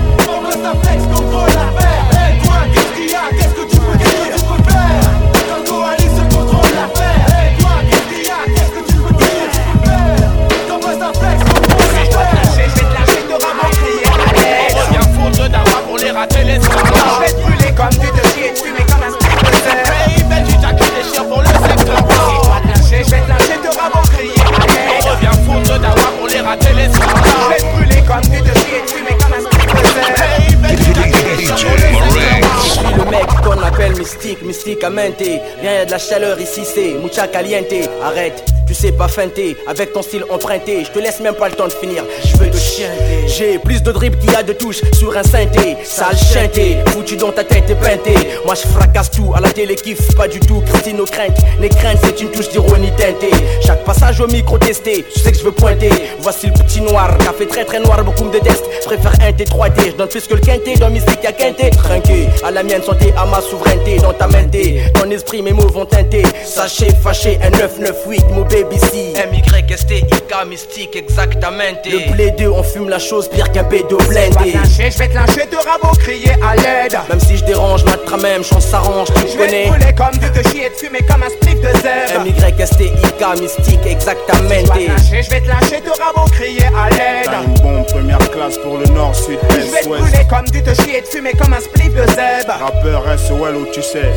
D'avoir 26.56 26.72
pour 26.72 26.72
les 26.72 26.72
rater 26.72 26.72
les 26.74 26.88
soirs 26.94 27.22
Je 27.26 27.48
vais 27.48 27.58
te 27.58 27.66
brûler 27.76 28.02
comme 28.06 28.20
tu 28.22 28.40
te 28.42 28.58
chies 28.58 28.74
et 28.76 28.84
te 28.84 28.90
fumer 28.92 29.16
comme 29.20 29.34
un 29.34 29.40
stick 29.40 29.68
de 29.72 29.82
zèbre 29.86 30.20
Hey, 30.22 30.56
Benji, 30.56 30.92
t'as 30.92 31.08
qui 31.08 31.22
déchire 31.36 31.76
pour 31.92 32.00
le 32.00 32.08
secteur 32.10 32.50
Je 32.62 32.68
suis 32.68 32.94
le 32.94 33.04
mec 33.10 33.26
qu'on 33.42 33.60
appelle 33.62 33.75
mystique, 33.98 34.42
mystique 34.42 34.84
à 34.84 34.90
menter. 34.90 35.40
Viens, 35.60 35.74
y'a 35.74 35.84
de 35.84 35.90
la 35.90 35.98
chaleur 35.98 36.40
ici, 36.40 36.62
c'est 36.64 36.94
mucha 37.02 37.26
caliente. 37.26 37.72
Arrête, 38.02 38.44
tu 38.66 38.74
sais 38.74 38.92
pas 38.92 39.08
feinter, 39.08 39.56
avec 39.66 39.92
ton 39.92 40.02
style 40.02 40.24
emprunté. 40.30 40.84
Je 40.84 40.90
te 40.90 40.98
laisse 40.98 41.20
même 41.20 41.34
pas 41.34 41.48
le 41.48 41.54
temps 41.54 41.68
de 41.68 41.72
finir. 41.72 42.04
Je 42.24 42.36
veux 42.36 42.50
te 42.50 42.56
chienter. 42.56 43.28
J'ai 43.28 43.58
plus 43.58 43.82
de 43.82 43.92
dribble 43.92 44.18
qu'il 44.18 44.30
y 44.30 44.34
a 44.34 44.42
de 44.42 44.52
touches 44.52 44.80
sur 44.98 45.16
un 45.16 45.22
synthé. 45.22 45.76
Sale 45.84 46.16
chanté, 46.16 46.78
foutu 46.88 47.16
dans 47.16 47.32
ta 47.32 47.44
tête 47.44 47.70
et 47.70 47.74
peinté. 47.74 48.14
Moi 48.44 48.54
je 48.54 48.66
fracasse 48.68 49.10
tout, 49.10 49.32
à 49.34 49.40
la 49.40 49.50
télé 49.50 49.74
kiffe 49.74 50.14
pas 50.16 50.28
du 50.28 50.40
tout. 50.40 50.62
Christine 50.66 51.00
aux 51.00 51.04
craintes, 51.04 51.38
les 51.60 51.68
craintes 51.68 51.98
c'est 52.02 52.20
une 52.20 52.30
touche 52.30 52.48
d'ironie 52.48 52.92
teintée. 52.96 53.30
Chaque 53.64 53.84
passage 53.84 54.20
au 54.20 54.26
micro 54.26 54.58
testé, 54.58 55.04
tu 55.12 55.20
sais 55.20 55.32
que 55.32 55.38
je 55.38 55.44
veux 55.44 55.52
pointer. 55.52 55.90
Voici 56.20 56.46
le 56.46 56.52
petit 56.52 56.80
noir, 56.80 57.16
café 57.18 57.46
très 57.46 57.64
très 57.64 57.80
noir, 57.80 58.02
beaucoup 58.04 58.24
me 58.24 58.32
détestent. 58.32 58.64
Préfère 58.84 59.14
un 59.20 59.30
T3D, 59.32 59.90
je 59.90 59.96
donne 59.96 60.08
plus 60.08 60.26
que 60.26 60.34
le 60.34 60.40
quinté. 60.40 60.74
Dans 60.74 60.90
mystique 60.90 61.22
y'a 61.22 61.32
quinté, 61.32 61.70
trinqué. 61.70 62.26
À 62.44 62.50
la 62.50 62.62
mienne 62.62 62.82
santé, 62.82 63.12
à 63.16 63.26
ma 63.26 63.40
souveraineté. 63.40 63.85
Dans 64.02 64.12
ta 64.12 64.26
mente, 64.26 64.56
ton 64.94 65.08
esprit, 65.10 65.42
mes 65.42 65.52
mots 65.52 65.68
vont 65.68 65.84
teinter. 65.86 66.24
Sachez, 66.44 66.88
fâché, 67.02 67.38
un 67.42 67.50
998, 67.50 68.24
mon 68.32 68.42
baby 68.42 68.76
C. 68.78 69.12
M-Y-S-T-I-K, 69.14 70.46
mystique, 70.48 70.96
exactement. 70.96 71.52
Le 71.84 72.12
blé 72.12 72.32
2, 72.32 72.48
on 72.48 72.62
fume 72.64 72.88
la 72.88 72.98
chose 72.98 73.28
pire 73.28 73.50
qu'un 73.52 73.62
bédo 73.62 73.98
Je 74.00 74.06
blindé. 74.08 74.52
lâcher, 74.54 74.90
je 74.90 74.98
vais 74.98 75.08
te 75.08 75.14
lâcher, 75.14 75.46
t'auras 75.50 75.78
beau 75.80 75.96
crier 75.98 76.32
à 76.44 76.56
l'aide 76.56 76.98
Même 77.08 77.20
si 77.20 77.36
je 77.36 77.44
dérange, 77.44 77.84
notre 77.84 78.16
même 78.20 78.42
chance 78.42 78.66
s'arrange, 78.66 79.06
tu 79.14 79.20
Je 79.20 79.26
vais 79.38 79.46
te 79.46 79.50
connais. 79.52 79.66
brûler 79.68 79.94
comme 79.96 80.12
tu 80.20 80.30
te 80.42 80.48
chies 80.48 80.62
et 80.64 80.70
te 80.70 80.76
fumer 80.84 81.00
comme 81.08 81.22
un 81.22 81.28
spliff 81.30 81.60
de 81.60 81.68
zèbre 81.78 82.26
M-Y-S-T-I-K, 82.26 83.40
mystique, 83.40 83.86
exactement. 83.86 84.48
Je 84.48 84.54
vais 84.54 84.62
te 84.62 84.88
lâcher, 84.90 85.22
je 85.22 85.30
vais 85.30 85.40
te 85.40 85.48
lâcher, 85.48 85.80
t'auras 85.84 86.12
beau 86.16 86.24
crier 86.32 86.64
à 86.76 86.90
l'aide 86.90 87.26
T'as 87.26 87.42
une 87.44 87.54
bombe 87.62 87.86
première 87.86 88.30
classe 88.30 88.58
pour 88.58 88.78
le 88.78 88.86
nord, 88.86 89.14
sud, 89.14 89.38
Je 89.50 89.56
vais 89.56 89.62
est, 89.78 89.82
te 89.82 89.88
ouest. 89.88 90.28
comme 90.28 90.44
tu 90.52 90.62
te 90.62 90.74
chies 90.82 90.96
et 90.96 91.02
te 91.02 91.08
fumer 91.08 91.32
comme 91.32 91.52
un 91.52 91.60
spliff 91.60 91.94
de 91.94 92.06
zèbre 92.08 92.54
Rappeur 92.60 93.04
SOL 93.18 93.56
tu 93.76 93.82
sais. 93.82 94.10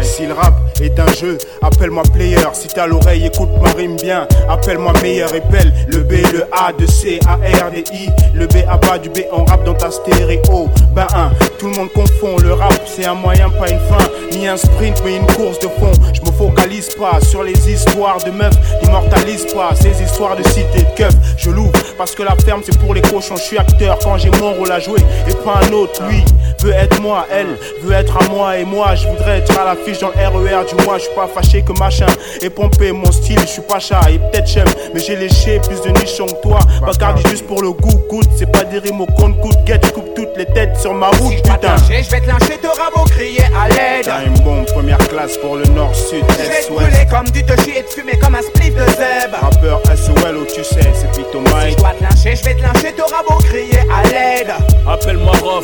Si 0.00 0.26
le 0.26 0.32
rap 0.32 0.54
est 0.80 0.98
un 0.98 1.12
jeu, 1.12 1.36
appelle-moi 1.60 2.04
player. 2.14 2.38
Si 2.54 2.68
t'as 2.68 2.86
l'oreille, 2.86 3.26
écoute 3.26 3.50
ma 3.60 3.70
rime 3.72 3.96
bien. 3.96 4.26
Appelle-moi 4.48 4.92
meilleur 5.02 5.34
et 5.34 5.42
belle. 5.50 5.72
Le 5.88 5.98
B, 5.98 6.12
le 6.32 6.44
A, 6.52 6.72
de 6.72 6.86
C, 6.86 7.18
A, 7.26 7.34
R, 7.34 7.70
D, 7.70 7.84
I. 7.92 8.08
Le 8.32 8.46
B 8.46 8.56
à 8.68 8.76
bas 8.78 8.98
du 8.98 9.10
B 9.10 9.18
en 9.30 9.44
rap 9.44 9.64
dans 9.64 9.74
ta 9.74 9.90
stéréo. 9.90 10.68
Ben 10.92 11.06
un, 11.14 11.30
tout 11.58 11.66
le 11.66 11.76
monde 11.76 11.92
confond. 11.92 12.38
Le 12.42 12.54
rap, 12.54 12.72
c'est 12.86 13.04
un 13.04 13.14
moyen, 13.14 13.50
pas 13.50 13.68
une 13.68 13.80
fin. 13.80 14.08
Ni 14.32 14.48
un 14.48 14.56
sprint, 14.56 15.02
mais 15.04 15.16
une 15.16 15.26
course 15.26 15.58
de 15.58 15.68
fond. 15.68 15.92
Je 16.14 16.20
me 16.22 16.34
focalise 16.34 16.88
pas 16.94 17.20
sur 17.20 17.42
les 17.42 17.70
histoires 17.70 18.22
de 18.24 18.30
meufs. 18.30 18.56
N'immortalise 18.82 19.44
pas 19.52 19.70
ces 19.74 20.02
histoires 20.02 20.36
de 20.36 20.42
cité 20.44 20.78
de 20.78 20.96
keuf. 20.96 21.14
Je 21.36 21.50
l'ouvre 21.50 21.72
parce 21.98 22.14
que 22.14 22.22
la 22.22 22.36
ferme, 22.36 22.62
c'est 22.64 22.78
pour 22.78 22.94
les 22.94 23.02
cochons. 23.02 23.36
Je 23.36 23.42
suis 23.42 23.58
acteur 23.58 23.98
quand 24.02 24.16
j'ai 24.16 24.30
mon 24.40 24.54
rôle 24.54 24.72
à 24.72 24.80
jouer 24.80 25.00
et 25.28 25.34
pas 25.44 25.60
un 25.62 25.72
autre. 25.72 26.02
Lui 26.08 26.24
veut 26.60 26.72
être 26.72 27.00
moi, 27.00 27.26
elle 27.30 27.58
veut 27.82 27.92
être 27.92 28.16
à 28.16 28.28
moi 28.28 28.56
et 28.56 28.64
moi. 28.64 28.77
Je 28.94 29.08
voudrais 29.08 29.38
être 29.38 29.58
à 29.58 29.64
l'affiche 29.64 29.98
dans 29.98 30.08
le 30.08 30.14
RER 30.14 30.64
du 30.66 30.74
mois. 30.84 30.98
Je 30.98 31.04
suis 31.04 31.14
pas 31.14 31.26
fâché 31.26 31.62
que 31.62 31.72
machin 31.78 32.06
et 32.40 32.48
pompé 32.50 32.92
mon 32.92 33.10
style. 33.10 33.38
Je 33.40 33.46
suis 33.46 33.62
pas 33.62 33.78
chat 33.80 34.00
et 34.10 34.18
peut-être 34.18 34.46
j'aime, 34.46 34.68
mais 34.94 35.00
j'ai 35.00 35.16
léché 35.16 35.60
plus 35.60 35.80
de 35.82 35.88
nichons 36.00 36.26
que 36.26 36.40
toi. 36.42 36.58
Bacardi 36.80 37.22
juste 37.28 37.46
pour 37.46 37.60
le 37.62 37.72
goût, 37.72 38.00
goûte. 38.08 38.28
C'est 38.36 38.50
pas 38.50 38.64
des 38.64 38.78
rimes 38.78 39.00
au 39.00 39.06
compte 39.06 39.40
coûte. 39.40 39.56
Get, 39.66 39.80
je 39.84 39.90
coupe 39.90 40.14
toutes 40.14 40.36
les 40.36 40.46
têtes 40.46 40.76
sur 40.80 40.94
ma 40.94 41.08
route, 41.08 41.32
Je 41.32 41.36
vais 41.36 41.42
te 41.42 41.48
putain. 41.50 41.68
lâcher, 41.74 42.02
je 42.04 42.10
vais 42.10 42.20
te 42.20 42.26
lâcher, 42.26 42.58
t'auras 42.62 42.90
beau 42.94 43.04
crier 43.04 43.42
à 43.60 43.68
l'aide 43.68 44.04
T'as 44.04 44.24
une 44.24 44.38
bombe 44.44 44.64
première 44.66 44.98
classe 45.08 45.36
pour 45.38 45.56
le 45.56 45.64
nord, 45.66 45.94
sud, 45.94 46.24
Je 46.30 46.36
vais 46.36 46.44
est, 46.44 46.66
te 46.68 46.72
ouest. 46.72 46.88
brûler 46.90 47.06
comme 47.10 47.26
te 47.26 47.62
chies 47.62 47.78
et 47.78 47.82
te 47.82 47.90
fumer 47.90 48.18
comme 48.18 48.34
un 48.36 48.42
spliff 48.42 48.74
de 48.74 48.86
zèbre 48.86 49.38
Rappeur 49.42 49.80
SOL 49.96 50.36
où 50.36 50.44
tu 50.44 50.62
sais, 50.64 50.80
c'est 50.94 51.14
Si 51.14 51.20
Mike. 51.54 51.72
je 51.72 51.76
dois 51.76 51.90
te 51.98 52.02
lâcher, 52.02 52.36
je 52.36 52.44
vais 52.44 52.54
te 52.54 52.62
lâcher, 52.62 52.92
t'auras 52.96 53.22
beau 53.28 53.36
crier 53.38 53.80
à 53.92 54.02
l'aide 54.08 54.52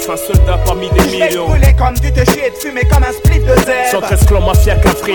Un 0.06 0.16
soldat 0.18 0.58
parmi 0.66 0.90
des 0.90 1.00
Je 1.00 1.06
millions. 1.08 1.48
brûler 1.48 1.74
comme 1.78 1.94
tu 1.94 2.12
te 2.12 2.20
chies 2.30 2.40
et 2.46 2.50
te 2.50 2.58
fumer 2.58 2.82
comme 2.92 3.02
un 3.02 3.12
spliff 3.12 3.42
de 3.42 3.54
zèbre 3.62 3.83
113 4.00 4.26
clans 4.26 4.40
mafia 4.40 4.74
cafri 4.74 5.14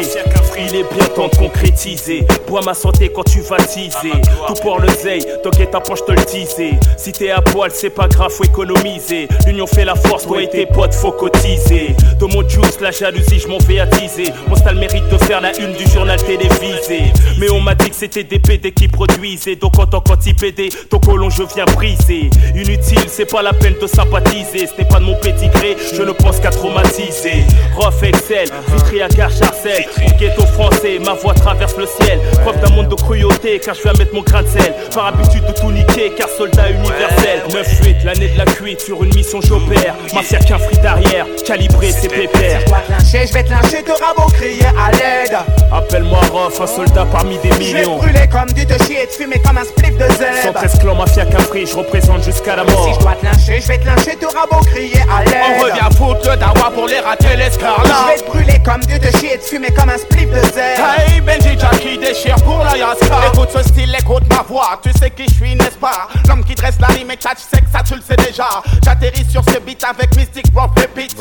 Il 0.57 0.75
est 0.75 0.93
bien 0.93 1.05
temps 1.13 1.27
de 1.27 1.35
concrétiser. 1.35 2.25
Bois 2.47 2.61
ma 2.65 2.73
santé 2.73 3.11
quand 3.13 3.23
tu 3.23 3.41
vas 3.41 3.57
teaser. 3.57 4.13
Tout 4.47 4.53
pour 4.61 4.79
le 4.79 4.87
zeille, 4.87 5.25
t'inquiète 5.43 5.71
ta 5.71 5.81
poche 5.81 6.05
te 6.05 6.13
le 6.13 6.23
teaser. 6.23 6.79
Si 6.97 7.11
t'es 7.11 7.29
à 7.29 7.41
poil 7.41 7.71
c'est 7.73 7.89
pas 7.89 8.07
grave 8.07 8.31
faut 8.31 8.45
économiser. 8.45 9.27
L'union 9.45 9.67
fait 9.67 9.83
la 9.83 9.95
force, 9.95 10.25
toi 10.25 10.41
et 10.41 10.49
tes 10.49 10.65
potes 10.65 10.93
faut 10.93 11.11
cotiser. 11.11 11.95
De 12.19 12.25
mon 12.25 12.47
juice 12.47 12.79
la 12.79 12.91
jalousie 12.91 13.39
je 13.39 13.47
m'en 13.49 13.57
vais 13.57 13.79
attiser 13.79 14.31
Mon 14.47 14.55
style 14.55 14.75
mérite 14.75 15.07
de 15.09 15.17
faire 15.17 15.41
la 15.41 15.51
une 15.59 15.73
du 15.73 15.85
journal 15.91 16.21
télévisé. 16.23 17.11
Mais 17.37 17.49
on 17.49 17.59
m'a 17.59 17.75
dit 17.75 17.89
que 17.89 17.95
c'était 17.95 18.23
des 18.23 18.39
PD 18.39 18.71
qui 18.71 18.87
produisaient. 18.87 19.57
Donc 19.57 19.77
en 19.77 19.87
tant 19.87 19.99
qu'anti-PD, 19.99 20.69
ton 20.89 20.99
colon 20.99 21.29
je 21.29 21.43
viens 21.53 21.65
briser. 21.65 22.29
Inutile, 22.55 23.09
c'est 23.09 23.29
pas 23.29 23.41
la 23.41 23.51
peine 23.51 23.75
de 23.81 23.87
sympathiser. 23.87 24.67
Ce 24.67 24.81
n'est 24.81 24.87
pas 24.87 24.99
de 24.99 25.05
mon 25.05 25.15
pédigré, 25.15 25.75
je 25.93 26.01
ne 26.01 26.11
pense 26.11 26.39
qu'à 26.39 26.49
traumatiser. 26.49 27.43
Rof 27.75 28.01
Excel, 28.03 28.47
Vitry 28.73 29.01
à 29.01 29.07
Garcharcel 29.07 29.85
Mon 30.01 30.17
ghetto 30.17 30.45
français, 30.47 30.99
ma 31.03 31.13
voix 31.13 31.33
traverse 31.33 31.75
le 31.77 31.85
ciel. 31.85 32.19
Preuve 32.43 32.59
d'un 32.61 32.69
monde 32.75 32.87
de 32.89 32.95
cruauté 32.95 33.59
car 33.59 33.75
je 33.75 33.81
viens 33.83 33.93
mettre 33.93 34.13
mon 34.13 34.21
grain 34.21 34.43
de 34.43 34.47
sel. 34.47 34.73
Par 34.93 35.07
habitude 35.07 35.45
de 35.45 35.51
tout 35.53 35.71
niquer 35.71 36.11
car 36.17 36.29
soldat 36.29 36.69
universel. 36.69 37.41
9-8, 37.49 38.05
l'année 38.05 38.29
de 38.29 38.37
la 38.37 38.45
cuite 38.45 38.81
sur 38.81 39.03
une 39.03 39.13
mission 39.15 39.39
j'opère. 39.41 39.95
Mafia 40.13 40.39
qu'un 40.39 40.57
free 40.59 40.77
d'arrière, 40.77 41.25
calibré 41.45 41.91
c'est 41.91 42.07
pépère 42.09 42.61
Je 42.99 43.17
te 43.17 43.27
je 43.27 43.33
vais 43.33 43.43
te 43.43 43.49
lâcher, 43.51 43.83
t'auras 43.83 44.13
beau 44.15 44.29
crier 44.31 44.65
à 44.65 44.91
l'aide. 44.91 45.37
Appelle-moi 45.71 46.19
Rof, 46.31 46.59
un 46.61 46.67
soldat 46.67 47.05
parmi 47.11 47.37
des 47.39 47.49
Je 47.51 47.53
vais 47.57 47.59
te 47.59 47.77
millions. 47.87 47.97
brûler 47.97 48.27
comme 48.31 48.51
tu 48.53 48.65
te 48.65 48.83
chies 48.83 48.95
et 49.01 49.07
te 49.07 49.13
fumer 49.13 49.39
comme 49.45 49.57
un 49.57 49.63
spliff 49.63 49.95
de 49.97 50.07
zèbre. 50.13 50.59
113 50.61 50.79
clans 50.79 50.95
mafia 50.95 51.25
cafri, 51.25 51.65
je 51.65 51.75
représente 51.75 52.23
jusqu'à 52.23 52.55
la 52.55 52.63
mort. 52.63 52.85
Si 52.87 52.93
je 52.95 52.99
dois 52.99 53.15
te 53.15 53.25
lâcher, 53.25 53.61
je 53.61 53.67
vais 53.67 53.77
te 53.77 53.85
lâcher, 53.85 54.15
t'auras 54.19 54.45
beau 54.51 54.59
crier 54.65 55.01
à 55.15 55.23
l'aide. 55.23 55.35
On 55.59 55.63
revient 55.63 55.95
foutre 55.97 56.29
le 56.31 56.37
dawa 56.37 56.71
pour 56.73 56.87
les 56.87 56.99
rater 56.99 57.35
l'escarlate. 57.37 57.87
Je 57.87 58.13
vais 58.13 58.21
te 58.21 58.25
brûler 58.31 58.58
comme 58.63 58.81
chies 58.83 59.27
et 59.33 59.37
te 59.37 59.45
fumer 59.45 59.69
comme 59.71 59.89
un 59.89 59.97
spliff 59.97 60.29
de 60.29 60.41
zèbre. 60.53 60.87
Hey 60.97 61.21
Benji 61.21 61.57
Jackie 61.59 61.97
déchire 61.97 62.35
pour 62.43 62.59
la 62.59 62.77
Yaska 62.77 63.31
Écoute 63.33 63.49
ce 63.53 63.63
style, 63.63 63.95
écoute 63.99 64.23
ma 64.29 64.43
voix. 64.43 64.79
Tu 64.81 64.91
sais 64.97 65.09
qui 65.11 65.25
je 65.27 65.33
suis 65.33 65.55
n'est-ce 65.55 65.77
pas? 65.77 66.07
L'homme 66.27 66.43
qui 66.43 66.55
dresse 66.55 66.79
la 66.79 66.87
rime 66.87 67.11
et 67.11 67.15
tchat, 67.15 67.31
je 67.35 67.55
sais 67.55 67.61
que 67.61 67.69
ça 67.71 67.83
tu 67.83 67.95
le 67.95 68.01
sais 68.01 68.15
déjà. 68.15 68.47
J'atterris 68.83 69.25
sur 69.29 69.43
ce 69.43 69.59
beat 69.59 69.83
avec 69.83 70.15
Mystic 70.15 70.45
Rock 70.55 70.71
Repeat. 70.79 71.15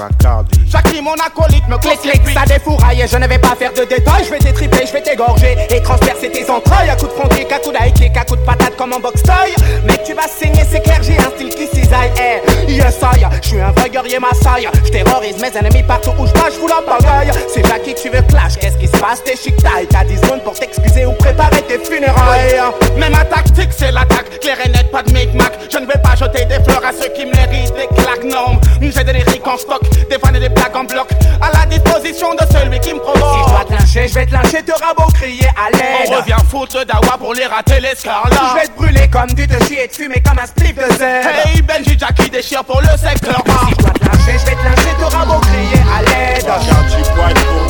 Jackie 0.66 1.01
mon 1.03 1.14
acolyte 1.14 1.66
me 1.68 1.78
Clic 1.78 1.97
conseille 1.97 2.20
clic, 2.20 2.34
ça 2.34 2.45
défouraille, 2.45 3.05
je 3.11 3.16
ne 3.16 3.26
vais 3.26 3.39
pas 3.39 3.55
faire 3.57 3.72
de 3.72 3.84
détails, 3.84 4.24
je 4.24 4.30
vais 4.30 4.39
t'étriper, 4.39 4.86
je 4.86 4.93
vais 4.93 5.03
t'égorger. 5.03 5.57
Et 5.70 5.82
transpercer 5.82 6.30
tes 6.30 6.49
entrailles 6.51 6.91
à 6.91 6.97
coups 6.97 7.12
de 7.12 7.18
front 7.18 7.28
kick, 7.28 7.53
à 7.53 7.59
coups 7.59 7.78
d'high 7.78 7.95
kick, 7.95 8.16
à 8.16 8.24
coups 8.24 8.41
de 8.41 8.45
patate 8.45 8.76
comme 8.76 8.93
en 8.93 9.01
box 9.01 9.22
toy. 9.22 9.55
Mec, 9.84 10.03
tu 10.05 10.14
vas 10.14 10.28
saigner, 10.28 10.64
c'est 10.70 10.80
clair, 10.80 11.01
j'ai 11.03 11.18
un 11.18 11.30
style 11.30 11.51
qui 11.51 11.66
cisaille, 11.66 12.12
eh, 12.18 12.72
yes 12.72 12.97
I, 13.03 13.24
je 13.43 13.49
suis 13.49 13.61
un 13.61 13.72
vrai 13.72 13.91
guerrier 13.91 14.18
massaille, 14.18 14.68
je 14.84 14.91
terrorise 14.91 15.36
mes 15.41 15.57
ennemis 15.59 15.82
partout 15.82 16.12
où 16.18 16.26
je 16.26 16.32
je 16.49 16.55
fous 16.55 16.68
la 16.68 16.80
bagaille. 16.80 17.17
C'est 17.48 17.66
Jackie, 17.66 17.94
tu 17.94 18.10
veux 18.10 18.22
clash, 18.22 18.56
qu'est-ce 18.60 18.76
qui 18.76 18.86
se 18.86 18.96
passe, 18.96 19.24
t'es 19.24 19.36
chic 19.36 19.56
taille, 19.56 19.86
t'as 19.90 20.04
10 20.04 20.20
secondes 20.20 20.42
pour 20.44 20.54
t'excuser 20.54 21.04
ou 21.04 21.12
préparer 21.12 21.62
tes 21.62 21.78
funérailles. 21.78 22.60
Mais 22.96 23.10
ma 23.10 23.24
tactique 23.24 23.70
c'est 23.76 23.90
l'attaque, 23.90 24.38
clair 24.40 24.56
et 24.64 24.68
net, 24.68 24.90
pas 24.92 25.02
de 25.02 25.12
micmac. 25.12 25.52
Je 25.72 25.78
ne 25.78 25.86
vais 25.86 25.98
pas 26.02 26.14
jeter 26.14 26.44
des 26.44 26.62
fleurs 26.62 26.84
à 26.84 26.92
ceux 26.92 27.08
qui 27.14 27.26
méritent 27.26 27.74
des 27.74 27.88
claques, 27.96 28.24
non 28.24 28.60
J'ai 28.80 29.02
des 29.02 29.12
lyriques 29.12 29.46
en 29.46 29.56
stock, 29.56 29.82
des 30.08 30.18
fans 30.18 30.32
et 30.32 30.40
des 30.40 30.48
blagues 30.48 30.76
en 30.76 30.84
bloc. 30.84 31.08
À 31.40 31.50
la 31.58 31.66
disposition 31.66 32.34
de 32.34 32.44
celui 32.52 32.78
qui 32.80 32.94
me 32.94 33.00
provoque. 33.00 33.18
Si 33.18 33.44
je 33.44 33.50
dois 33.50 33.64
te 33.64 33.72
lâcher, 33.72 34.08
je 34.08 34.14
vais 34.14 34.26
te 34.26 34.32
lâcher, 34.32 34.62
t'auras 34.62 34.94
beau 34.94 35.10
crier 35.12 35.48
à 35.56 35.70
l'aide. 35.72 36.10
On 36.12 36.16
revient 36.18 36.36
foutre 36.48 36.84
dawa 36.86 37.18
pour 37.18 37.34
les 37.34 37.46
rater 37.46 37.80
l'escarlate 37.80 38.38
Je 38.54 38.60
vais 38.60 38.66
te 38.68 38.76
brûler 38.76 39.08
comme 39.08 39.34
tu 39.34 39.46
te 39.48 39.64
chies 39.64 39.78
et 39.82 39.88
te 39.88 39.96
fumer 39.96 40.22
comme 40.22 40.38
un 40.38 40.46
spliff 40.46 40.76
de 40.76 40.92
zèbre. 40.96 41.28
Hey 41.44 41.62
Benji 41.62 41.98
Jackie 41.98 42.30
déchire 42.30 42.64
pour 42.64 42.80
le 42.80 42.96
secteur 42.96 43.42
Si 43.44 43.70
je 43.70 43.82
dois 43.82 43.90
te 43.90 44.04
lâcher, 44.04 44.38
je 44.38 44.46
vais 44.46 44.56
te 44.56 44.64
lâcher, 44.64 44.94
t'auras 45.00 45.24
beau 45.24 45.40
crier 45.40 45.82
à 45.96 46.02
l'aide. 46.02 47.07
Je 47.09 47.67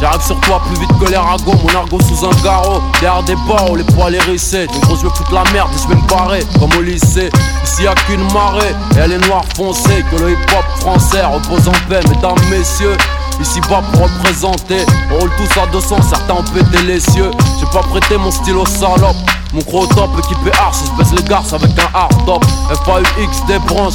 J'arrive 0.00 0.22
sur 0.22 0.40
toi 0.40 0.62
plus 0.66 0.80
vite 0.80 0.90
que 0.98 1.10
les 1.10 1.16
ragots, 1.16 1.54
mon 1.62 1.78
argot 1.78 2.00
sous 2.00 2.24
un 2.24 2.42
garrot. 2.42 2.80
Derrière 3.00 3.22
des 3.24 3.36
barreaux, 3.48 3.76
les 3.76 3.84
poils 3.84 4.14
hérissés. 4.14 4.66
Les 4.72 4.80
gros, 4.80 4.96
je 4.96 5.02
vais 5.02 5.14
foutre 5.14 5.32
la 5.32 5.44
merde 5.52 5.70
et 5.74 5.82
je 5.82 5.88
vais 5.88 6.00
me 6.00 6.08
barrer, 6.08 6.42
comme 6.58 6.70
au 6.78 6.82
lycée. 6.82 7.30
Ici 7.64 7.82
y'a 7.82 7.94
qu'une 8.06 8.24
marée, 8.32 8.74
et 8.96 9.00
elle 9.00 9.12
est 9.12 9.26
noire 9.26 9.44
foncée. 9.56 10.04
Que 10.10 10.16
le 10.16 10.32
hip 10.32 10.46
hop 10.56 10.64
français 10.80 11.24
repose 11.24 11.68
en 11.68 11.88
paix, 11.88 12.00
mesdames, 12.08 12.38
messieurs. 12.50 12.96
Ici 13.40 13.60
bas 13.68 13.82
pour 13.92 14.04
représenter, 14.04 14.86
on 15.10 15.18
roule 15.18 15.30
tous 15.36 15.60
à 15.60 15.66
200, 15.66 15.96
certains 16.08 16.34
ont 16.34 16.44
pété 16.44 16.82
les 16.86 17.00
cieux. 17.00 17.30
J'ai 17.58 17.66
pas 17.66 17.82
prêté 17.82 18.16
mon 18.16 18.30
stylo 18.30 18.64
salope. 18.64 19.16
Mon 19.52 19.60
gros 19.62 19.86
top 19.86 20.10
équipé 20.18 20.56
arche, 20.58 20.78
je 20.86 21.02
baisse 21.02 21.12
les 21.12 21.28
garces 21.28 21.52
avec 21.52 21.70
un 21.78 21.98
hard 21.98 22.26
top. 22.26 22.44
FAUX 22.84 23.46
des 23.46 23.58
branches. 23.60 23.94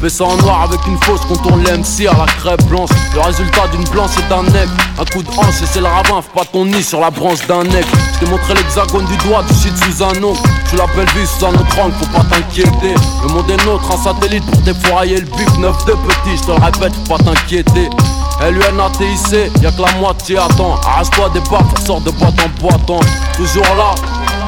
Fais 0.00 0.22
en 0.22 0.34
noir 0.38 0.62
avec 0.62 0.80
une 0.86 0.96
fausse 1.02 1.20
contourne 1.28 1.62
l'MC 1.62 2.08
à 2.08 2.16
la 2.16 2.24
crêpe 2.24 2.64
blanche. 2.68 2.88
Le 3.12 3.20
résultat 3.20 3.68
d'une 3.68 3.84
blanche 3.84 4.12
est 4.16 4.32
un 4.32 4.44
nec. 4.44 4.66
Un 4.98 5.04
coup 5.04 5.22
de 5.22 5.28
hanche 5.28 5.60
et 5.62 5.66
c'est 5.70 5.80
le 5.80 5.88
ravin, 5.88 6.22
pas 6.34 6.44
ton 6.50 6.64
nid 6.64 6.82
sur 6.82 7.00
la 7.00 7.10
branche 7.10 7.46
d'un 7.46 7.64
nec. 7.64 7.84
Je 8.14 8.24
t'ai 8.24 8.30
montré 8.30 8.54
l'hexagone 8.54 9.04
du 9.04 9.16
doigt, 9.18 9.42
du 9.42 9.54
shit 9.54 9.76
sous 9.76 10.02
un 10.02 10.22
ongle. 10.22 10.38
Tu 10.70 10.76
l'appelles 10.76 11.06
vie 11.14 11.26
sous 11.26 11.44
un 11.44 11.50
autre 11.50 11.78
angle, 11.78 11.94
faut 12.00 12.18
pas 12.18 12.24
t'inquiéter. 12.24 12.94
Le 13.22 13.28
monde 13.28 13.50
est 13.50 13.62
nôtre, 13.66 13.92
un 13.92 14.02
satellite 14.02 14.46
pour 14.46 14.60
défourailler 14.62 15.20
le 15.20 15.26
bif. 15.26 15.58
Neuf 15.58 15.84
de 15.84 15.92
petit, 15.92 16.36
je 16.36 16.42
te 16.44 16.50
le 16.50 16.64
répète, 16.64 16.94
faut 16.94 17.16
pas 17.16 17.22
t'inquiéter. 17.22 17.90
LUNATIC, 18.40 19.52
y'a 19.60 19.70
que 19.70 19.82
la 19.82 19.92
moitié 19.98 20.38
attend. 20.38 20.76
Arrache-toi 20.86 21.28
des 21.34 21.40
baffes, 21.40 21.84
sors 21.86 22.00
de 22.00 22.10
boîte 22.10 22.34
en 22.40 22.62
boîte. 22.62 23.04
Toujours 23.36 23.76
là, 23.76 23.94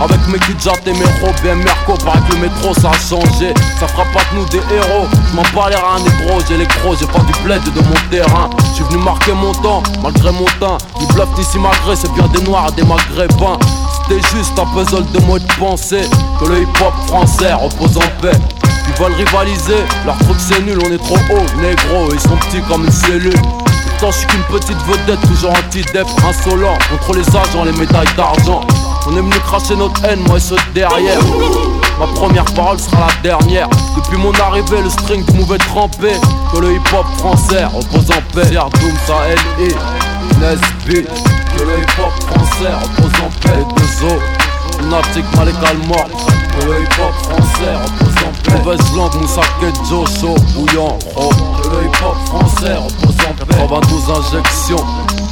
avec 0.02 0.18
mes 0.28 0.38
kidjats 0.38 0.72
et 0.86 0.92
mes 0.92 1.04
robes 1.20 1.40
bien 1.42 1.54
Merco, 1.54 1.94
paraît 2.04 2.18
que 2.28 2.34
le 2.34 2.40
métro 2.40 2.74
ça 2.74 2.90
a 2.90 2.98
changé. 2.98 3.54
Ça 3.78 3.86
fera 3.86 4.04
pas 4.06 4.20
de 4.30 4.38
nous 4.38 4.46
des 4.46 4.62
héros. 4.74 5.06
Je 5.30 5.36
m'en 5.36 5.68
les 5.68 5.76
reins 5.76 6.00
négro, 6.00 6.40
j'ai 6.48 6.56
les 6.56 6.66
crocs, 6.66 6.96
j'ai 6.98 7.06
pas 7.06 7.20
du 7.20 7.32
bled 7.44 7.62
de 7.62 7.80
mon 7.80 8.10
terrain. 8.10 8.50
Je 8.58 8.74
suis 8.74 8.84
venu 8.84 9.02
marquer 9.02 9.32
mon 9.32 9.52
temps, 9.52 9.82
malgré 10.02 10.32
mon 10.32 10.46
teint. 10.60 10.78
Ni 11.00 11.06
bluff 11.06 11.28
ici 11.38 11.58
malgré, 11.58 11.94
c'est 11.94 12.12
bien 12.14 12.26
des 12.28 12.42
noirs 12.42 12.72
des 12.72 12.82
maghrébins. 12.82 13.58
C'était 13.94 14.20
juste 14.36 14.58
un 14.58 14.66
puzzle 14.66 15.06
de 15.12 15.20
mots 15.26 15.38
de 15.38 15.52
pensée. 15.58 16.08
Que 16.40 16.48
le 16.48 16.62
hip 16.62 16.68
hop 16.80 16.94
français 17.06 17.52
repose 17.52 17.96
en 17.96 18.20
paix. 18.20 18.36
Ils 18.88 19.02
veulent 19.02 19.14
rivaliser, 19.14 19.84
leur 20.04 20.18
truc 20.18 20.36
c'est 20.38 20.60
nul, 20.62 20.78
on 20.84 20.90
est 20.90 20.98
trop 20.98 21.14
haut, 21.14 21.60
négro, 21.60 22.12
ils 22.12 22.20
sont 22.20 22.36
petits 22.36 22.60
comme 22.68 22.84
une 22.84 22.90
cellule. 22.90 23.32
Pourtant 24.00 24.10
je 24.10 24.18
suis 24.18 24.26
qu'une 24.26 24.42
petite 24.44 24.78
vedette, 24.88 25.20
toujours 25.28 25.52
anti-dep, 25.52 26.06
insolent 26.28 26.76
Contre 26.90 27.16
les 27.16 27.28
agents, 27.28 27.64
les 27.64 27.72
médailles 27.72 28.12
d'argent 28.16 28.62
On 29.06 29.16
est 29.16 29.20
venu 29.20 29.30
cracher 29.44 29.74
notre 29.74 30.04
haine, 30.04 30.20
moi 30.28 30.36
et 30.36 30.40
ceux 30.40 30.54
de 30.54 30.74
derrière. 30.74 31.18
Ma 31.98 32.06
première 32.06 32.44
parole 32.44 32.78
sera 32.78 33.08
la 33.08 33.22
dernière. 33.22 33.68
Depuis 33.96 34.16
mon 34.16 34.32
arrivée, 34.34 34.80
le 34.80 34.90
string 34.90 35.24
du 35.24 35.38
mauvais 35.38 35.58
trempé 35.58 36.12
Que 36.52 36.60
le 36.60 36.74
hip-hop 36.74 37.06
français 37.18 37.64
repose 37.64 38.10
en 38.10 38.34
paix. 38.34 38.50
Doom, 38.50 38.94
ça 39.06 39.28
L.I. 39.28 39.74
Nesby 40.40 41.04
Que 41.04 41.62
le 41.62 41.78
hip-hop 41.80 42.12
français 42.28 42.72
repose 42.72 43.20
en 43.20 43.30
paix. 43.40 43.56
Les 43.56 43.74
deux 43.74 44.06
os 44.06 44.22
Lunatic, 44.80 45.24
Malégal 45.36 45.76
mort. 45.88 46.08
Que 46.60 46.66
le 46.66 46.82
hip-hop 46.82 47.12
français 47.24 47.74
repose 47.74 48.14
en 48.24 48.50
paix. 48.50 48.58
Mauvaise 48.58 48.96
langue, 48.96 49.14
Moussake, 49.20 49.74
Joe, 49.88 50.10
bouillant, 50.54 50.98
oh. 51.16 51.30
Que 51.62 51.68
le 51.68 51.84
hip-hop 51.86 52.16
français 52.26 52.74
repose 52.76 53.16
en 53.28 53.44
paix. 53.44 53.56
92 53.58 54.10
injections 54.10 54.84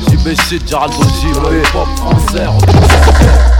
JB 0.08 0.34
shit, 0.48 0.68
Géraldo 0.68 0.96
J 1.20 1.28
Le 1.50 1.60
hip-hop 1.60 1.88
français 1.96 2.46
repose 2.46 2.74
en 2.74 3.12
paix 3.12 3.59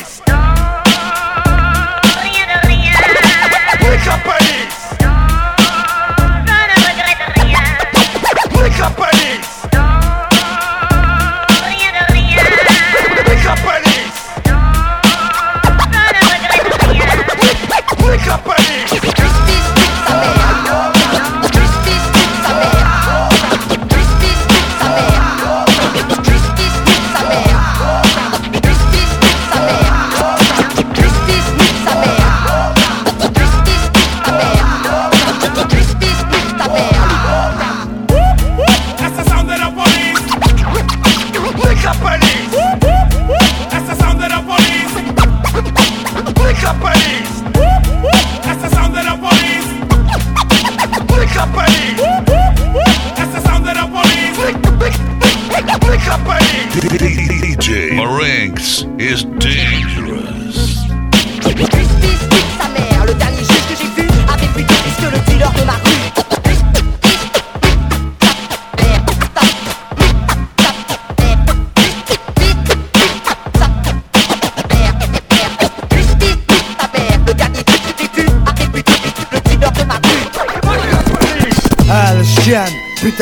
is 59.01 59.23
dead. 59.23 59.70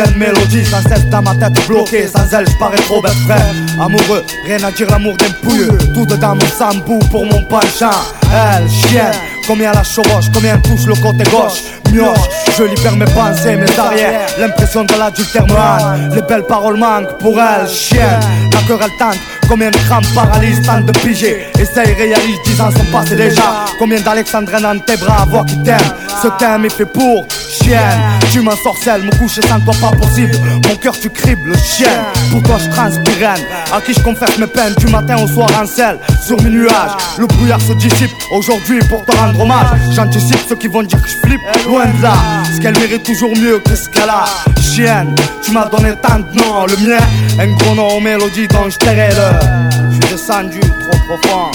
De 0.08 0.18
mélodie, 0.18 0.66
ça 0.66 0.82
cesse 0.82 1.06
dans 1.06 1.22
ma 1.22 1.36
tête 1.36 1.68
bloquée. 1.68 2.08
Sans 2.08 2.34
elle, 2.34 2.48
j'parais 2.48 2.78
trop 2.78 3.02
bête 3.02 3.12
frère. 3.26 3.54
Amoureux, 3.80 4.24
rien 4.46 4.64
à 4.64 4.72
dire, 4.72 4.90
l'amour 4.90 5.16
d'un 5.18 5.32
pouilleux. 5.42 5.78
Tout 5.94 6.06
dedans 6.06 6.36
mon 6.36 6.48
sambou 6.48 7.00
pour 7.12 7.26
mon 7.26 7.44
penchant. 7.44 7.90
Elle 8.32 8.70
chienne, 8.70 9.12
combien 9.48 9.72
la 9.72 9.84
chevauche, 9.84 10.26
combien 10.34 10.58
touche 10.60 10.86
le 10.86 10.96
côté 10.96 11.24
gauche. 11.30 11.62
Mioche, 11.92 12.20
je 12.58 12.64
libère 12.64 12.96
mes 12.96 13.06
pensées, 13.06 13.56
mes 13.56 13.80
arrières. 13.80 14.28
L'impression 14.40 14.84
de 14.84 14.94
l'adultère 14.94 15.48
me. 15.48 16.16
Les 16.16 16.22
belles 16.22 16.46
paroles 16.46 16.78
manquent 16.78 17.18
pour 17.18 17.40
elle, 17.40 17.68
chienne. 17.68 18.20
La 18.54 18.62
querelle 18.68 18.92
tente, 19.00 19.18
combien 19.48 19.72
de 19.72 19.78
crampes 19.78 20.06
paralysent, 20.14 20.62
tente 20.62 20.86
de 20.86 20.92
piger. 21.00 21.48
Essaye, 21.60 21.94
réalise, 21.94 22.38
dix 22.46 22.62
ans 22.62 22.70
sont 22.72 22.92
passés 22.92 23.16
déjà. 23.16 23.66
Combien 23.80 24.00
d'Alexandrins 24.02 24.62
dans 24.62 24.80
tes 24.80 24.98
bras, 24.98 25.26
voir 25.28 25.46
qui 25.46 25.58
t'aime. 25.64 25.80
Ce 26.22 26.28
thème 26.38 26.66
est 26.66 26.70
fait 26.70 26.86
pour 26.86 27.26
chienne. 27.70 28.20
Tu 28.32 28.42
m'ensorcelles, 28.42 29.04
me 29.04 29.12
coucher 29.18 29.42
sans 29.42 29.60
toi 29.60 29.74
pas 29.82 29.96
possible. 29.96 30.36
Mon 30.68 30.76
cœur 30.76 30.98
tu 31.00 31.10
cribles, 31.10 31.56
chien. 31.58 32.04
Pour 32.32 32.44
toi 32.44 32.58
je 32.64 32.70
transpire, 32.70 33.30
à 33.74 33.82
qui 33.82 33.94
je 33.94 34.00
confesse 34.02 34.38
mes 34.38 34.48
peines? 34.48 34.74
Du 34.78 34.88
matin 34.88 35.18
au 35.24 35.28
soir 35.28 35.50
en 35.62 35.66
selle. 35.66 36.00
Sur 36.26 36.42
mes 36.42 36.50
nuages, 36.50 36.92
le 37.18 37.28
brouillard 37.28 37.62
se 37.62 37.74
dissipe. 37.74 38.12
Aujourd'hui 38.32 38.80
pour 38.90 39.04
te 39.06 39.16
rendre 39.16 39.40
hommage, 39.40 39.68
j'anticipe 39.92 40.40
ceux 40.48 40.56
qui 40.56 40.68
vont 40.68 40.84
dire 40.84 41.02
que 41.02 41.10
je 41.10 41.18
flippe. 41.28 41.42
Loin 41.68 41.86
de 41.86 42.04
là, 42.04 42.14
ce 42.54 42.60
qu'elle 42.60 42.78
mérite 42.78 43.04
toujours 43.04 43.36
mieux 43.36 43.60
que 43.60 43.76
ce 43.76 43.90
qu'elle 43.90 44.10
a. 44.10 44.26
Chienne, 44.62 45.16
tu 45.44 45.52
m'as 45.52 45.66
donné 45.66 45.94
tant 46.02 46.20
de 46.20 46.40
noms, 46.40 46.66
le 46.66 46.78
mien, 46.88 47.04
un 47.40 47.48
gros 47.56 47.76
nom 47.76 47.88
aux 47.98 48.02
mélodies 48.02 48.48
dont 48.48 48.70
je 48.70 48.78
tairai 48.78 49.10
le. 49.10 49.90
Je 49.90 50.06
suis 50.06 50.14
descendu 50.14 50.60
trop 50.60 51.18
profond, 51.18 51.52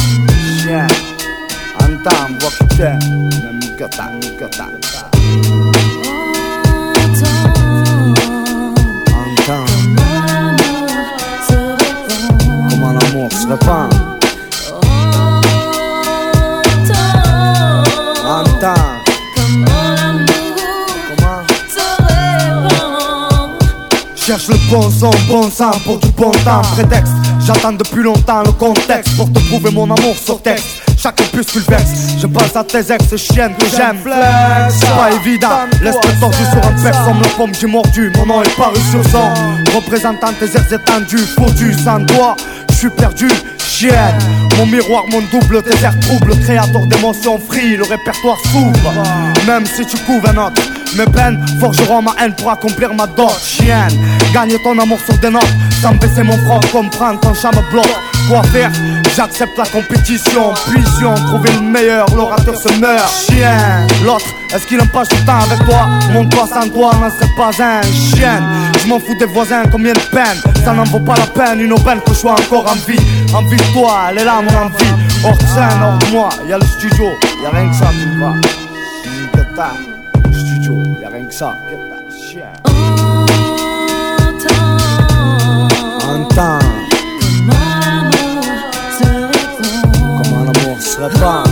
chien. 0.63 0.87
Entends, 1.81 2.29
vois 2.41 2.51
que 2.51 2.65
que 3.77 3.85
t'as, 3.85 4.65
Entends. 18.27 18.75
Cherche 24.17 24.49
le 24.49 24.57
bon 24.69 24.91
son, 24.91 25.11
bon 25.29 25.49
sang 25.49 25.71
pour 25.85 25.99
du 25.99 26.11
bon 26.13 26.33
temps 26.45 26.63
Prétexte, 26.73 27.13
j'attends 27.47 27.73
depuis 27.73 28.03
longtemps 28.03 28.43
le 28.43 28.53
contexte 28.53 29.17
Pour 29.17 29.31
te 29.31 29.39
prouver 29.49 29.71
mon 29.71 29.85
amour 29.85 30.17
sur 30.17 30.41
texte 30.43 30.85
chaque 31.05 31.21
opuscule 31.21 31.63
vexe. 31.69 32.17
Je 32.19 32.27
pense 32.27 32.57
à 32.57 32.65
tes 32.65 32.91
ex-chiennes 32.91 33.55
que 33.59 33.67
j'aime. 33.67 33.99
C'est 34.71 34.97
pas 34.97 35.13
évident, 35.13 35.69
laisse-moi 35.83 36.13
tordu 36.19 36.37
sur 36.37 36.67
un 36.67 36.83
pec 36.83 36.95
comme 37.05 37.21
la 37.21 37.29
pomme 37.37 37.55
j'ai 37.55 37.67
mordu. 37.67 38.11
Mon 38.17 38.25
nom 38.25 38.43
est 38.43 38.57
paru 38.57 38.79
sur 38.91 39.05
sang, 39.11 39.35
représentant 39.75 40.33
tes 40.41 40.47
airs 40.47 40.73
étendus, 40.73 41.27
foutu 41.37 41.75
sans 41.75 41.99
doigt. 41.99 42.37
Suis 42.85 42.91
perdu, 42.91 43.29
chienne. 43.57 44.19
Mon 44.59 44.67
miroir, 44.67 45.05
mon 45.11 45.23
double, 45.33 45.63
tes 45.63 45.83
airs 45.83 45.99
troubles, 46.01 46.39
créateur 46.39 46.85
d'émotions 46.85 47.39
free, 47.39 47.77
le 47.77 47.83
répertoire 47.85 48.39
s'ouvre. 48.53 48.93
Même 49.47 49.65
si 49.65 49.87
tu 49.87 49.97
couvres 50.05 50.29
un 50.29 50.49
autre, 50.49 50.61
mes 50.97 51.07
peines 51.07 51.45
forgeront 51.61 52.03
ma 52.03 52.13
haine 52.21 52.35
pour 52.35 52.51
accomplir 52.51 52.95
ma 52.95 53.07
dot, 53.07 53.33
chienne. 53.43 53.89
Gagne 54.33 54.57
ton 54.63 54.79
amour 54.79 54.99
sur 55.05 55.17
des 55.19 55.31
notes, 55.31 55.55
sans 55.83 55.95
baisser 55.95 56.23
mon 56.23 56.37
front, 56.39 56.61
comprendre 56.73 57.21
ton 57.21 57.35
chat 57.35 57.51
me 57.51 57.71
bloque. 57.71 57.97
Quoi 58.29 58.43
faire? 58.45 58.71
J'accepte 59.15 59.57
la 59.59 59.67
compétition, 59.67 60.55
puission, 60.67 61.15
trouver 61.15 61.51
le 61.53 61.61
meilleur, 61.61 62.07
l'orateur 62.15 62.57
se 62.57 62.73
meurt. 62.81 63.13
Chien, 63.13 63.87
l'autre, 64.05 64.25
est-ce 64.55 64.67
qu'il 64.67 64.81
aime 64.81 64.89
pas 64.89 65.05
ce 65.05 65.15
temps 65.27 65.41
avec 65.41 65.59
toi? 65.67 65.89
Mon 66.13 66.25
toit 66.27 66.49
sans 66.49 66.69
toi 66.69 66.93
n'en 67.01 67.11
serait 67.11 67.31
pas 67.37 67.51
un 67.63 67.83
chien. 67.83 68.43
Je 68.81 68.89
m'en 68.89 68.99
fous 68.99 69.17
des 69.19 69.27
voisins, 69.27 69.65
combien 69.71 69.93
de 69.93 69.99
peine 69.99 70.41
Ça 70.65 70.73
n'en 70.73 70.85
vaut 70.85 71.01
pas 71.01 71.17
la 71.17 71.27
peine, 71.27 71.61
une 71.61 71.73
aubaine 71.73 72.01
que 72.01 72.15
je 72.15 72.19
sois 72.21 72.33
encore 72.33 72.71
en 72.71 72.77
vie. 72.89 73.01
Envie 73.35 73.57
de 73.57 73.73
toi, 73.73 74.07
elle 74.11 74.19
est 74.19 74.25
là 74.25 74.41
mon 74.41 74.57
envie. 74.57 75.05
Hors 75.25 75.41
scène, 75.41 75.83
hors 75.83 75.99
moi, 76.13 76.29
y'a 76.49 76.59
le 76.59 76.67
studio, 76.67 77.11
y'a 77.43 77.51
rien 77.51 77.69
que 77.69 77.77
ça, 77.77 77.91
tu 77.91 78.19
vois. 78.19 78.35
Rien 81.15 81.27
que 81.27 81.35
ça. 81.35 81.55
Entends. 86.09 86.59
Comment 90.19 90.45
l'amour 90.45 90.81
se 90.81 91.01
répand. 91.01 91.47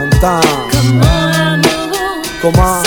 Entends. 0.00 0.40
Comment 2.40 2.82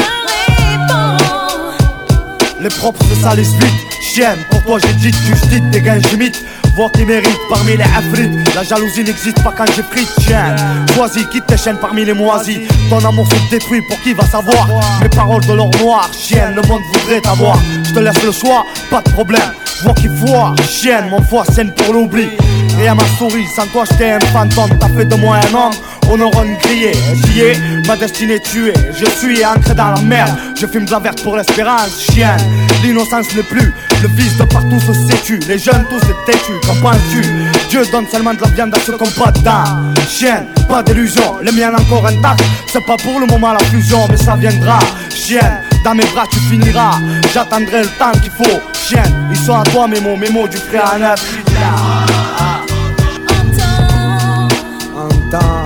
Les 2.59 2.69
propres 2.69 3.03
se 3.05 3.21
salissent 3.21 3.53
vite. 3.53 3.69
Chienne, 4.01 4.39
pour 4.49 4.63
toi 4.63 4.79
j'ai 4.79 4.93
dit 4.93 5.11
tu 5.11 5.59
des 5.59 5.81
gains 5.81 5.99
j'imite. 6.09 6.43
Vois 6.79 6.89
qui 6.91 7.03
mérite 7.03 7.37
parmi 7.49 7.75
les 7.75 7.83
afrites. 7.83 8.55
La 8.55 8.63
jalousie 8.63 9.03
n'existe 9.03 9.43
pas 9.43 9.51
quand 9.51 9.65
j'ai 9.75 9.83
pris 9.83 10.07
chienne. 10.21 10.55
Choisis, 10.95 11.25
quitte 11.29 11.45
tes 11.45 11.57
chaînes 11.57 11.75
parmi 11.75 12.05
les 12.05 12.13
moisis. 12.13 12.59
Ton 12.89 13.03
amour 13.03 13.27
se 13.27 13.51
détruit 13.51 13.81
pour 13.89 13.99
qui 14.01 14.13
va 14.13 14.25
savoir? 14.25 14.65
Mes 15.01 15.09
paroles 15.09 15.45
de 15.45 15.51
l'or 15.51 15.69
noir, 15.81 16.09
chienne, 16.17 16.55
le 16.55 16.61
monde 16.69 16.81
voudrait 16.93 17.19
t'avoir. 17.19 17.59
Je 17.83 17.91
te 17.91 17.99
laisse 17.99 18.23
le 18.23 18.31
choix, 18.31 18.65
pas 18.89 19.01
de 19.01 19.09
problème. 19.09 19.51
Vois 19.83 19.93
qui 19.93 20.07
voit, 20.07 20.55
chienne, 20.69 21.09
mon 21.09 21.21
foie 21.21 21.43
scène 21.43 21.73
pour 21.73 21.93
l'oubli. 21.93 22.29
Rien 22.77 22.95
m'a 22.95 23.03
souri, 23.17 23.45
sans 23.53 23.67
toi 23.67 23.83
j'étais 23.91 24.11
un 24.11 24.19
fantôme. 24.31 24.77
T'as 24.79 24.87
fait 24.87 25.03
de 25.03 25.15
moi 25.15 25.35
un 25.35 25.53
homme, 25.53 25.73
on 26.09 26.21
aura 26.21 26.45
une 26.45 26.55
grillée. 26.55 26.93
J'y 27.25 27.41
ai, 27.41 27.57
ma 27.87 27.97
destinée 27.97 28.39
tuée. 28.39 28.73
Je 28.97 29.05
suis 29.05 29.45
ancré 29.45 29.73
dans 29.73 29.91
la 29.91 30.01
merde. 30.01 30.31
Je 30.57 30.65
fume 30.65 30.85
de 30.85 30.91
la 30.91 30.99
verte 30.99 31.21
pour 31.23 31.35
l'espérance, 31.35 31.99
chienne. 32.09 32.39
L'innocence 32.83 33.35
n'est 33.35 33.43
plus, 33.43 33.73
le 34.01 34.07
vice 34.09 34.37
de 34.37 34.43
partout 34.43 34.79
se 34.79 34.93
sétue. 34.93 35.39
Les 35.47 35.57
jeunes 35.57 35.85
tous 35.89 35.99
se 35.99 36.13
têtus, 36.25 36.59
qu'en 36.65 36.75
penses-tu 36.81 37.21
Dieu 37.69 37.81
donne 37.91 38.07
seulement 38.07 38.33
de 38.33 38.41
la 38.41 38.47
viande 38.47 38.73
à 38.73 38.79
ceux 38.79 38.97
qui 38.97 39.03
ont 39.03 39.23
pas 39.23 39.31
dents. 39.31 39.93
Chienne, 40.07 40.47
pas 40.67 40.83
d'illusion, 40.83 41.39
les 41.41 41.51
miens 41.51 41.73
encore 41.73 42.05
intacts. 42.05 42.43
C'est 42.71 42.85
pas 42.85 42.97
pour 42.97 43.19
le 43.19 43.25
moment 43.25 43.53
la 43.53 43.59
fusion, 43.59 44.07
mais 44.09 44.17
ça 44.17 44.35
viendra. 44.35 44.79
Chienne, 45.09 45.61
dans 45.83 45.95
mes 45.95 46.05
bras 46.05 46.25
tu 46.31 46.39
finiras. 46.39 46.99
J'attendrai 47.33 47.81
le 47.81 47.89
temps 47.99 48.11
qu'il 48.21 48.31
faut. 48.31 48.59
Chienne, 48.73 49.27
ils 49.31 49.37
sont 49.37 49.59
à 49.59 49.63
toi 49.63 49.87
mes 49.87 49.99
mots, 49.99 50.15
mes 50.15 50.29
mots 50.29 50.47
du 50.47 50.57
frère 50.57 50.93
à 50.93 50.99
neuf. 50.99 51.37
Entends. 54.95 55.58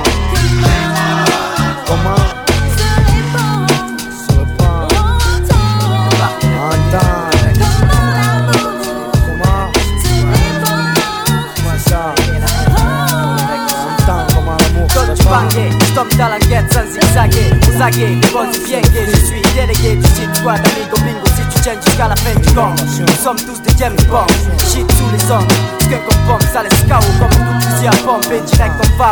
Sans 16.74 16.86
zigzaguer 16.92 17.54
Vous 17.62 17.78
zaguer, 17.78 18.08
les 18.08 18.32
bonnes 18.32 18.52
bien 18.66 18.82
gay 18.82 19.08
Je 19.08 19.26
suis 19.26 19.42
délégué 19.54 19.96
du 19.96 20.08
site 20.08 20.36
squad 20.36 20.60
Amigo 20.60 20.98
bingo 21.06 21.26
si 21.36 21.56
tu 21.56 21.62
tiens 21.62 21.76
jusqu'à 21.86 22.08
la 22.08 22.16
fin 22.16 22.34
du 22.40 22.54
camp 22.54 22.74
Nous 23.00 23.24
sommes 23.24 23.38
tous 23.38 23.62
des 23.62 23.78
James 23.78 23.96
Bond 24.10 24.26
Shit 24.58 24.92
sous 24.92 25.10
les 25.12 25.32
hommes 25.32 25.48
Skunk 25.82 26.02
comme 26.10 26.22
pomme, 26.28 26.50
ça 26.52 26.64
laisse 26.64 26.82
KO 26.90 27.06
Comme 27.20 27.30
un 27.30 27.46
coup 27.46 27.60
de 27.60 27.64
fusil 27.64 27.88
à 27.88 27.92
pompe 28.04 28.26
et 28.32 28.42
direct 28.42 28.74
en 28.80 28.98
FAO 28.98 29.12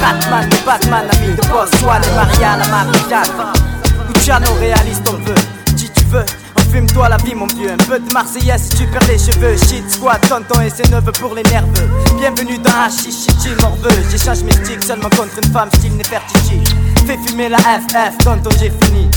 Batman, 0.00 0.48
le 0.50 0.66
Batman, 0.66 1.04
ami 1.12 1.34
de 1.34 1.42
boss 1.48 1.70
Swan 1.80 2.02
et 2.02 2.14
Maria, 2.14 2.56
la 2.56 2.68
Marie-Jacques 2.68 3.30
Luciano, 4.14 4.46
réaliste 4.58 5.08
on 5.08 5.24
veut 5.24 5.34
Si 5.76 5.88
tu 5.90 6.04
veux 6.06 6.24
Fume-toi 6.72 7.08
la 7.08 7.16
vie 7.16 7.34
mon 7.34 7.46
vieux, 7.46 7.72
un 7.72 7.76
peu 7.76 7.98
de 7.98 8.12
Marseillaise 8.12 8.62
si 8.62 8.76
tu 8.76 8.86
perds 8.86 9.08
les 9.08 9.18
cheveux. 9.18 9.56
Shit 9.56 9.90
squad, 9.90 10.20
tonton 10.28 10.60
et 10.60 10.70
ses 10.70 10.88
neveux 10.90 11.12
pour 11.12 11.34
les 11.34 11.42
nerveux. 11.44 11.90
Bienvenue 12.16 12.58
dans 12.58 12.70
Hachichi, 12.70 13.30
chill 13.42 13.56
morveux 13.60 13.90
J'échange 14.10 14.38
sticks 14.38 14.84
seulement 14.84 15.10
contre 15.10 15.38
une 15.42 15.52
femme 15.52 15.68
style 15.74 15.96
Nefertiti. 15.96 16.62
Fais 17.06 17.18
fumer 17.26 17.48
la 17.48 17.58
FF, 17.58 18.18
tonton 18.18 18.50
j'ai 18.60 18.70
fini 18.70 19.08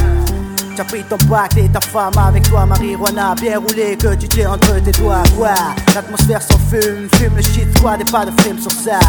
T'as 0.75 0.83
pris 0.85 1.03
ton 1.03 1.17
pacte 1.29 1.57
et 1.57 1.69
ta 1.69 1.79
femme 1.79 2.17
avec 2.17 2.49
toi, 2.49 2.65
marijuana 2.65 3.35
bien 3.35 3.59
roulé 3.59 3.95
que 3.95 4.15
tu 4.15 4.27
tiens 4.27 4.53
entre 4.53 4.81
tes 4.81 4.91
doigts. 4.91 5.21
Quoi 5.37 5.53
L'atmosphère 5.93 6.41
s'en 6.41 6.57
fume, 6.57 7.07
fume 7.15 7.35
le 7.35 7.43
shit 7.43 7.77
squad 7.77 8.01
et 8.01 8.11
pas 8.11 8.25
de 8.25 8.41
film 8.41 8.57
sur 8.59 8.71
ça. 8.71 8.99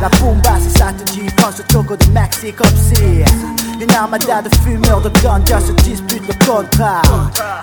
La 0.00 0.08
bomba, 0.18 0.58
si 0.60 0.70
ça 0.76 0.92
te 0.92 1.04
dit, 1.12 1.26
pense 1.36 1.60
au 1.60 1.62
togo 1.72 1.96
de 1.96 2.06
Maxi 2.10 2.52
comme 2.52 2.76
si 2.76 3.24
une 3.82 3.90
armada 3.94 4.42
de 4.42 4.48
fumeurs 4.56 5.00
de 5.00 5.10
ganja 5.22 5.58
se 5.60 5.72
dispute 5.82 6.22
le 6.28 6.46
contrat. 6.46 7.02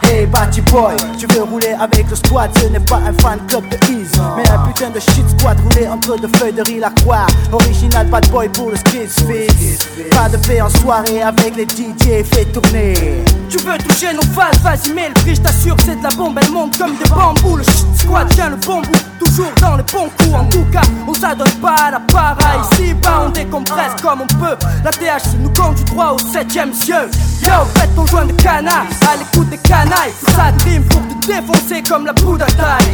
Hey, 0.04 0.26
Batty 0.26 0.62
Boy, 0.62 0.96
tu 1.18 1.28
veux 1.28 1.44
rouler 1.44 1.76
avec 1.80 2.10
le 2.10 2.16
squad, 2.16 2.50
ce 2.58 2.68
n'est 2.68 2.80
pas 2.80 2.98
un 2.98 3.14
fan 3.22 3.40
club 3.48 3.64
de 3.70 3.76
Ease, 3.92 4.12
mais 4.36 4.50
un 4.50 4.58
putain 4.68 4.90
de 4.90 5.00
shit 5.00 5.26
squad 5.38 5.58
roulé 5.62 5.88
entre 5.88 6.18
deux 6.20 6.30
feuilles 6.38 6.54
de 6.54 6.62
riz 6.64 6.80
la 6.80 6.90
croix. 6.90 7.28
Original 7.52 8.08
bad 8.08 8.30
boy 8.30 8.50
pour 8.50 8.72
le 8.72 8.76
skid 8.78 9.08
fix. 9.10 9.88
Pas 10.12 10.30
de 10.30 10.38
paix 10.46 10.62
en 10.62 10.70
soirée 10.70 11.22
avec 11.22 11.56
les 11.56 11.64
DJ, 11.64 12.26
fais 12.26 12.46
tourner. 12.46 13.24
Tu 13.50 13.58
veux 13.58 13.78
toucher 13.80 14.14
nos 14.14 14.22
phases, 14.22 14.60
vas-y 14.62 14.94
mets 14.94 15.08
le 15.08 15.14
prix, 15.16 15.34
je 15.34 15.42
t'assure 15.42 15.76
c'est 15.84 15.96
de 15.96 16.04
la 16.04 16.10
bombe, 16.10 16.38
elle 16.40 16.52
monte 16.52 16.78
comme 16.78 16.96
des 16.96 17.10
bambous 17.10 17.58
Le 17.58 17.64
squad 17.98 18.30
tient 18.30 18.52
le 18.52 18.58
bon 18.58 18.82
bout, 18.82 19.02
toujours 19.18 19.52
dans 19.60 19.76
les 19.76 19.84
bons 19.84 20.08
coups. 20.20 20.36
En 20.36 20.46
tout 20.46 20.66
cas, 20.72 20.84
on 21.08 21.14
s'adonne 21.16 21.50
pas 21.60 21.76
à 21.88 21.92
la 21.92 22.00
para 22.00 22.38
Ici 22.72 22.94
bas 22.94 23.24
on 23.26 23.30
décompresse 23.30 23.94
comme 24.04 24.22
on 24.22 24.28
peut. 24.28 24.56
La 24.84 24.92
THC 24.92 25.40
nous 25.40 25.50
conduit 25.50 25.84
droit 25.86 26.12
au 26.12 26.20
septième 26.20 26.74
cieux 26.76 27.10
Yo, 27.42 27.52
faites 27.74 27.96
ton 27.96 28.06
joint 28.06 28.28
de 28.28 28.34
canard, 28.34 28.86
à 29.12 29.18
l'écoute 29.18 29.50
des 29.50 29.58
canailles. 29.58 30.14
Ça 30.36 30.52
rime 30.64 30.84
pour 30.84 31.02
te 31.02 31.26
défoncer 31.26 31.82
comme 31.82 32.06
la 32.06 32.14
poudre 32.14 32.46
à 32.46 32.52
taille. 32.52 32.94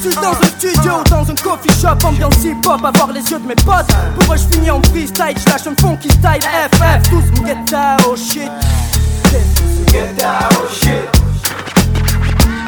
Suis 0.00 0.14
dans 0.16 0.32
un 0.32 0.48
studio 0.58 0.92
ou 1.00 1.08
dans 1.08 1.30
un 1.30 1.34
coffee 1.36 1.80
shop 1.80 2.04
Ambiance 2.04 2.42
hip-hop, 2.42 2.84
avoir 2.84 3.12
les 3.12 3.22
yeux 3.30 3.38
de 3.38 3.46
mes 3.46 3.54
potes. 3.54 3.94
Pour 4.18 4.34
eux 4.34 4.36
je 4.36 4.56
finis 4.56 4.70
en 4.70 4.82
freestyle, 4.82 5.36
je 5.38 5.48
lâche 5.48 5.66
un 5.68 5.80
funky 5.80 6.08
style 6.08 6.42
FF, 6.42 7.08
tous 7.08 7.40
me 7.40 7.46
get 7.46 7.76
oh 8.08 8.16
shit 8.16 8.50
Get 9.92 10.16
down, 10.16 10.50
shit. 10.70 11.08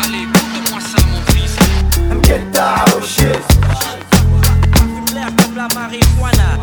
Allez, 0.03 0.23
écoute-moi 0.23 0.81
ça, 0.81 1.03
mon 1.11 1.21
fils. 1.33 1.57
I'm 2.11 2.21
get 2.23 2.51
down, 2.53 3.03
shit. 3.03 3.43
Comme 4.75 5.57
la 5.57 5.69
marijuana 5.75 6.59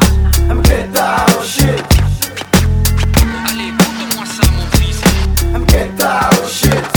I'm 0.50 0.62
get 0.64 0.91
down, 0.91 1.43
shit. 1.43 1.84
Allez, 3.50 3.70
écoute-moi 3.70 4.26
ça, 4.26 4.43
mon 4.58 4.68
fils. 4.78 5.02
I'm 5.54 5.66
get 5.68 5.96
down, 5.98 6.48
shit. 6.48 6.95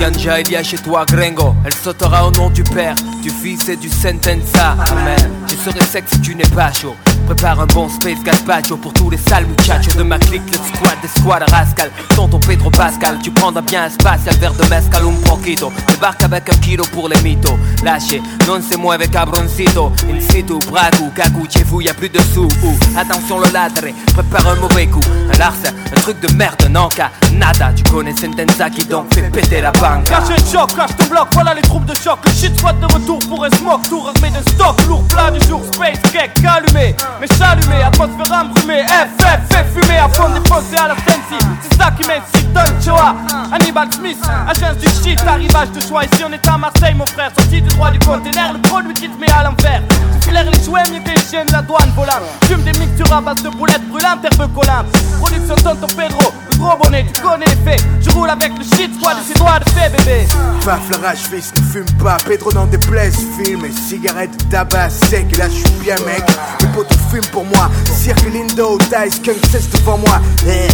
Ganja 0.00 0.40
il 0.40 0.50
y 0.50 0.56
a 0.56 0.62
chez 0.62 0.76
toi 0.78 1.04
Gringo. 1.06 1.54
Elle 1.64 1.74
sautera 1.74 2.26
au 2.26 2.30
nom 2.30 2.50
du 2.50 2.62
Père, 2.62 2.94
du 3.22 3.30
Fils 3.30 3.68
et 3.68 3.76
du 3.76 3.88
Sentenza 3.88 4.76
Amen. 4.90 5.30
Je 5.48 5.54
serai 5.70 5.84
sec 5.84 6.04
si 6.12 6.20
tu 6.20 6.34
n'es 6.34 6.44
pas 6.44 6.72
chaud. 6.72 6.94
Prépare 7.26 7.60
un 7.60 7.66
bon 7.66 7.88
space 7.88 8.22
gazpacho 8.22 8.76
pour 8.76 8.92
tous 8.92 9.10
les 9.10 9.16
sales 9.16 9.46
muchachos 9.46 9.98
de 9.98 10.04
ma 10.04 10.16
clique 10.18 10.42
Le 10.52 10.58
squad 10.58 10.94
des 11.02 11.08
squads 11.08 11.44
rascal. 11.50 11.90
Tonton 12.14 12.38
Pedro 12.38 12.70
Pascal 12.70 13.18
Tu 13.22 13.30
prendras 13.30 13.62
bien 13.62 13.84
un 13.84 13.90
spatial 13.90 14.36
verre 14.36 14.54
de 14.54 14.64
mezcal 14.68 15.02
un 15.02 15.28
poquito. 15.28 15.72
Débarque 15.88 16.22
avec 16.22 16.48
un 16.52 16.56
kilo 16.58 16.84
pour 16.92 17.08
les 17.08 17.20
mythos. 17.22 17.58
Lâchez, 17.82 18.22
non 18.46 18.60
c'est 18.68 18.76
moi 18.76 18.94
avec 18.94 19.10
cabroncito 19.10 19.92
In 20.08 20.20
situ, 20.20 20.58
braco, 20.70 21.10
cagou, 21.16 21.46
chez 21.48 21.64
vous 21.64 21.80
y 21.80 21.88
a 21.88 21.94
plus 21.94 22.08
de 22.10 22.20
sous. 22.20 22.44
Ouh, 22.62 22.98
Attention 22.98 23.40
le 23.40 23.50
ladre, 23.52 23.82
prépare 24.12 24.46
un 24.48 24.56
mauvais 24.56 24.86
coup. 24.86 25.00
Un 25.32 25.38
larcin, 25.38 25.70
un 25.90 26.00
truc 26.00 26.20
de 26.20 26.32
merde, 26.34 26.68
non 26.70 26.88
qu'à 26.88 27.10
nada. 27.32 27.72
Tu 27.74 27.82
connais 27.90 28.14
Sentenza 28.14 28.70
qui 28.70 28.84
donc 28.84 29.12
fait 29.12 29.22
péter 29.30 29.60
la 29.60 29.72
banque 29.86 30.04
Caché 30.04 30.40
de 30.40 30.46
choc, 30.46 30.74
cache 30.74 30.96
ton 30.96 31.06
bloc, 31.06 31.28
voilà 31.32 31.54
les 31.54 31.62
troupes 31.62 31.84
de 31.84 31.94
choc. 31.94 32.18
Le 32.24 32.30
shit 32.30 32.56
squad 32.58 32.78
de 32.80 32.86
retour 32.86 33.18
pour 33.28 33.44
un 33.44 33.50
smoke 33.50 33.88
Tour 33.88 34.12
armé 34.14 34.30
de 34.30 34.50
stock, 34.50 34.80
lourd 34.86 35.04
plat 35.08 35.30
du 35.30 35.40
jour 35.46 35.62
Space 35.72 36.00
cake 36.12 36.44
allumé. 36.44 36.94
Mais 37.20 37.26
j'allumé, 37.38 37.82
atmosphère 37.82 38.40
embrumée. 38.40 38.84
F, 38.86 39.08
F, 39.20 39.52
F, 39.52 39.66
fumé 39.74 39.98
à 39.98 40.08
fond 40.08 40.28
défoncé 40.30 40.76
à 40.76 40.88
la 40.88 40.94
Sensi 40.94 41.38
C'est 41.60 41.76
ça 41.76 41.90
qui 41.90 42.06
m'incite, 42.06 42.52
Don 42.52 42.80
Choa. 42.84 43.14
Hannibal 43.52 43.92
Smith, 43.92 44.18
agence 44.48 44.76
du 44.78 44.88
shit, 45.02 45.20
arrivage 45.26 45.70
de 45.70 45.80
choix. 45.80 46.04
Ici 46.04 46.22
on 46.26 46.32
est 46.32 46.48
à 46.48 46.58
Marseille 46.58 46.94
mon 46.94 47.06
frère, 47.06 47.30
sorti 47.36 47.62
du 47.62 47.68
droit 47.68 47.90
du 47.90 47.98
conteneur 47.98 48.52
Le 48.54 48.60
produit 48.68 48.94
qui 48.94 49.08
te 49.08 49.20
met 49.20 49.30
à 49.30 49.44
l'envers. 49.44 49.82
Tu 50.20 50.28
filaires 50.28 50.50
les 50.50 50.62
jouets, 50.62 50.82
mieux 50.92 51.00
que 51.00 51.10
les 51.10 51.24
chiens 51.30 51.44
de 51.44 51.52
la 51.52 51.62
douane 51.62 51.90
volante. 51.94 52.22
Fume 52.44 52.62
des 52.62 52.72
mixtures 52.78 53.12
à 53.12 53.20
base 53.20 53.42
de 53.42 53.50
boulettes 53.50 53.86
brûlantes, 53.88 54.24
herbe 54.24 54.52
collante. 54.54 54.86
Production 55.20 55.56
Tonton 55.56 55.86
Pedro, 55.96 56.32
le 56.50 56.58
gros 56.58 56.76
bonnet, 56.82 57.06
tu 57.12 57.20
connais 57.20 57.46
les 57.46 57.76
Je 58.00 58.10
roule 58.10 58.30
avec 58.30 58.52
le 58.56 58.64
shit 58.64 58.94
squad 58.98 59.16
et 59.18 59.26
ses 59.26 59.34
de 59.34 59.75
fait 59.76 59.90
bébé? 59.90 60.26
Paf 60.64 60.90
la 60.90 61.08
rage 61.08 61.18
fils 61.30 61.52
ne 61.56 61.62
fume 61.62 61.98
pas. 62.02 62.16
Pedro 62.26 62.52
dans 62.52 62.66
des 62.66 62.78
plaies 62.78 63.10
filme 63.10 63.64
et 63.64 63.72
cigarettes 63.72 64.36
tabac 64.50 64.90
sec. 64.90 65.26
Et 65.32 65.36
là 65.36 65.48
je 65.48 65.54
suis 65.54 65.80
bien 65.82 65.96
mec. 66.06 66.22
Les 66.60 66.66
potes 66.68 66.92
fument 67.10 67.30
pour 67.32 67.44
moi. 67.44 67.70
Cirque 67.92 68.26
Lindo, 68.32 68.78
Dice, 68.78 69.20
Kunk 69.20 69.38
cesse 69.50 69.70
devant 69.70 69.98
moi. 69.98 70.20
Eh 70.46 70.68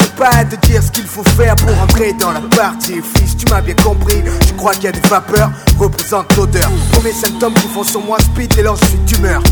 J'ai 0.00 0.08
pas 0.16 0.30
à 0.30 0.44
te 0.44 0.56
dire 0.66 0.82
ce 0.82 0.90
qu'il 0.90 1.06
faut 1.06 1.24
faire 1.24 1.56
pour 1.56 1.80
entrer 1.82 2.12
dans 2.14 2.32
la 2.32 2.40
partie. 2.40 3.00
Fils 3.16 3.36
tu 3.36 3.46
m'as 3.50 3.60
bien 3.60 3.74
compris. 3.76 4.22
Je 4.46 4.52
crois 4.54 4.72
qu'il 4.72 4.84
y 4.84 4.88
a 4.88 4.92
des 4.92 5.08
vapeurs 5.08 5.50
Représente 5.78 6.36
l'odeur. 6.36 6.70
Premier 6.92 7.12
symptôme 7.12 7.54
qui 7.54 7.68
font 7.68 7.84
sur 7.84 8.00
moi 8.04 8.18
speed 8.20 8.58
et 8.58 8.62
je 8.62 8.86
suis 8.86 8.98
d'humeur 8.98 9.42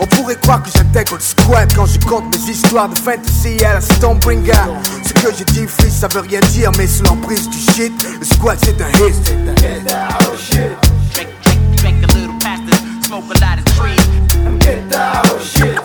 on 0.00 0.06
pourrait 0.06 0.36
croire 0.36 0.62
que 0.62 0.70
j'intègre 0.74 1.14
le 1.14 1.20
squat 1.20 1.68
quand 1.74 1.86
je 1.86 1.98
compte 2.06 2.24
mes 2.34 2.52
histoires 2.52 2.88
de 2.88 2.98
fantasy 2.98 3.64
à 3.64 3.74
la 3.74 3.80
Stonebringer. 3.80 4.52
Ce 5.04 5.12
que 5.12 5.32
j'ai 5.36 5.44
dit, 5.44 5.66
fils, 5.66 5.98
ça 6.00 6.08
veut 6.08 6.20
rien 6.20 6.40
dire, 6.52 6.70
mais 6.76 6.86
sous 6.86 7.02
l'emprise 7.04 7.48
du 7.48 7.58
shit, 7.58 7.92
le 8.18 8.24
squat 8.24 8.58
c'est 8.62 8.80
un 8.80 8.88
hit. 8.88 9.14
Get 9.58 9.92
out, 9.92 10.38
shit. 10.38 10.76
Drink, 11.14 11.28
drink, 11.42 11.76
drink 11.76 12.04
a 12.04 12.06
little 12.18 12.38
past 12.40 12.62
this, 12.66 13.06
smoke 13.06 13.24
a 13.24 13.38
lot 13.40 13.58
of 13.58 13.64
trees. 13.76 14.06
Get 14.60 14.94
out, 14.94 15.40
shit. 15.42 15.78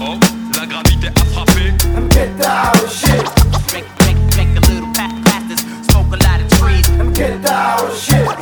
Oh, 0.00 0.18
la 0.58 0.66
gravité 0.66 1.08
a 1.08 1.24
frappé. 1.32 1.72
Get 2.10 2.44
out, 2.44 2.76
shit. 2.90 3.24
Drink, 3.68 3.86
drink, 3.98 4.18
drink 4.30 4.56
a 4.56 4.60
little 4.70 4.92
past, 4.92 5.14
past 5.24 5.48
this, 5.48 5.60
smoke 5.90 6.12
a 6.12 6.16
lot 6.16 6.40
of 6.40 6.48
trees. 6.58 6.86
Get 7.14 7.46
out, 7.46 7.92
shit. 7.96 8.33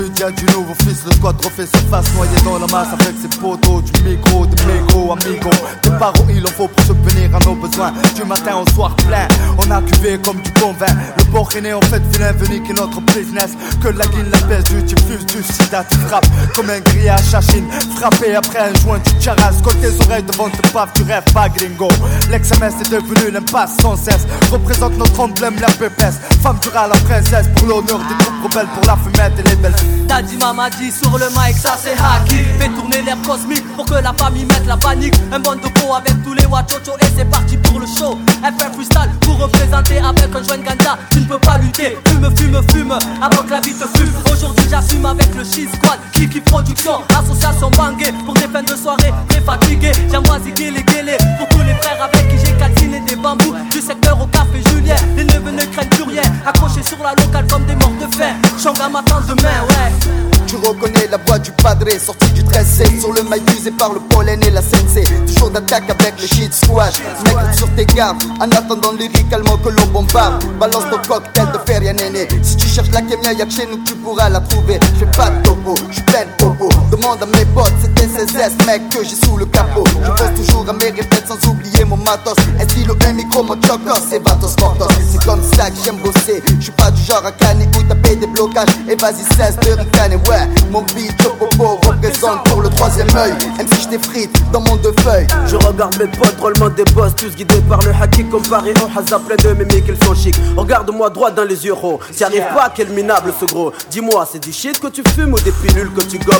Sud 0.00 0.18
y'a 0.18 0.30
du 0.30 0.44
nouveau 0.46 0.74
fils, 0.74 1.04
le 1.04 1.12
squad 1.12 1.36
refait 1.44 1.66
surface 1.66 2.06
Noyé 2.14 2.36
dans 2.44 2.58
la 2.58 2.66
masse 2.66 2.88
avec 2.92 3.14
ses 3.20 3.28
poteaux 3.38 3.82
Du 3.82 4.02
micro, 4.02 4.46
de 4.46 4.56
mégo, 4.62 5.12
amigo 5.12 5.50
Des 5.82 5.90
paroles 5.90 6.30
il 6.30 6.46
en 6.46 6.50
faut 6.50 6.68
pour 6.68 6.84
subvenir 6.84 7.34
à 7.34 7.38
nos 7.44 7.54
besoins. 7.54 7.92
Du 8.14 8.24
matin 8.24 8.56
au 8.56 8.70
soir 8.70 8.94
plein 8.96 9.28
On 9.58 9.70
a 9.70 9.82
cuvé 9.82 10.18
comme 10.24 10.40
du 10.40 10.50
bon 10.52 10.72
vin. 10.72 10.86
Le 11.18 11.24
port 11.24 11.50
né 11.62 11.72
en 11.72 11.80
fait 11.82 12.02
vilain 12.12 12.32
venu 12.32 12.62
qui 12.62 12.70
est 12.70 12.74
notre 12.74 13.00
business. 13.00 13.50
Que 13.82 13.88
la 13.88 14.06
guine, 14.06 14.30
la 14.30 14.38
peste, 14.38 14.72
du 14.72 14.82
diffuse, 14.82 15.26
du 15.26 15.42
sida 15.42 15.84
Tu 15.90 15.98
frappes 15.98 16.26
comme 16.54 16.70
un 16.70 16.80
grillage 16.80 17.34
à 17.34 17.40
Chine 17.40 17.66
Frappé 17.96 18.34
après 18.34 18.60
un 18.60 18.74
joint 18.80 18.98
du 18.98 19.22
charas 19.22 19.52
Colle 19.62 19.76
tes 19.76 20.04
oreilles 20.06 20.22
devant 20.22 20.48
tes 20.48 20.72
baffes, 20.72 20.92
tu 20.94 21.02
rêves 21.02 21.30
pas 21.34 21.48
gringo. 21.48 21.88
L'ex-MS 22.30 22.80
est 22.80 22.90
devenu 22.90 23.30
l'impasse 23.32 23.76
sans 23.82 23.96
cesse. 23.96 24.26
Représente 24.50 24.96
notre 24.96 25.20
emblème, 25.20 25.56
la 25.60 25.68
pépesse. 25.68 26.20
Femme 26.42 26.58
dura 26.62 26.88
la 26.88 26.96
princesse 26.96 27.46
pour 27.56 27.68
l'honneur 27.68 27.98
des 27.98 28.24
troupes 28.24 28.44
rebelles 28.44 28.68
Pour 28.74 28.84
la 28.86 28.96
fumette 28.96 29.38
et 29.38 29.48
les 29.48 29.56
belles 29.56 29.89
Daddy 30.06 30.36
mama 30.38 30.68
dit 30.70 30.90
sur 30.90 31.16
le 31.18 31.26
mic 31.30 31.56
ça 31.56 31.76
c'est 31.82 31.92
hacky. 31.92 32.42
Fais 32.58 32.68
tourner 32.68 33.02
l'air 33.02 33.16
cosmique 33.26 33.64
pour 33.76 33.84
que 33.84 33.94
la 33.94 34.12
famille 34.12 34.44
mette 34.44 34.66
la 34.66 34.76
panique. 34.76 35.14
Un 35.32 35.38
bon 35.38 35.54
de 35.54 35.68
peau 35.68 35.94
avec 35.94 36.22
tous 36.24 36.34
les 36.34 36.46
wachocho 36.46 36.92
et 37.00 37.06
c'est 37.16 37.24
parti 37.24 37.56
pour 37.56 37.80
le 37.80 37.86
show. 37.86 38.18
FR 38.42 38.72
freestyle 38.74 39.10
pour 39.20 39.38
représenter 39.38 39.98
avec 39.98 40.34
un 40.34 40.42
joint 40.42 40.58
ganja. 40.58 40.98
Tu 41.10 41.20
ne 41.20 41.24
peux 41.24 41.38
pas 41.38 41.58
lutter, 41.58 41.96
fume, 42.08 42.28
fume, 42.36 42.60
fume. 42.72 42.98
Avant 43.22 43.42
que 43.42 43.50
la 43.50 43.60
vie 43.60 43.74
te 43.74 43.86
fume. 43.98 44.12
Aujourd'hui 44.32 44.66
j'assume 44.68 45.06
avec 45.06 45.34
le 45.34 45.44
shit 45.44 45.68
squad. 45.74 45.98
Kiki 46.12 46.40
Production, 46.40 47.00
association 47.16 47.70
bangée 47.70 48.12
Pour 48.24 48.34
des 48.34 48.48
fins 48.48 48.62
de 48.62 48.74
soirée, 48.74 49.12
très 49.28 49.40
fatigué. 49.40 49.92
J'envoie 50.12 50.40
ziguer 50.40 50.70
les 50.70 50.82
guélés. 50.82 51.18
Pour 51.38 51.48
tous 51.48 51.64
les 51.64 51.74
frères 51.74 52.02
avec 52.02 52.28
qui 52.28 52.44
j'ai 52.44 52.52
calciné 52.54 53.00
des 53.06 53.16
bambous. 53.16 53.54
Du 53.70 53.80
secteur 53.80 54.20
au 54.20 54.26
café 54.26 54.60
Julien, 54.70 54.96
les 55.16 55.24
neveux 55.24 55.52
ne 55.52 55.64
craignent 55.66 55.88
plus 55.88 56.04
rien. 56.04 56.22
Accrochés 56.46 56.82
sur 56.82 56.98
la 57.02 57.14
locale 57.14 57.46
comme 57.48 57.64
des 57.64 57.76
morts 57.76 57.92
de 58.10 58.16
faim 58.16 58.34
Changa 58.62 58.88
m'attend 58.88 59.20
demain, 59.20 59.62
ouais 59.68 60.29
tu 60.50 60.56
reconnais 60.56 61.06
la 61.08 61.16
voix 61.18 61.38
du 61.38 61.52
padré 61.52 61.98
sorti 61.98 62.28
du 62.32 62.42
tressé 62.42 62.84
Sur 62.98 63.12
le 63.12 63.22
mail 63.22 63.42
usé 63.56 63.70
par 63.70 63.92
le 63.92 64.00
pollen 64.00 64.42
et 64.42 64.50
la 64.50 64.60
sensei 64.60 65.04
Toujours 65.26 65.50
d'attaque 65.50 65.88
avec 65.88 66.20
le 66.20 66.26
shit 66.26 66.52
squad 66.52 66.92
Mec 67.24 67.54
sur 67.56 67.68
tes 67.76 67.86
gardes 67.86 68.22
En 68.40 68.50
attendant 68.50 68.92
lyricalement 68.92 69.56
que 69.58 69.68
l'on 69.68 69.86
bombarde. 69.86 70.42
Balance 70.58 70.84
ton 70.90 70.98
cocktail 71.08 71.46
de 71.52 71.70
feria 71.70 71.92
néné. 71.92 72.26
Si 72.42 72.56
tu 72.56 72.66
cherches 72.66 72.90
la 72.90 73.02
kémia 73.02 73.32
y'a 73.32 73.46
que 73.46 73.52
chez 73.52 73.66
nous 73.66 73.78
tu 73.84 73.94
pourras 73.94 74.28
la 74.28 74.40
trouver. 74.40 74.80
Je 74.94 75.04
fais 75.04 75.10
pas 75.16 75.30
de 75.30 75.42
topo, 75.42 75.74
je 75.90 76.00
plein 76.00 76.24
de 76.24 76.42
popo 76.42 76.68
Demande 76.90 77.22
à 77.22 77.26
mes 77.26 77.44
potes 77.46 77.72
c'est 77.80 78.00
SSS 78.00 78.66
mec 78.66 78.88
que 78.88 79.04
j'ai 79.04 79.14
sous 79.14 79.36
le 79.36 79.46
capot. 79.46 79.84
Je 79.86 80.10
pense 80.10 80.34
toujours 80.34 80.68
à 80.68 80.72
mes 80.72 80.90
répètes 80.90 81.28
sans 81.28 81.48
oublier 81.48 81.84
mon 81.84 81.96
matos. 81.96 82.34
Un 82.58 82.64
stylo, 82.68 82.96
un 83.06 83.12
micro, 83.12 83.44
mon 83.44 83.54
chocos 83.62 84.02
c'est 84.08 84.18
Vatos 84.18 84.56
Mortos 84.60 84.88
C'est 85.12 85.24
comme 85.24 85.42
ça 85.54 85.70
que 85.70 85.76
j'aime 85.84 85.98
bosser. 85.98 86.42
Je 86.58 86.64
suis 86.64 86.72
pas 86.72 86.90
du 86.90 87.02
genre 87.02 87.24
à 87.24 87.30
canner 87.30 87.68
ou 87.78 87.82
taper 87.84 88.16
des 88.16 88.26
blocages. 88.26 88.68
Et 88.88 88.96
vas-y 88.96 89.22
cesse 89.36 89.56
de 89.56 89.78
ricaner 89.78 90.16
ouais 90.28 90.39
mon 90.70 90.82
beat 90.82 91.16
popo 91.38 91.80
représente 91.86 92.44
pour 92.44 92.62
le 92.62 92.68
troisième 92.70 93.08
œil. 93.16 93.32
Même 93.58 93.66
si 93.74 93.82
je 93.82 93.88
t'effrite 93.88 94.30
dans 94.52 94.60
mon 94.60 94.76
deux 94.76 94.94
feuilles. 95.00 95.26
Je 95.46 95.56
regarde 95.56 95.96
mes 95.98 96.06
potes 96.06 96.36
drôlement 96.36 96.68
des 96.68 96.84
boss 96.94 97.14
Tous 97.16 97.34
guidés 97.34 97.60
par 97.68 97.80
le 97.82 97.92
haki 98.00 98.24
comparé 98.24 98.72
au 98.82 98.98
hasard 98.98 99.20
plein 99.20 99.36
de 99.36 99.54
mémés 99.54 99.82
qu'ils 99.82 100.02
sont 100.04 100.14
chics. 100.14 100.36
Regarde-moi 100.56 101.10
droit 101.10 101.30
dans 101.30 101.44
les 101.44 101.64
yeux 101.66 101.74
oh. 101.82 101.98
S'y 102.12 102.24
arrive 102.24 102.44
pas 102.54 102.72
quel 102.74 102.88
minable 102.90 103.32
ce 103.38 103.44
gros. 103.46 103.72
Dis-moi 103.90 104.26
c'est 104.30 104.42
du 104.42 104.52
shit 104.52 104.78
que 104.80 104.88
tu 104.88 105.02
fumes 105.14 105.32
ou 105.32 105.40
des 105.40 105.52
pilules 105.52 105.92
que 105.92 106.02
tu 106.02 106.18
gobes 106.18 106.36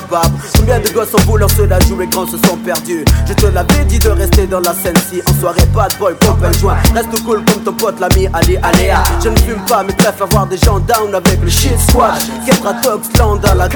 Combien 0.57 0.81
de 0.81 0.89
gosses 0.91 1.15
en 1.15 1.23
voulant 1.23 1.49
se 1.49 1.63
la 1.63 1.79
jouer 1.81 2.07
grands 2.07 2.27
se 2.27 2.39
sont 2.39 2.57
perdus? 2.65 3.05
Je 3.27 3.35
te 3.35 3.47
l'avais 3.47 3.85
dit 3.85 3.99
de 3.99 4.11
rester 4.11 4.47
dans 4.47 4.61
la 4.61 4.75
scène 4.75 4.97
si 5.11 5.21
En 5.27 5.41
soirée 5.41 5.67
bad 5.75 5.93
boy 5.99 6.15
un 6.43 6.53
joint. 6.53 6.77
Reste 6.95 7.23
cool 7.25 7.45
comme 7.45 7.63
ton 7.63 7.73
pote 7.73 8.01
l'ami 8.01 8.29
Ali 8.33 8.57
Aléa 8.63 9.03
Je 9.23 9.29
ne 9.29 9.39
fume 9.39 9.65
pas 9.69 9.83
mais 9.83 9.93
préfère 9.93 10.27
voir 10.29 10.47
des 10.47 10.59
gens 10.59 10.79
down 10.81 11.15
avec 11.15 11.41
le 11.43 11.51
shit 11.51 11.79
squad 11.89 12.19
Ketra 12.47 12.75
Tox 12.75 13.09
land 13.19 13.37
dans 13.37 13.55
la 13.55 13.69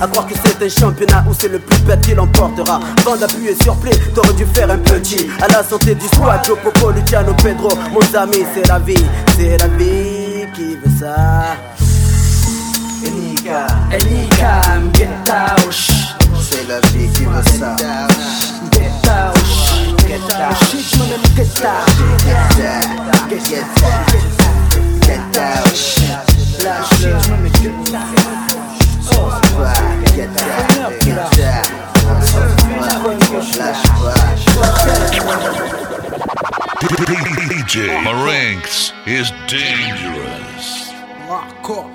À 0.00 0.06
croire 0.06 0.26
que 0.26 0.34
c'est 0.44 0.64
un 0.64 0.68
championnat 0.68 1.24
où 1.28 1.32
c'est 1.38 1.48
le 1.48 1.58
plus 1.58 1.78
bête 1.80 2.00
qui 2.02 2.14
l'emportera. 2.14 2.80
Avant 3.00 3.16
d'appuyer 3.16 3.54
sur 3.62 3.76
play, 3.76 3.92
t'aurais 4.14 4.32
dû 4.34 4.44
faire 4.46 4.70
un 4.70 4.78
petit. 4.78 5.28
À 5.40 5.48
la 5.48 5.62
santé 5.62 5.94
du 5.94 6.06
squad, 6.06 6.44
Joe 6.44 6.58
Popo, 6.58 6.90
Luciano, 6.90 7.32
Pedro 7.42 7.70
Mon 7.92 8.18
ami, 8.18 8.38
c'est 8.54 8.66
la 8.68 8.78
vie, 8.78 8.94
c'est 9.36 9.56
la 9.58 9.68
vie 9.68 10.46
qui 10.54 10.76
veut 10.76 10.98
ça. 10.98 11.56
Enika, 13.04 13.66
Enika, 13.90 14.60
C'est 16.40 16.68
la 16.68 16.80
vie 16.90 17.08
qui 17.12 17.24
veut 17.24 17.58
ça. 17.58 17.76
Get 18.72 19.08
out, 19.08 19.36
get 20.06 20.20
out 20.30 20.56
Shit, 20.70 20.98
mon 20.98 21.04
ami, 21.04 21.28
get 21.36 21.64
out 21.64 21.86
Get 23.28 23.42
out, 23.42 23.48
get 23.48 23.62
out 23.62 24.12
Get 25.02 25.36
out 25.38 26.12
Lâche 26.62 27.02
le, 27.02 27.48
get 27.60 28.51
out 29.10 29.42
Get 30.14 30.36
down, 30.36 30.92
get 31.00 31.32
down. 31.36 31.82
DJ 37.72 38.02
Marinx 38.04 38.92
is 39.06 39.32
dangerous. 39.48 40.92
Hardcore. 41.28 41.90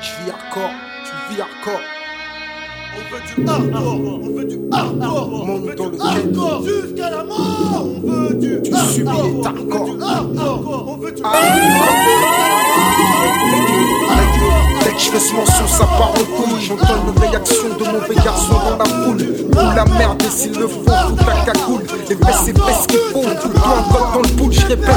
Je 0.00 0.10
vis 0.22 0.30
hardcore. 0.30 0.74
Tu 1.04 1.34
vis 1.34 1.42
hardcore. 1.42 2.01
On 2.94 3.00
veut 3.14 3.22
du 3.26 3.48
hardcore, 3.48 4.00
on 4.22 4.36
veut 4.36 4.44
du 4.44 4.60
hardcore, 4.70 5.46
on 5.48 5.58
veut 5.60 5.74
du 5.74 5.82
hardcore 6.00 6.62
jusqu'à 6.64 7.10
la 7.10 7.24
mort. 7.24 7.86
On 8.04 8.10
veut 8.10 8.34
du 8.34 8.60
hardcore, 8.72 9.28
on 9.28 9.76
veut 9.82 9.92
du 9.92 10.02
hardcore, 10.02 10.84
on 10.88 10.96
veut 10.98 11.12
du 11.12 11.22
Dès 14.84 14.92
que 14.92 14.98
je 14.98 15.10
fais 15.10 15.20
ce 15.20 15.34
morceau, 15.34 15.66
ça 15.66 15.84
part 15.84 16.10
en 16.10 16.24
couille. 16.36 16.60
J'entends 16.60 16.96
une 17.06 17.18
réaction 17.18 17.68
de 17.78 17.84
mauvais 17.84 18.14
garçon 18.22 18.54
dans 18.54 18.76
la 18.76 18.84
foule. 18.84 19.22
Ou 19.52 19.76
la 19.76 19.84
merde, 19.84 20.22
et 20.22 20.30
s'il 20.30 20.58
le 20.58 20.66
faut, 20.66 20.80
tout 20.84 21.16
ta 21.24 21.52
cagoule. 21.52 21.82
Les 22.08 22.14
baisses, 22.14 22.42
c'est 22.44 22.52
ce 22.52 22.88
qu'il 22.88 22.98
faut. 23.12 23.22
Tout 23.22 23.48
le 23.48 23.54
temps, 23.54 24.10
dans 24.14 24.20
le 24.20 24.28
pool, 24.36 24.52
je 24.52 24.66
répète. 24.66 24.88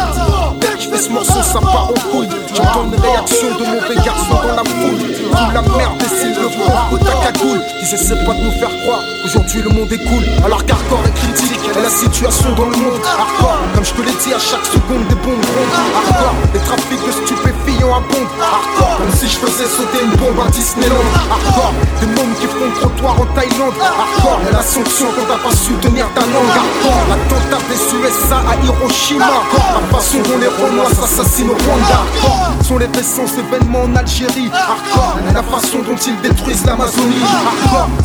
Dès 0.60 0.68
que 0.68 0.82
je 0.82 0.90
fais 0.90 0.98
ce 0.98 1.10
morceau, 1.10 1.42
ça 1.42 1.60
part 1.60 1.90
en 1.90 2.12
couille. 2.12 2.30
J'entends 2.56 2.86
une 2.86 3.00
réaction 3.00 3.48
de 3.60 3.66
mauvais 3.66 3.96
garçon 4.04 4.36
dans 4.44 4.56
la 4.56 4.64
foule. 4.64 5.00
Ou 5.32 5.54
la 5.54 5.62
merde, 5.62 6.02
et 6.02 6.20
s'il 6.20 6.36
le 6.36 6.50
faut, 6.50 6.96
Au 6.96 6.98
cagoule, 6.98 7.62
ils 7.88 7.94
essaient 7.94 8.26
pas 8.26 8.34
de 8.34 8.42
nous 8.42 8.52
faire 8.52 8.72
croire. 8.82 9.02
Aujourd'hui 9.24 9.62
le 9.62 9.70
monde 9.70 9.92
est 9.92 10.04
cool, 10.10 10.24
alors 10.44 10.66
qu'hardcore 10.66 11.02
est 11.06 11.14
critique. 11.14 11.60
Et 11.76 11.82
la 11.82 11.90
situation 11.90 12.50
dans 12.56 12.70
le 12.70 12.78
monde. 12.78 13.02
Hardcore 13.04 13.60
Comme 13.74 13.86
je 13.86 13.94
te 13.94 14.02
l'ai 14.02 14.16
dit 14.24 14.34
à 14.34 14.40
chaque 14.40 14.66
seconde 14.66 15.06
des 15.10 15.16
bombes 15.16 15.44
rondes 15.44 15.76
Hardcore, 15.98 16.36
les 16.54 16.60
trafics 16.62 17.06
de 17.06 17.12
stupéfiants 17.12 17.94
abondent. 17.94 18.34
Hardcore, 18.42 18.98
comme 18.98 19.14
si 19.14 19.28
je 19.28 19.38
faisais 19.38 19.70
sauter 19.70 20.02
une 20.02 20.16
bombe 20.18 20.40
à 20.40 20.50
Disneyland. 20.50 21.10
Hardcore, 21.30 21.74
des 22.02 22.08
mômes 22.08 22.34
qui 22.40 22.48
font 22.48 22.70
trottoir 22.80 23.20
en 23.22 23.26
Thaïlande. 23.38 23.78
Hardcore, 23.82 24.40
la 24.52 24.62
sanction 24.62 25.08
quand 25.14 25.28
t'as 25.28 25.42
pas 25.42 25.56
su 25.56 25.74
tenir 25.82 26.08
ta 26.16 26.22
langue. 26.22 26.56
Hardcore, 26.58 27.02
l'attentat 27.10 27.62
des 27.70 27.82
USA 27.98 28.40
à 28.50 28.56
Hiroshima. 28.64 29.26
La 29.26 29.98
façon 29.98 30.20
dont 30.26 30.40
les 30.40 30.50
Renois 30.50 30.90
s'assassinent 30.90 31.50
au 31.50 31.58
Rwanda. 31.66 32.02
Hardcore, 32.02 32.64
sont 32.64 32.78
les 32.78 32.88
récents 32.88 33.30
événements 33.38 33.84
en 33.84 33.96
Algérie. 33.96 34.50
Hardcore, 34.54 35.18
la 35.34 35.44
façon 35.44 35.80
dont 35.86 35.98
ils 35.98 36.20
détruisent 36.22 36.66
l'Amazonie 36.66 37.26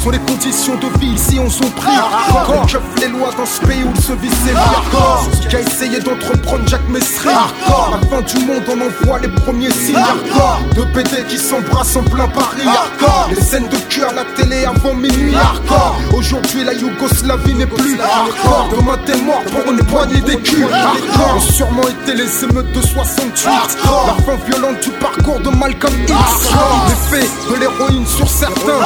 sont 0.03 0.11
les 0.11 0.19
conditions 0.19 0.77
de 0.77 0.99
vie 0.99 1.15
ici 1.15 1.39
on 1.39 1.49
s'en 1.49 1.69
prie. 1.71 1.91
Hardcore, 1.91 2.69
je 2.69 2.79
les 3.01 3.09
lois 3.09 3.31
dans 3.37 3.47
ce 3.47 3.61
pays 3.61 3.85
où 3.85 4.01
se 4.01 4.13
vit 4.13 4.31
Hardcore, 4.55 5.29
qui 5.49 5.57
a 5.57 5.61
essayé 5.61 6.01
d'entreprendre 6.01 6.67
Jacques 6.67 6.89
Messry 6.89 7.29
la 7.29 7.99
fin 8.09 8.23
du 8.23 8.45
monde 8.45 8.63
on 8.69 8.81
envoie 8.81 9.19
les 9.21 9.29
premiers 9.29 9.71
signes. 9.71 9.97
Hardcore, 9.97 10.61
de 10.77 10.83
PD 10.93 11.25
qui 11.29 11.39
s'embrassent 11.39 11.97
en 11.97 12.03
plein 12.03 12.29
Paris. 12.29 12.67
Hardcore, 12.67 13.29
les 13.31 13.41
scènes 13.41 13.69
de 13.69 13.77
cul 13.89 14.03
à 14.03 14.13
la 14.13 14.25
télé 14.37 14.65
avant 14.65 14.95
minuit. 14.95 15.35
Hardcore, 15.35 15.97
aujourd'hui 16.15 16.65
la 16.65 16.73
Yougoslavie 16.75 17.55
n'est 17.55 17.67
plus 17.67 17.99
Hardcore, 18.01 18.69
demain 18.77 18.99
t'es 19.07 19.17
mort 19.21 19.43
pour 19.45 19.73
une 19.73 19.83
poignée 19.85 20.21
d'écus. 20.21 20.65
Hardcore, 20.73 21.37
ont 21.37 21.41
sûrement 21.41 21.89
été 21.89 22.15
les 22.15 22.45
émeutes 22.45 22.73
de 22.73 22.83
68 22.83 23.49
Hardcore, 23.49 24.17
la 24.17 24.25
fin 24.25 24.39
violente 24.47 24.81
du 24.83 24.91
parcours 24.91 25.41
de 25.41 25.51
Malcolm 25.51 25.95
X. 26.03 26.13
Hardcore, 26.13 26.87
l'effet 26.89 27.29
de 27.51 27.57
l'héroïne 27.57 28.07
sur 28.07 28.29
certains 28.29 28.81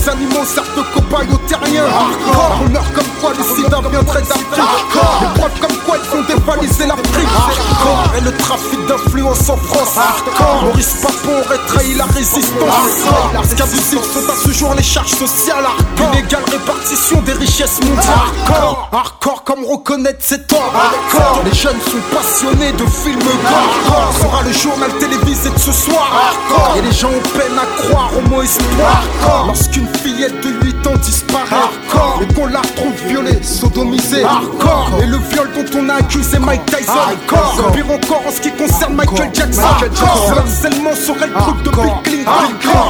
les 0.00 0.08
animaux 0.08 0.44
servent 0.44 0.76
de 0.76 0.82
cobayes 0.94 1.28
aux 1.32 1.48
terriens. 1.48 1.84
Hardcore, 1.84 2.60
on 2.64 2.68
meurt 2.70 2.92
comme 2.94 3.04
quoi 3.20 3.32
le 3.36 3.42
sida 3.42 3.80
viendrait 3.90 4.22
d'Afrique. 4.22 4.58
Hardcore, 4.58 5.18
les 5.20 5.40
preuves 5.40 5.60
comme 5.60 5.76
quoi 5.84 5.96
ils 5.98 6.08
font 6.08 6.22
dévaliser 6.22 6.86
l'Afrique. 6.86 7.28
Hardcore, 7.36 8.14
et 8.16 8.20
le 8.20 8.32
trafic 8.36 8.86
d'influence 8.86 9.48
en 9.48 9.56
France. 9.56 9.96
Hardcore, 9.96 10.62
Maurice 10.64 10.94
Papon 11.02 11.40
aurait 11.44 11.58
trahi 11.66 11.94
la 11.94 12.04
résistance. 12.04 12.52
Hardcore, 12.62 13.44
ce 13.48 13.54
qu'abusifs 13.54 14.12
sont 14.12 14.30
à 14.30 14.36
ce 14.36 14.52
jour 14.52 14.74
les 14.74 14.82
charges 14.82 15.10
sociales. 15.10 15.64
Hardcore, 15.64 16.14
inégale 16.14 16.44
répartition 16.50 17.20
des 17.22 17.32
richesses 17.32 17.80
mondiales. 17.82 18.14
Hardcore, 18.48 18.88
hardcore 18.92 19.44
comme 19.44 19.64
reconnaître 19.64 20.20
c'est 20.20 20.46
tort 20.46 20.72
Hardcore, 20.74 21.42
les 21.44 21.54
jeunes 21.54 21.80
sont 21.80 22.16
passionnés 22.16 22.72
de 22.72 22.84
films 22.86 23.20
Hardcore, 23.44 24.12
sera 24.20 24.42
le 24.42 24.52
journal 24.52 24.90
télévisé 24.98 25.50
de 25.50 25.58
ce 25.58 25.72
soir. 25.72 26.08
Hardcore, 26.12 26.76
et 26.78 26.82
les 26.82 26.92
gens 26.92 27.08
ont 27.08 27.38
peine 27.38 27.58
à 27.58 27.82
croire 27.82 28.10
au 28.16 28.28
mot 28.28 28.42
espoir. 28.42 29.02
Hardcore, 29.22 29.46
lorsqu'une 29.48 29.89
fillette 29.98 30.40
de 30.42 30.66
8 30.66 30.86
ans 30.86 30.96
disparaît. 30.96 31.46
Hardcore, 31.50 32.22
et 32.22 32.34
qu'on 32.34 32.46
la 32.46 32.60
retrouve 32.60 32.94
violée, 33.06 33.42
sodomisée 33.42 34.24
Hardcore, 34.24 34.90
et 35.02 35.06
le 35.06 35.18
viol 35.18 35.48
dont 35.54 35.78
on 35.78 35.88
a 35.88 35.94
accusé 35.94 36.38
Mike 36.38 36.66
Tyson. 36.66 36.92
Hardcore, 36.92 37.72
pire 37.72 37.90
encore 37.90 38.22
en 38.26 38.30
ce 38.30 38.40
qui 38.40 38.52
concerne 38.52 38.94
Michael 38.94 39.30
Jackson. 39.32 39.62
Hardcore, 39.62 40.30
le 40.32 40.38
harcèlement 40.38 40.94
serait 40.94 41.26
le 41.26 41.34
truc 41.34 41.62
de 41.62 41.70
Bill 41.70 41.92
Clinton. 42.04 42.30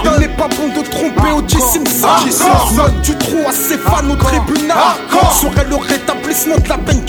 Il 0.04 0.20
n'est 0.20 0.36
pas 0.36 0.48
bon 0.48 0.68
de 0.68 0.86
tromper 0.88 1.32
O.J. 1.36 1.56
Simpson. 1.60 2.06
Hardcore, 2.06 2.90
du 3.02 3.16
trou 3.16 3.38
à 3.48 3.52
ses 3.52 3.78
fans 3.78 4.08
au 4.10 4.16
tribunal. 4.16 4.76
Serait 5.40 5.66
le 5.68 5.76
rétablissement 5.76 6.56
de 6.56 6.68
la 6.68 6.78
peine 6.78 6.99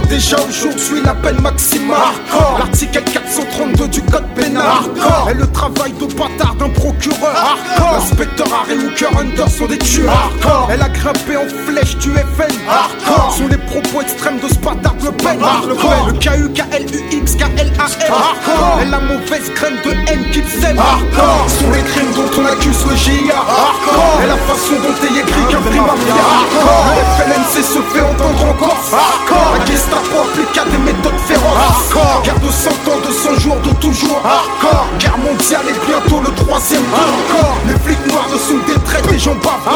mais 0.00 0.06
déjà 0.08 0.36
aujourd'hui 0.48 1.00
la 1.04 1.14
peine 1.14 1.40
maximale. 1.40 1.98
Hardcore, 1.98 2.58
l'article 2.58 3.02
432 3.12 3.88
du 3.88 4.02
code 4.02 4.26
pénal. 4.34 4.64
Hardcore, 4.66 5.28
et 5.30 5.34
le 5.34 5.46
travail 5.48 5.92
de 5.92 6.06
bâtard 6.06 6.54
d'un 6.56 6.68
procureur. 6.68 7.34
Hardcore, 7.34 7.92
l'inspecteur 7.92 8.46
Harry 8.52 8.78
Hooker 8.78 9.18
Under 9.18 9.48
sont 9.48 9.66
des 9.66 9.78
tueurs. 9.78 10.10
Hardcore, 10.10 10.68
elle 10.70 10.82
a 10.82 10.88
grimpé 10.88 11.36
en 11.36 11.46
flèche 11.66 11.96
du 11.98 12.10
FN 12.10 12.54
Hardcore, 12.68 13.34
sont 13.36 13.48
les 13.48 13.56
propos 13.56 14.02
extrêmes 14.02 14.38
de 14.40 14.48
ce 14.48 14.58
bâtard 14.58 14.94
Le 15.02 15.12
Pen 15.12 15.40
Hardcore, 15.42 16.08
le 16.08 16.12
K-U-K-L-U-X 16.14 17.36
K-L-A-M 17.36 18.12
Hardcore, 18.12 18.80
et 18.82 18.90
la 18.90 19.00
mauvaise 19.00 19.50
graine 19.54 19.78
de 19.84 19.90
haine 20.10 20.30
qu'ils 20.30 20.48
sèment 20.48 20.78
Hardcore, 20.78 21.46
sont 21.48 21.70
les 21.72 21.82
crimes 21.82 22.12
dont 22.14 22.42
on 22.42 22.46
accuse 22.46 22.86
le 22.88 22.96
GIA 22.96 23.34
Hardcore, 23.34 24.22
et 24.22 24.26
la 24.26 24.36
façon 24.36 24.74
dont 24.82 25.06
est 25.06 25.20
écrit 25.20 25.46
qu'un 25.50 25.60
prix 25.60 25.80
mafia 25.80 26.14
Hardcore, 26.14 26.84
le 26.94 27.02
FLNC 27.16 27.64
se 27.64 27.80
fait 27.92 28.00
entendre 28.00 28.44
encore. 28.50 28.76
Hardcore, 28.92 29.54
Gestapo 29.88 30.20
applique 30.20 30.58
à 30.58 30.64
des 30.64 30.78
méthodes 30.78 31.20
féroces. 31.26 31.44
Hardcore, 31.56 32.22
guerre 32.22 32.40
de 32.40 32.50
100 32.50 32.70
ans, 32.70 33.00
de 33.06 33.12
100 33.12 33.40
jours, 33.40 33.56
de 33.56 33.70
toujours. 33.80 34.20
Hardcore, 34.24 34.86
guerre 34.98 35.18
mondiale 35.18 35.64
et 35.68 35.86
bientôt 35.86 36.20
le 36.20 36.34
troisième 36.34 36.82
Hardcore, 36.92 37.56
les 37.66 37.78
flics 37.84 38.06
noirs 38.06 38.28
ne 38.32 38.38
sont 38.38 38.58
des 38.66 38.80
traîtres, 38.84 39.10
les 39.10 39.18
gens 39.18 39.34
bavent 39.36 39.72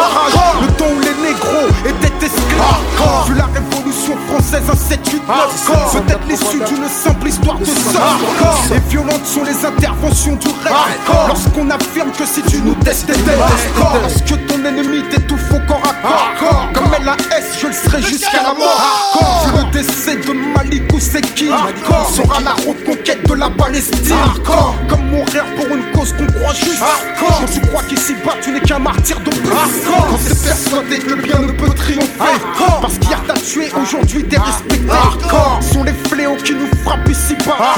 Le 0.61 0.69
temps 0.75 0.85
où 0.85 1.01
les 1.01 1.29
négros 1.29 1.69
étaient 1.87 2.27
esclaves. 2.27 3.27
Vu 3.27 3.35
la 3.35 3.45
révolution 3.47 3.72
française 4.11 4.63
en 4.71 4.77
7 4.77 5.01
8 5.13 5.23
9 5.29 6.03
Peut-être 6.07 6.27
l'issue 6.29 6.59
d'une 6.59 6.89
simple 6.89 7.29
histoire 7.29 7.59
de 7.59 7.65
sang 7.65 8.75
Et 8.75 8.91
violentes 8.91 9.27
sont 9.27 9.45
les 9.45 9.65
interventions 9.65 10.37
du 10.37 10.49
rêve 10.49 10.75
Lorsqu'on 11.29 11.71
affirme 11.71 12.11
que 12.13 12.27
si 12.27 12.43
tu 12.43 12.61
nous 12.61 12.75
testes 12.75 13.07
t'es 13.07 13.37
Lorsque 14.03 14.47
ton 14.47 14.65
ennemi 14.65 15.03
t'étouffe 15.11 15.51
au 15.53 15.59
corps 15.67 15.83
à 15.85 16.39
corps. 16.39 16.69
Comme 16.75 16.93
LAS 17.05 17.17
je 17.61 17.67
le 17.69 17.73
serai 17.73 18.03
jusqu'à 18.03 18.43
la 18.43 18.55
mort. 18.55 19.57
le 19.57 19.73
décès 19.73 20.17
de 20.17 20.33
Malik 20.33 20.93
Ousseki 20.93 21.51
Sera 22.15 22.41
la 22.41 22.53
reconquête 22.53 23.29
de 23.29 23.35
la 23.35 23.51
Palestine. 23.51 24.17
Comme 24.89 25.07
mourir 25.11 25.45
pour 25.57 25.67
une 25.77 25.85
cause 25.93 26.13
qu'on 26.13 26.27
croit 26.27 26.55
juste. 26.55 26.83
Quand 27.19 27.47
tu 27.53 27.61
crois 27.61 27.83
qu'ici 27.89 28.15
bas 28.25 28.35
tu 28.41 28.53
n'es 28.53 28.61
qu'un 28.61 28.79
martyr 28.79 29.19
de 29.21 29.31
plus. 29.31 29.51
Quand 29.51 30.19
t'es 30.27 30.35
persuadé 30.35 30.99
que 30.99 31.11
le 31.11 31.17
bien 31.17 31.39
ne 31.41 31.53
peut 31.53 31.75
triompher. 31.75 32.41
Parce 32.81 32.99
qu'hier 32.99 33.23
t'as 33.27 33.35
tué, 33.35 33.71
aujourd'hui 33.93 34.25
t'es 34.25 34.39
respecté 34.39 34.79
Sont 35.61 35.85
les 35.85 35.93
fléaux 35.93 36.37
qui 36.37 36.55
nous 36.55 36.67
frappent 36.85 37.09
ici 37.09 37.35
bas 37.47 37.75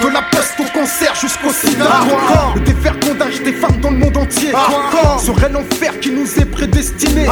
De 0.00 0.08
la 0.08 0.22
peste 0.22 0.60
au 0.60 0.78
cancer 0.78 1.14
jusqu'au 1.14 1.52
sida 1.52 1.84
Le 2.54 2.60
défergondage 2.60 3.42
des 3.42 3.52
femmes 3.52 3.80
dans 3.80 3.90
le 3.90 3.98
monde 3.98 4.16
entier 4.16 4.52
Serait 5.18 5.48
l'enfer 5.48 5.98
qui 6.00 6.10
nous 6.10 6.26
est 6.38 6.44
prédestiné 6.44 7.26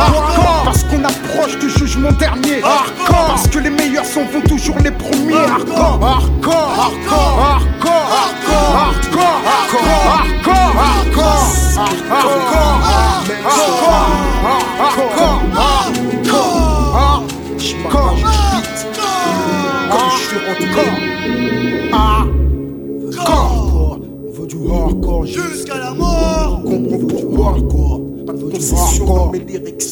Parce 0.64 0.84
qu'on 0.84 1.04
approche 1.04 1.58
du 1.58 1.70
jugement 1.70 2.12
dernier 2.12 2.60
Parce 3.08 3.46
que 3.48 3.58
les 3.58 3.70
meilleurs 3.70 4.04
s'en 4.04 4.24
vont 4.24 4.42
toujours 4.42 4.78
les 4.78 4.90
premiers 4.90 5.34
Hardcore, 5.34 6.00
hardcore, 6.02 6.74
hardcore, 6.78 7.40
hardcore, 7.40 8.12
hardcore, 8.12 8.88
hardcore, 8.88 9.94
hardcore, 10.18 10.74
hardcore, 10.76 11.58
hardcore, 11.68 12.78
hardcore, 14.78 15.18
hardcore, 15.54 16.47
Quand 17.58 17.64
je 17.64 17.70
suis 20.22 20.38
rentré. 20.46 20.86
Hardcore 21.92 23.98
On 23.98 24.30
veut 24.32 24.46
du 24.46 24.58
hardcore 24.70 25.26
jusqu'à 25.26 25.76
la 25.76 25.90
mort. 25.92 26.62
Comprends, 26.62 27.48
hardcore. 27.48 28.00
Pas 28.26 28.32
de 28.34 28.44
concession 28.44 29.06
dans 29.06 29.30
mes 29.32 29.40
lyrics. 29.40 29.82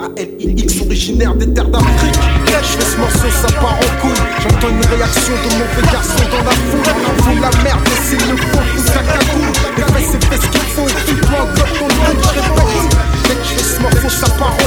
A-L-I-X 0.00 0.80
originaire 0.86 1.34
des 1.34 1.52
terres 1.52 1.68
d'Afrique. 1.68 2.14
Je 2.46 2.52
fais 2.78 2.80
ce 2.80 2.96
morceau, 2.96 3.28
ça 3.42 3.48
part 3.60 3.76
en 3.76 3.90
couille. 4.00 4.24
J'entends 4.40 4.70
une 4.70 4.86
réaction 4.86 5.34
de 5.34 5.50
mauvais 5.58 5.86
garçon 5.92 6.24
dans 6.30 6.44
la 6.44 6.52
foule. 6.52 6.82
Fout 7.18 7.38
la 7.42 7.50
merde, 7.62 7.84
et 7.84 7.98
s'il 8.06 8.22
le 8.30 8.36
faut, 8.38 8.56
fout 8.56 8.86
sa 8.86 9.02
cagoule. 9.02 9.52
Les 9.76 9.82
faits, 9.82 10.06
c'est 10.12 10.24
fait 10.24 10.40
ce 10.40 10.46
qu'il 10.50 10.62
faut, 10.72 10.88
tu 11.06 11.14
prends 11.16 11.44
comme 11.44 11.72
ton 11.78 11.88
nom, 11.88 12.12
je 12.22 12.28
répète. 12.40 12.88
Dès 13.24 13.34
que 13.34 13.44
je 13.44 13.52
fais 13.52 13.64
ce 13.64 13.76
morceau, 13.82 14.08
ça 14.08 14.28
part 14.38 14.54
en 14.54 14.63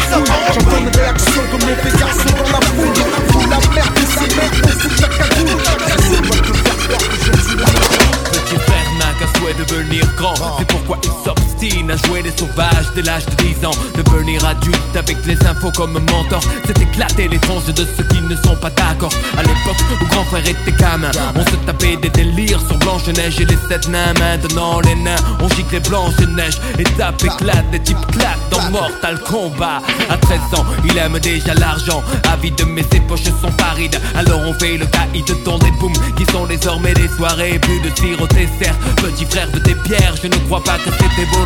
C'est 10.58 10.68
pourquoi 10.68 10.98
il 11.04 11.12
s'obstine 11.58 11.92
à 11.92 11.98
jouer 12.08 12.22
les 12.22 12.32
sauvages 12.38 12.88
dès 12.96 13.02
l'âge 13.02 13.26
de 13.26 13.36
10 13.36 13.66
ans. 13.66 13.72
Devenir 13.96 14.44
adulte 14.46 14.96
avec 14.96 15.18
les 15.26 15.38
infos 15.46 15.72
comme 15.72 15.94
mentor. 15.94 16.42
C'est 16.66 16.80
éclater 16.82 17.28
les 17.28 17.40
tranches 17.40 17.66
de 17.66 17.86
ceux 17.98 18.04
qui 18.04 18.22
ne 18.22 18.36
sont 18.36 18.56
pas 18.56 18.70
d'accord. 18.70 19.12
À 19.38 19.42
l'époque 19.42 19.78
où 20.02 20.06
grand 20.08 20.24
frère 20.26 20.48
était 20.48 20.72
gamin 20.72 21.12
On 21.36 21.42
se 21.42 21.56
tapait 21.66 21.98
des 21.98 22.10
délires 22.10 22.62
sur 22.68 22.78
Blanche-Neige 22.80 23.42
et 23.42 23.46
les 23.46 23.58
sept 23.70 23.88
nains. 23.90 24.14
Maintenant 24.20 24.80
les 24.82 24.96
nains 24.96 25.16
on 25.42 25.50
giclé 25.50 25.80
Blanche-Neige 25.80 26.60
Et 26.80 26.84
tape 26.84 27.24
éclate, 27.24 27.70
des 27.72 27.80
types 27.80 28.06
claquent 28.12 28.50
dans 28.52 28.70
Mortal 28.72 29.20
Kombat. 29.20 29.82
À 30.10 30.18
13 30.18 30.40
ans 30.60 30.66
il 30.86 30.98
aime 30.98 31.20
déjà 31.20 31.54
l'argent. 31.56 32.04
Avide 32.32 32.62
mais 32.68 32.84
ses 32.92 33.00
poches 33.02 33.24
sont 33.24 33.52
parides. 33.58 34.00
Alors 34.16 34.42
on 34.42 34.54
fait 34.54 34.78
le 34.78 34.86
caïd 34.86 35.26
dans 35.44 35.60
des 35.60 35.72
booms 35.72 35.94
Qui 36.18 36.26
sont 36.32 36.46
désormais 36.46 36.94
des 36.94 37.08
soirées 37.08 37.60
Plus 37.60 37.80
de 37.82 37.90
tir 37.90 38.22
au 38.22 38.28
dessert. 38.28 38.76
Petit 38.98 39.26
frère 39.26 39.50
de 39.52 39.60
tes 39.60 39.76
pierres 39.76 40.16
Je 40.22 40.28
ne 40.28 40.36
crois 40.48 40.64
pas 40.64 40.78
que 40.78 40.92
c'était 40.92 41.26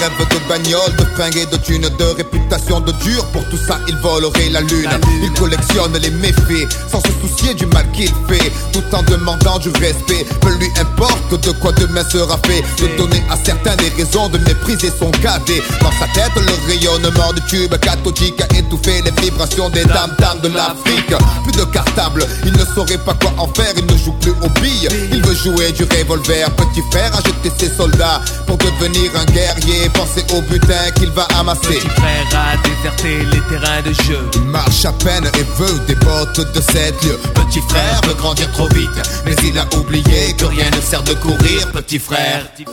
Petit 0.00 0.06
frère 0.06 0.18
rêve 0.18 0.28
de 0.28 0.48
bagnole, 0.48 0.96
de 0.96 1.04
fringues 1.14 1.36
et 1.36 1.46
de 1.46 1.56
thunes, 1.56 1.88
de 1.98 2.04
réputation 2.16 2.80
de 2.80 2.92
dur. 3.04 3.24
Pour 3.32 3.44
tout 3.50 3.58
ça, 3.58 3.78
il 3.86 3.96
volerait 3.96 4.48
la 4.50 4.60
lune. 4.62 4.88
Il 5.22 5.30
collectionne 5.32 5.92
les 5.98 6.10
méfaits 6.10 6.68
sans 6.90 7.00
se 7.00 7.12
soucier 7.20 7.54
du 7.54 7.66
mal 7.66 7.84
qu'il 7.92 8.10
fait, 8.28 8.50
tout 8.72 8.82
en 8.94 9.02
demandant 9.02 9.58
du 9.58 9.68
respect. 9.70 10.24
Peu 10.40 10.54
lui 10.56 10.68
importe 10.80 11.44
de 11.44 11.50
quoi 11.52 11.72
demain 11.72 12.04
sera 12.08 12.38
fait. 12.46 12.62
De 12.82 12.96
donner 12.96 13.22
à 13.30 13.36
certains 13.44 13.76
des 13.76 13.90
raisons 13.90 14.28
de 14.28 14.38
mépriser 14.38 14.90
son 14.98 15.10
cadet. 15.10 15.62
Dans 15.82 15.92
sa 15.92 16.06
tête, 16.14 16.32
le 16.36 16.68
rayonnement 16.68 17.32
du 17.34 17.42
tube 17.42 17.74
cathodique 17.76 18.40
a 18.40 18.56
étouffé 18.56 19.02
les 19.02 19.22
vibrations 19.22 19.68
des 19.68 19.84
dames 19.84 20.14
dames 20.18 20.40
de 20.40 20.48
l'Afrique. 20.48 21.14
Plus 21.44 21.52
de 21.52 21.64
cartable, 21.64 22.26
il 22.46 22.52
ne 22.52 22.64
saurait 22.74 22.98
pas 22.98 23.14
quoi 23.20 23.32
en 23.36 23.48
faire. 23.52 23.72
Il 23.76 23.84
ne 23.84 23.98
joue 23.98 24.12
plus 24.20 24.32
aux 24.42 24.60
billes, 24.60 24.88
il 25.12 25.22
veut 25.22 25.34
jouer 25.34 25.72
du 25.72 25.84
revolver. 25.84 26.50
Petit 26.52 26.82
frère 26.90 27.12
a 27.14 27.18
jeté 27.18 27.50
ses 27.58 27.74
soldats 27.74 28.20
pour 28.46 28.56
devenir 28.56 29.10
un 29.16 29.24
guerrier? 29.26 29.89
Pensez 29.94 30.24
au 30.34 30.40
butin 30.42 30.90
qu'il 30.96 31.10
va 31.10 31.24
amasser. 31.38 31.60
Petit 31.60 31.88
frère 31.88 32.26
a 32.34 32.56
déserté 32.68 33.24
les 33.24 33.40
terrains 33.48 33.82
de 33.82 33.92
jeu. 34.04 34.30
Il 34.34 34.42
marche 34.42 34.84
à 34.84 34.92
peine 34.92 35.24
et 35.38 35.44
veut 35.58 35.78
des 35.86 35.94
bottes 35.96 36.40
de 36.54 36.60
7 36.60 37.04
lieux. 37.04 37.18
Petit 37.34 37.60
frère 37.68 38.00
veut 38.06 38.14
grandir 38.14 38.50
trop 38.52 38.68
vite, 38.68 38.88
mais 39.24 39.34
il 39.44 39.58
a 39.58 39.66
oublié 39.76 40.34
que 40.36 40.46
rien 40.46 40.70
ne 40.70 40.80
sert 40.80 41.02
de 41.02 41.14
courir. 41.14 41.70
Petit 41.72 41.98
frère. 41.98 42.46
Les 42.58 42.64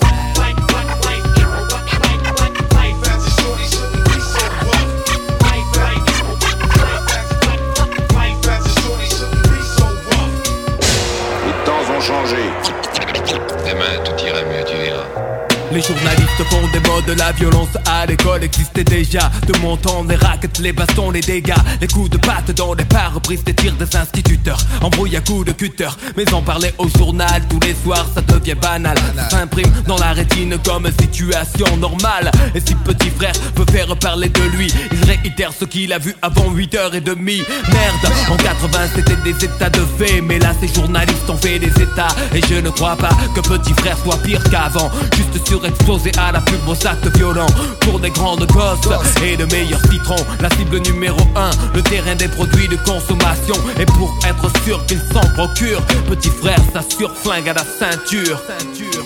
Les 15.77 15.83
journalistes 15.83 16.43
font 16.49 16.67
des 16.73 16.79
modes, 16.89 17.15
la 17.19 17.31
violence 17.33 17.77
à 17.85 18.07
l'école 18.07 18.43
existait 18.43 18.83
déjà. 18.83 19.29
De 19.45 19.55
mon 19.59 19.77
temps, 19.77 20.03
les 20.09 20.15
raquettes, 20.15 20.57
les 20.57 20.73
bastons, 20.73 21.11
les 21.11 21.19
dégâts, 21.19 21.53
les 21.79 21.87
coups 21.87 22.09
de 22.09 22.17
patte 22.17 22.49
dans 22.49 22.73
les 22.73 22.83
pare-brises, 22.83 23.43
des 23.43 23.53
tirs 23.53 23.75
des 23.75 23.95
instituteurs. 23.95 24.57
Embrouille 24.81 25.15
à 25.17 25.21
coups 25.21 25.45
de 25.45 25.51
cutter, 25.51 25.89
mais 26.15 26.33
en 26.33 26.41
parler 26.41 26.73
au 26.79 26.89
journal 26.89 27.43
tous 27.47 27.59
les 27.59 27.75
soirs, 27.75 28.07
ça 28.15 28.21
devient 28.21 28.55
banal. 28.55 28.97
Ça 29.15 29.29
s'imprime 29.29 29.71
dans 29.85 29.99
la 29.99 30.13
rétine 30.13 30.57
comme 30.65 30.89
situation 30.99 31.77
normale. 31.77 32.31
Et 32.55 32.59
si 32.59 32.73
petit 32.73 33.11
frère 33.11 33.33
veut 33.55 33.71
faire 33.71 33.95
parler 33.97 34.29
de 34.29 34.41
lui, 34.57 34.73
il 34.91 35.05
réitère 35.05 35.51
ce 35.53 35.65
qu'il 35.65 35.93
a 35.93 35.99
vu 35.99 36.15
avant 36.23 36.51
8h30. 36.55 37.05
Merde, 37.13 38.13
en 38.31 38.37
80 38.37 38.79
c'était 38.95 39.15
des 39.17 39.45
états 39.45 39.69
de 39.69 39.85
fait, 39.99 40.21
mais 40.21 40.39
là 40.39 40.53
ces 40.59 40.73
journalistes 40.73 41.29
ont 41.29 41.37
fait 41.37 41.59
des 41.59 41.83
états. 41.83 42.15
Et 42.33 42.41
je 42.49 42.55
ne 42.55 42.71
crois 42.71 42.95
pas 42.95 43.15
que 43.35 43.41
petit 43.41 43.73
frère 43.73 43.97
soit 44.03 44.17
pire 44.23 44.43
qu'avant. 44.49 44.89
Juste 45.15 45.47
surexposé 45.67 46.11
à 46.17 46.31
la 46.31 46.41
pub 46.41 46.67
aux 46.67 46.87
actes 46.87 47.15
violents 47.17 47.47
pour 47.81 47.99
des 47.99 48.09
grandes 48.09 48.47
causes 48.47 48.89
et 49.23 49.37
de 49.37 49.45
meilleurs 49.45 49.81
citrons. 49.91 50.25
La 50.39 50.49
cible 50.51 50.79
numéro 50.79 51.19
1, 51.35 51.49
le 51.75 51.81
terrain 51.81 52.15
des 52.15 52.27
produits 52.27 52.67
de 52.67 52.77
consommation. 52.77 53.55
Et 53.79 53.85
pour 53.85 54.17
être 54.27 54.49
sûr 54.63 54.85
qu'il 54.85 54.99
s'en 54.99 55.27
procure, 55.33 55.81
petit 56.09 56.29
frère 56.29 56.59
s'assure 56.73 57.15
flingue 57.15 57.49
à 57.49 57.53
la 57.53 57.63
ceinture. 57.63 58.41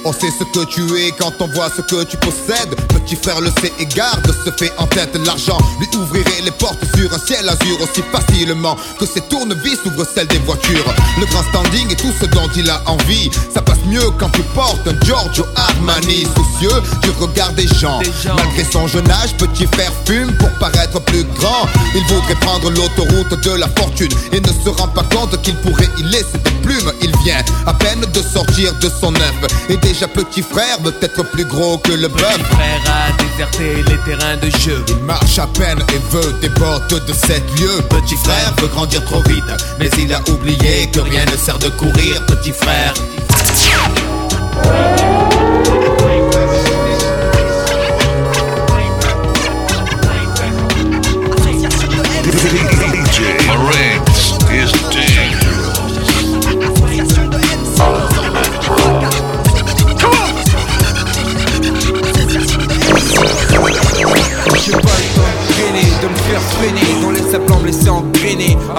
On 0.04 0.12
sait 0.12 0.32
ce 0.32 0.44
que 0.44 0.66
tu 0.66 0.82
es 1.00 1.12
quand 1.12 1.34
on 1.40 1.48
voit 1.48 1.70
ce 1.70 1.82
que 1.82 2.04
tu 2.04 2.18
possèdes. 2.18 2.76
Petit 2.90 3.16
frère 3.16 3.40
le 3.40 3.52
sait 3.62 3.72
et 3.80 3.86
garde, 3.86 4.26
se 4.44 4.50
fait 4.52 4.72
en 4.80 4.88
tête 4.88 5.16
l'argent. 5.26 5.60
Lui 5.80 5.88
ouvrirait 5.96 6.42
les 6.44 6.52
portes 6.52 6.84
sur 6.96 7.14
un 7.14 7.20
ciel 7.20 7.48
azur 7.48 7.80
aussi 7.82 8.02
facilement 8.12 8.76
que 9.00 9.06
ses 9.06 9.22
tournevis 9.22 9.78
ouvrent 9.86 10.08
celles 10.16 10.28
des 10.28 10.40
voitures. 10.40 10.94
Le 11.20 11.26
grand 11.28 11.44
standing 11.44 11.92
et 11.92 11.96
tout 11.96 12.12
ce 12.20 12.26
dont 12.26 12.50
il 12.56 12.68
a 12.70 12.82
envie. 12.88 13.30
Ça 13.54 13.62
passe 13.62 13.84
mieux 13.86 14.10
quand 14.20 14.30
tu 14.30 14.42
portes 14.56 14.88
un 14.88 15.06
Giorgio 15.06 15.46
Armani. 15.56 16.26
Soucieux 16.36 16.82
du 17.04 17.12
regard 17.20 17.54
des 17.54 17.68
gens. 17.68 18.00
Malgré 18.26 18.64
son 18.64 18.88
jeune 18.88 19.10
âge, 19.12 19.36
petit 19.38 19.68
frère 19.68 19.94
fume 20.08 20.36
pour 20.38 20.50
paraître 20.54 21.00
plus 21.02 21.26
grand. 21.36 21.68
Il 21.94 22.04
voudrait 22.06 22.36
prendre 22.42 22.72
l'autoroute 22.72 23.40
de 23.44 23.52
la 23.52 23.68
fortune 23.78 24.12
et 24.32 24.40
ne 24.40 24.48
se 24.48 24.70
rend 24.70 24.88
pas 24.88 25.04
compte 25.04 25.40
qu'il 25.44 25.56
pourrait 25.58 25.90
y 26.00 26.04
laisser 26.04 26.40
des 26.44 26.52
plumes. 26.64 26.92
Il 27.04 27.16
vient 27.24 27.44
à 27.68 27.74
peine 27.76 28.02
de 28.02 28.22
sortir 28.22 28.74
de 28.80 28.90
son 29.00 29.14
œuf. 29.16 29.70
Et 29.70 29.78
déjà 29.94 30.08
petit 30.08 30.42
frère 30.42 30.80
veut 30.82 30.96
être 31.02 31.24
plus 31.32 31.44
gros 31.44 31.78
que 31.78 31.92
le 31.92 32.08
bœuf. 32.08 32.38
Petit 32.38 32.56
frère 32.56 32.82
a 32.88 33.12
déserté 33.22 33.84
les 33.84 33.98
terrains 34.06 34.38
de 34.38 34.50
jeu. 34.58 34.86
Il 34.88 35.04
marche 35.04 35.38
à 35.38 35.48
peine 35.48 35.84
et 35.94 36.16
veut 36.16 36.34
des 36.40 36.48
bottes 36.48 37.06
de 37.06 37.14
7 37.14 37.44
lieux. 37.60 37.82
Petit 37.90 38.16
frère 38.16 38.54
veut 38.60 38.68
grandir 38.68 39.04
trop 39.04 39.22
vite, 39.24 39.44
mais 39.80 39.90
il 39.98 40.14
a 40.14 40.22
oublié 40.30 40.90
que 40.94 41.02
rien 41.02 41.26
ne 41.26 41.36
sert 41.36 41.60
de 41.60 41.68
courir. 41.70 42.26
Petit 42.26 42.54
frère. 42.54 42.94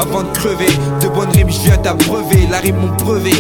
Avant 0.03 0.24
de 0.24 0.36
crever, 0.36 0.66
de 1.00 1.09
bonnes 1.14 1.30
rimes 1.30 1.48
je 1.48 1.61
viens 1.61 1.76
t'abreuver 1.76 2.48
La 2.50 2.59
rime 2.59 2.74
mon 2.76 2.88
brevet, 2.96 3.30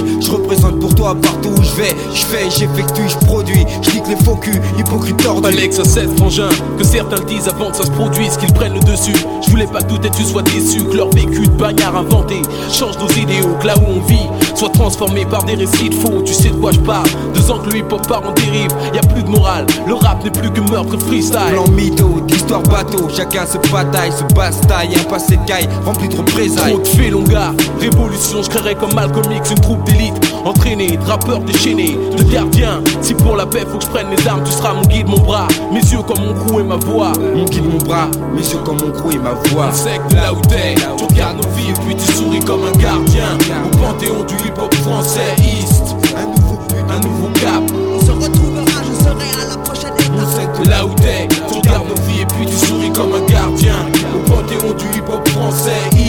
partout 1.14 1.50
où 1.50 1.62
je 1.62 1.74
vais 1.74 1.94
Je 2.14 2.24
fais, 2.24 2.50
j'effectue, 2.50 3.08
je 3.08 3.16
produis, 3.26 3.64
je 3.82 3.90
nique 3.90 4.08
les 4.08 4.16
faux 4.24 4.36
culs, 4.36 4.60
hypocrite 4.78 5.16
tordu 5.16 5.46
Alex 5.46 5.78
a 5.78 5.84
16 5.84 6.16
frangins, 6.16 6.48
que 6.78 6.84
certains 6.84 7.22
disent 7.24 7.48
avant 7.48 7.70
que 7.70 7.76
ça 7.76 7.84
se 7.84 7.90
produise, 7.90 8.36
qu'ils 8.36 8.52
prennent 8.52 8.74
le 8.74 8.80
dessus. 8.80 9.16
Je 9.44 9.50
voulais 9.50 9.66
pas 9.66 9.82
que 9.82 9.88
douter 9.88 10.10
tu 10.10 10.24
sois 10.24 10.42
déçu, 10.42 10.84
que 10.84 10.96
leur 10.96 11.10
vécu 11.10 11.42
de 11.42 11.50
bagnard 11.50 11.96
inventé 11.96 12.42
change 12.70 12.98
nos 12.98 13.08
idéaux, 13.08 13.56
que 13.60 13.66
là 13.66 13.74
où 13.78 13.98
on 13.98 14.06
vit 14.06 14.28
soit 14.54 14.70
transformé 14.70 15.24
par 15.24 15.44
des 15.44 15.54
récits 15.54 15.88
de 15.88 15.94
faux. 15.94 16.22
Tu 16.24 16.32
sais 16.32 16.50
de 16.50 16.56
quoi 16.56 16.72
je 16.72 16.80
parle, 16.80 17.08
deux 17.34 17.50
ans 17.50 17.58
que 17.58 17.70
le 17.70 17.78
hip-hop 17.78 18.06
part 18.06 18.22
en 18.28 18.32
dérive, 18.32 18.70
y 18.94 18.98
a 18.98 19.02
plus 19.02 19.22
de 19.22 19.28
morale, 19.28 19.66
le 19.86 19.94
rap 19.94 20.22
n'est 20.24 20.30
plus 20.30 20.50
que 20.50 20.60
meurtre 20.70 20.96
freestyle. 20.98 21.52
Blanc 21.52 21.68
mytho, 21.68 22.20
d'histoire 22.26 22.62
bateau, 22.62 23.08
chacun 23.08 23.44
se 23.46 23.58
bataille, 23.70 24.12
se 24.12 24.24
bastaille, 24.34 24.94
un 24.94 25.10
passé 25.10 25.36
de 25.36 25.44
caille 25.46 25.68
rempli 25.84 26.08
de 26.08 26.16
représailles. 26.16 26.72
Trop 26.72 26.82
de 26.82 26.86
faits, 26.86 27.10
long 27.10 27.24
gars. 27.24 27.52
Révolution, 27.80 28.42
je 28.42 28.48
créerais 28.50 28.74
comme 28.74 28.94
Malcolm 28.94 29.32
X 29.32 29.50
une 29.50 29.60
troupe 29.60 29.84
d'élite. 29.84 30.31
Entraînés, 30.44 30.96
de 30.96 31.04
rappeurs 31.04 31.40
déchaînés, 31.40 31.96
de 32.16 32.22
gardiens. 32.24 32.80
Si 33.00 33.14
pour 33.14 33.36
la 33.36 33.46
paix 33.46 33.64
faut 33.70 33.78
que 33.78 33.84
je 33.84 33.90
prenne 33.90 34.08
les 34.10 34.26
armes, 34.26 34.42
tu 34.44 34.52
seras 34.52 34.74
mon 34.74 34.82
guide, 34.82 35.08
mon 35.08 35.20
bras. 35.20 35.46
Mes 35.72 35.80
yeux 35.80 36.02
comme 36.06 36.24
mon 36.24 36.34
crew 36.34 36.60
et 36.60 36.64
ma 36.64 36.76
voix. 36.76 37.12
Mon 37.34 37.44
guide, 37.44 37.64
mon 37.64 37.78
bras, 37.78 38.08
mes 38.34 38.40
yeux 38.40 38.58
comme 38.64 38.78
mon 38.80 38.90
crew 38.90 39.12
et 39.12 39.18
ma 39.18 39.34
voix. 39.50 39.70
Que 39.70 40.14
de 40.14 40.16
là 40.16 40.32
où 40.32 40.40
t'es, 40.42 40.74
tu 40.74 41.04
regardes 41.04 41.36
nos 41.36 41.48
vies 41.56 41.70
et 41.70 41.86
puis 41.86 41.96
tu 41.96 42.12
souris 42.12 42.40
comme 42.40 42.62
un 42.64 42.78
gardien. 42.78 43.38
Au 43.64 43.76
panthéon 43.76 44.24
du 44.24 44.34
hip-hop 44.46 44.74
français, 44.76 45.36
East. 45.38 45.96
Un 46.16 46.26
nouveau 46.26 46.58
un 46.90 47.00
nouveau 47.00 47.28
cap. 47.34 47.62
On 47.94 48.00
se 48.04 48.10
retrouvera, 48.10 48.64
je 48.64 49.04
serai 49.04 49.42
à 49.42 49.48
la 49.48 49.56
prochaine 49.58 49.94
étape. 49.94 50.56
Que 50.58 50.64
de 50.64 50.70
là 50.70 50.84
où 50.84 50.94
t'es, 50.94 51.28
tu 51.28 51.54
regardes 51.54 51.88
nos 51.88 52.02
vies 52.02 52.22
et 52.22 52.26
puis 52.26 52.46
tu 52.46 52.66
souris 52.66 52.92
comme 52.92 53.14
un 53.14 53.26
gardien. 53.26 53.76
Au 54.14 54.30
panthéon 54.30 54.72
du 54.74 54.98
hip-hop 54.98 55.26
français, 55.28 55.70
East. 55.94 56.01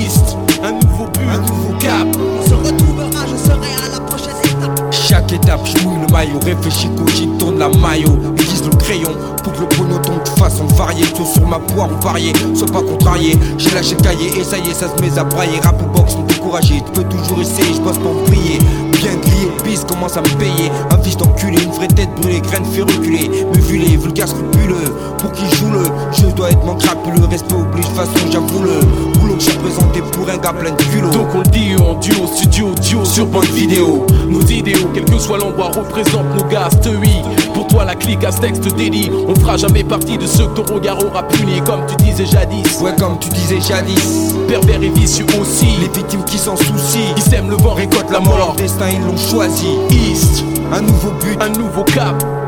Étape, 5.34 5.66
je 5.66 5.74
le 5.84 6.12
maillot, 6.12 6.40
réfléchis, 6.44 6.90
cogite, 6.98 7.38
tourne 7.38 7.58
la 7.58 7.70
maillot, 7.70 8.18
aiguise 8.38 8.64
le 8.64 8.76
crayon 8.78 9.12
pour 9.44 9.54
que 9.54 9.62
le 9.62 9.68
pronoton 9.68 10.14
de 10.24 10.40
façon 10.40 10.66
variée, 10.66 11.06
tout 11.16 11.26
sur 11.26 11.46
ma 11.48 11.60
poire 11.60 11.90
ou 11.92 12.02
varié, 12.02 12.32
sois 12.56 12.68
pas 12.68 12.82
contrarié. 12.82 13.38
J'ai 13.58 13.72
lâché 13.72 13.96
le 13.96 14.02
cahier 14.02 14.40
et 14.40 14.44
ça 14.44 14.58
y 14.58 14.70
est, 14.70 14.74
ça 14.74 14.88
se 14.88 15.02
met 15.02 15.18
à 15.18 15.24
brailler. 15.24 15.60
Rap 15.62 15.82
ou 15.82 15.98
box, 15.98 16.16
me 16.16 16.28
décourager, 16.28 16.84
tu 16.86 16.92
peux 16.92 17.04
toujours 17.04 17.42
essayer, 17.42 17.74
je 17.74 17.82
bosse 17.82 17.98
pour 17.98 18.14
briller. 18.28 18.60
Bien 19.04 19.18
grillé, 19.18 19.52
bis 19.66 19.84
commence 19.84 20.16
à 20.16 20.22
me 20.22 20.28
payer. 20.40 20.72
Un 20.90 20.98
fils 21.04 21.18
d'enculé, 21.18 21.62
une 21.62 21.72
vraie 21.72 21.90
tête 21.90 22.10
brûlée, 22.22 22.40
graine 22.40 22.64
fait 22.64 22.84
reculer. 22.84 23.30
Me 23.54 23.62
vuler, 23.62 23.98
vulgaire 23.98 24.30
scrupuleux. 24.30 24.96
Pour 25.18 25.34
qui 25.34 25.44
joue 25.58 25.72
le 25.72 25.84
jeu 26.14 26.32
dois 26.34 26.52
être 26.52 26.64
mon 26.64 26.76
crapuleux. 26.76 27.26
Respect 27.30 27.54
oblige, 27.54 27.86
façon 27.88 28.12
j'avoue 28.32 28.64
le 28.64 28.80
boulot 29.20 29.36
que 29.36 29.44
j'ai 29.44 29.52
présenté 29.52 30.02
pour 30.14 30.30
un 30.30 30.38
gars 30.38 30.54
plein 30.54 30.72
de 30.72 30.82
culot. 30.84 31.10
Donc 31.10 31.28
on 31.36 31.40
le 31.40 31.48
dit 31.48 31.76
en 31.78 31.96
duo, 31.96 32.28
studio, 32.34 32.70
duo 32.82 33.04
sur 33.04 33.26
bande 33.26 33.44
vidéo. 33.46 34.06
Nos 34.30 34.42
idéaux, 34.42 34.90
quel 34.94 35.04
que 35.04 35.20
soit 35.20 35.38
l'endroit, 35.38 35.72
représentent 35.76 36.34
nos 36.38 36.46
gars, 36.46 36.70
oui. 37.02 37.22
Pour 37.54 37.68
toi, 37.68 37.84
la 37.84 37.96
clique 37.96 38.24
à 38.24 38.32
ce 38.32 38.40
texte 38.40 38.74
délit. 38.76 39.12
On 39.28 39.36
fera 39.36 39.58
jamais 39.58 39.84
partie 39.84 40.18
de 40.18 40.26
ceux 40.26 40.48
que 40.48 40.62
ton 40.62 40.76
regard 40.76 40.98
aura 41.04 41.24
puni, 41.28 41.62
comme 41.66 41.82
tu 41.88 41.96
disais 42.06 42.26
jadis. 42.26 42.80
Ouais, 42.82 42.96
comme 42.98 43.20
tu 43.20 43.28
disais 43.30 43.60
jadis. 43.60 44.34
Pervers 44.48 44.82
et 44.82 44.90
vicieux 44.90 45.26
aussi. 45.40 45.68
Les 45.82 45.90
victimes 45.90 46.24
qui 46.24 46.38
s'en 46.38 46.56
soucient. 46.56 47.14
Ils 47.18 47.22
sèment 47.22 47.50
le 47.50 47.58
vent, 47.58 47.74
récoltent 47.74 48.12
la 48.12 48.20
mort. 48.20 48.38
Leur 48.38 48.56
destin, 48.56 48.88
ils 48.94 49.02
l'ont 49.02 49.18
choisi. 49.18 49.68
East, 49.90 50.44
un 50.72 50.82
nouveau 50.82 51.12
but, 51.22 51.42
un 51.42 51.50
nouveau 51.50 51.84
cap. 51.84 52.43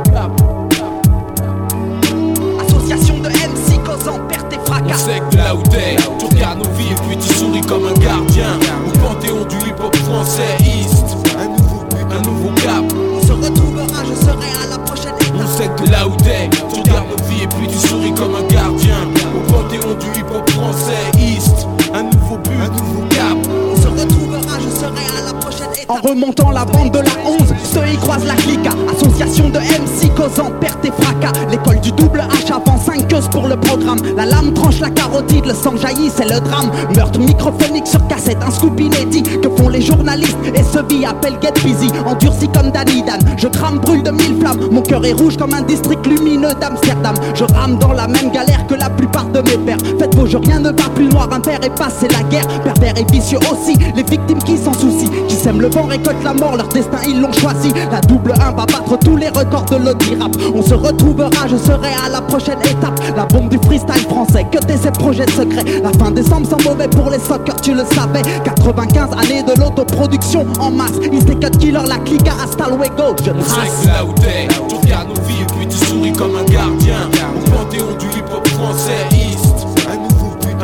Le 35.45 35.53
sang 35.53 35.77
jaillit, 35.77 36.11
c'est 36.15 36.25
le 36.25 36.39
drame. 36.39 36.71
Meurtre 36.95 37.19
microphonique 37.19 37.87
sur 37.87 38.05
cassette, 38.07 38.37
un 38.45 38.51
scoop 38.51 38.79
inédit. 38.79 39.23
Que 39.23 39.49
font 39.49 39.69
les 39.69 39.81
journalistes 39.81 40.37
Et 40.53 40.63
ce 40.63 40.79
vie 40.87 41.05
appelle 41.05 41.37
Get 41.41 41.53
Busy. 41.63 41.89
Endurci 42.05 42.49
comme 42.49 42.71
Danny 42.71 43.03
Dan. 43.03 43.19
Je 43.37 43.47
crame, 43.47 43.79
brûle 43.79 44.03
de 44.03 44.11
mille 44.11 44.39
flammes. 44.39 44.59
Mon 44.71 44.81
cœur 44.81 45.05
est 45.05 45.13
rouge 45.13 45.37
comme 45.37 45.53
un 45.53 45.61
district 45.61 46.05
lumineux 46.05 46.53
d'Amsterdam. 46.59 47.15
Je 47.33 47.43
rame 47.43 47.77
dans 47.77 47.93
la 47.93 48.07
même 48.07 48.31
galère 48.31 48.65
que 48.67 48.75
la 48.75 48.89
plupart 48.89 49.14
de 49.35 49.41
mes 49.49 49.57
pères. 49.57 49.77
Faites 49.99 50.15
vos 50.15 50.25
jeux, 50.25 50.39
rien 50.39 50.59
ne 50.59 50.69
va 50.69 50.89
plus 50.93 51.07
noir. 51.07 51.27
Un 51.31 51.41
père 51.41 51.59
est 51.61 51.75
passé 51.77 52.07
la 52.07 52.23
guerre. 52.29 52.47
Pervers 52.63 52.93
et 52.97 53.11
vicieux 53.11 53.39
aussi. 53.51 53.77
Les 53.95 54.03
victimes 54.03 54.39
qui 54.39 54.57
s'en 54.57 54.73
soucient, 54.73 55.09
qui 55.27 55.35
sèment 55.35 55.61
le 55.61 55.69
vent, 55.69 55.83
récoltent 55.83 56.23
la 56.23 56.33
mort. 56.33 56.55
Leur 56.55 56.67
destin, 56.69 56.99
ils 57.07 57.19
l'ont 57.19 57.33
choisi. 57.33 57.71
La 57.91 57.99
double 58.01 58.33
1 58.33 58.51
va 58.51 58.65
battre 58.65 58.97
tous 58.99 59.17
les 59.17 59.29
records 59.29 59.65
de 59.65 59.77
l'audi 59.77 60.15
rap. 60.19 60.31
On 60.55 60.61
se 60.61 60.73
retrouvera, 60.73 61.47
je 61.49 61.57
serai 61.57 61.89
à 62.05 62.09
la 62.09 62.21
prochaine 62.21 62.59
étape. 62.61 62.99
La 63.15 63.25
bombe 63.25 63.49
du 63.49 63.57
freestyle 63.57 64.07
français, 64.09 64.45
que 64.51 64.59
tes 64.59 64.77
ces 64.77 64.91
projets 64.91 65.29
secrets. 65.31 65.81
La 65.83 65.91
fin 65.91 66.11
décembre 66.11 66.47
sans 66.47 66.63
mauvais 66.69 66.87
pour 66.87 67.09
les 67.09 67.19
soccer, 67.19 67.59
tu 67.61 67.73
le 67.73 67.83
savais. 67.85 68.21
95 68.43 69.09
années 69.19 69.43
de 69.43 69.59
l'autoproduction 69.59 70.45
en 70.59 70.71
masse. 70.71 70.93
The 71.25 71.39
cut 71.39 71.57
killer, 71.57 71.81
la 71.87 71.97
clique 71.97 72.27
hasta 72.27 72.69
luego. 72.69 73.15
Je 73.23 73.31
trace. 73.31 73.81
que 73.81 73.87
là 73.87 74.05
où 74.05 74.13
t'es, 74.13 74.47
tu 74.69 74.75
regardes 74.75 75.09
nos 75.09 75.21
vies 75.23 75.41
et 75.41 75.53
puis 75.57 75.67
tu 75.67 75.77
souris 75.77 76.13
comme 76.13 76.35
un 76.35 76.43
gardien. 76.43 77.09
Au 77.35 77.49
panthéon 77.49 77.95
du 77.99 78.05
hip-hop 78.05 78.47
français, 78.49 79.24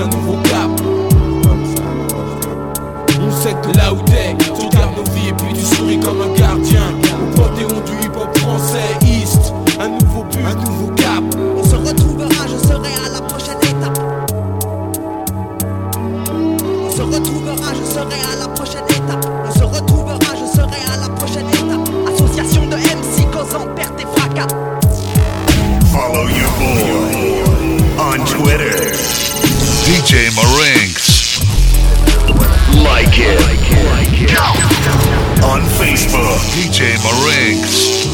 un 0.01 0.07
nouveau 0.07 0.37
cap. 0.43 0.69
On 3.21 3.31
sait 3.31 3.55
que 3.61 3.77
là 3.77 3.93
où 3.93 4.10
DJ 30.01 30.35
Marinks, 30.35 31.39
Like 32.83 33.19
it. 33.19 33.39
Like 33.39 34.09
it. 34.19 35.43
On 35.43 35.61
Facebook, 35.77 36.39
DJ 36.55 36.97
Marinks. 37.03 38.10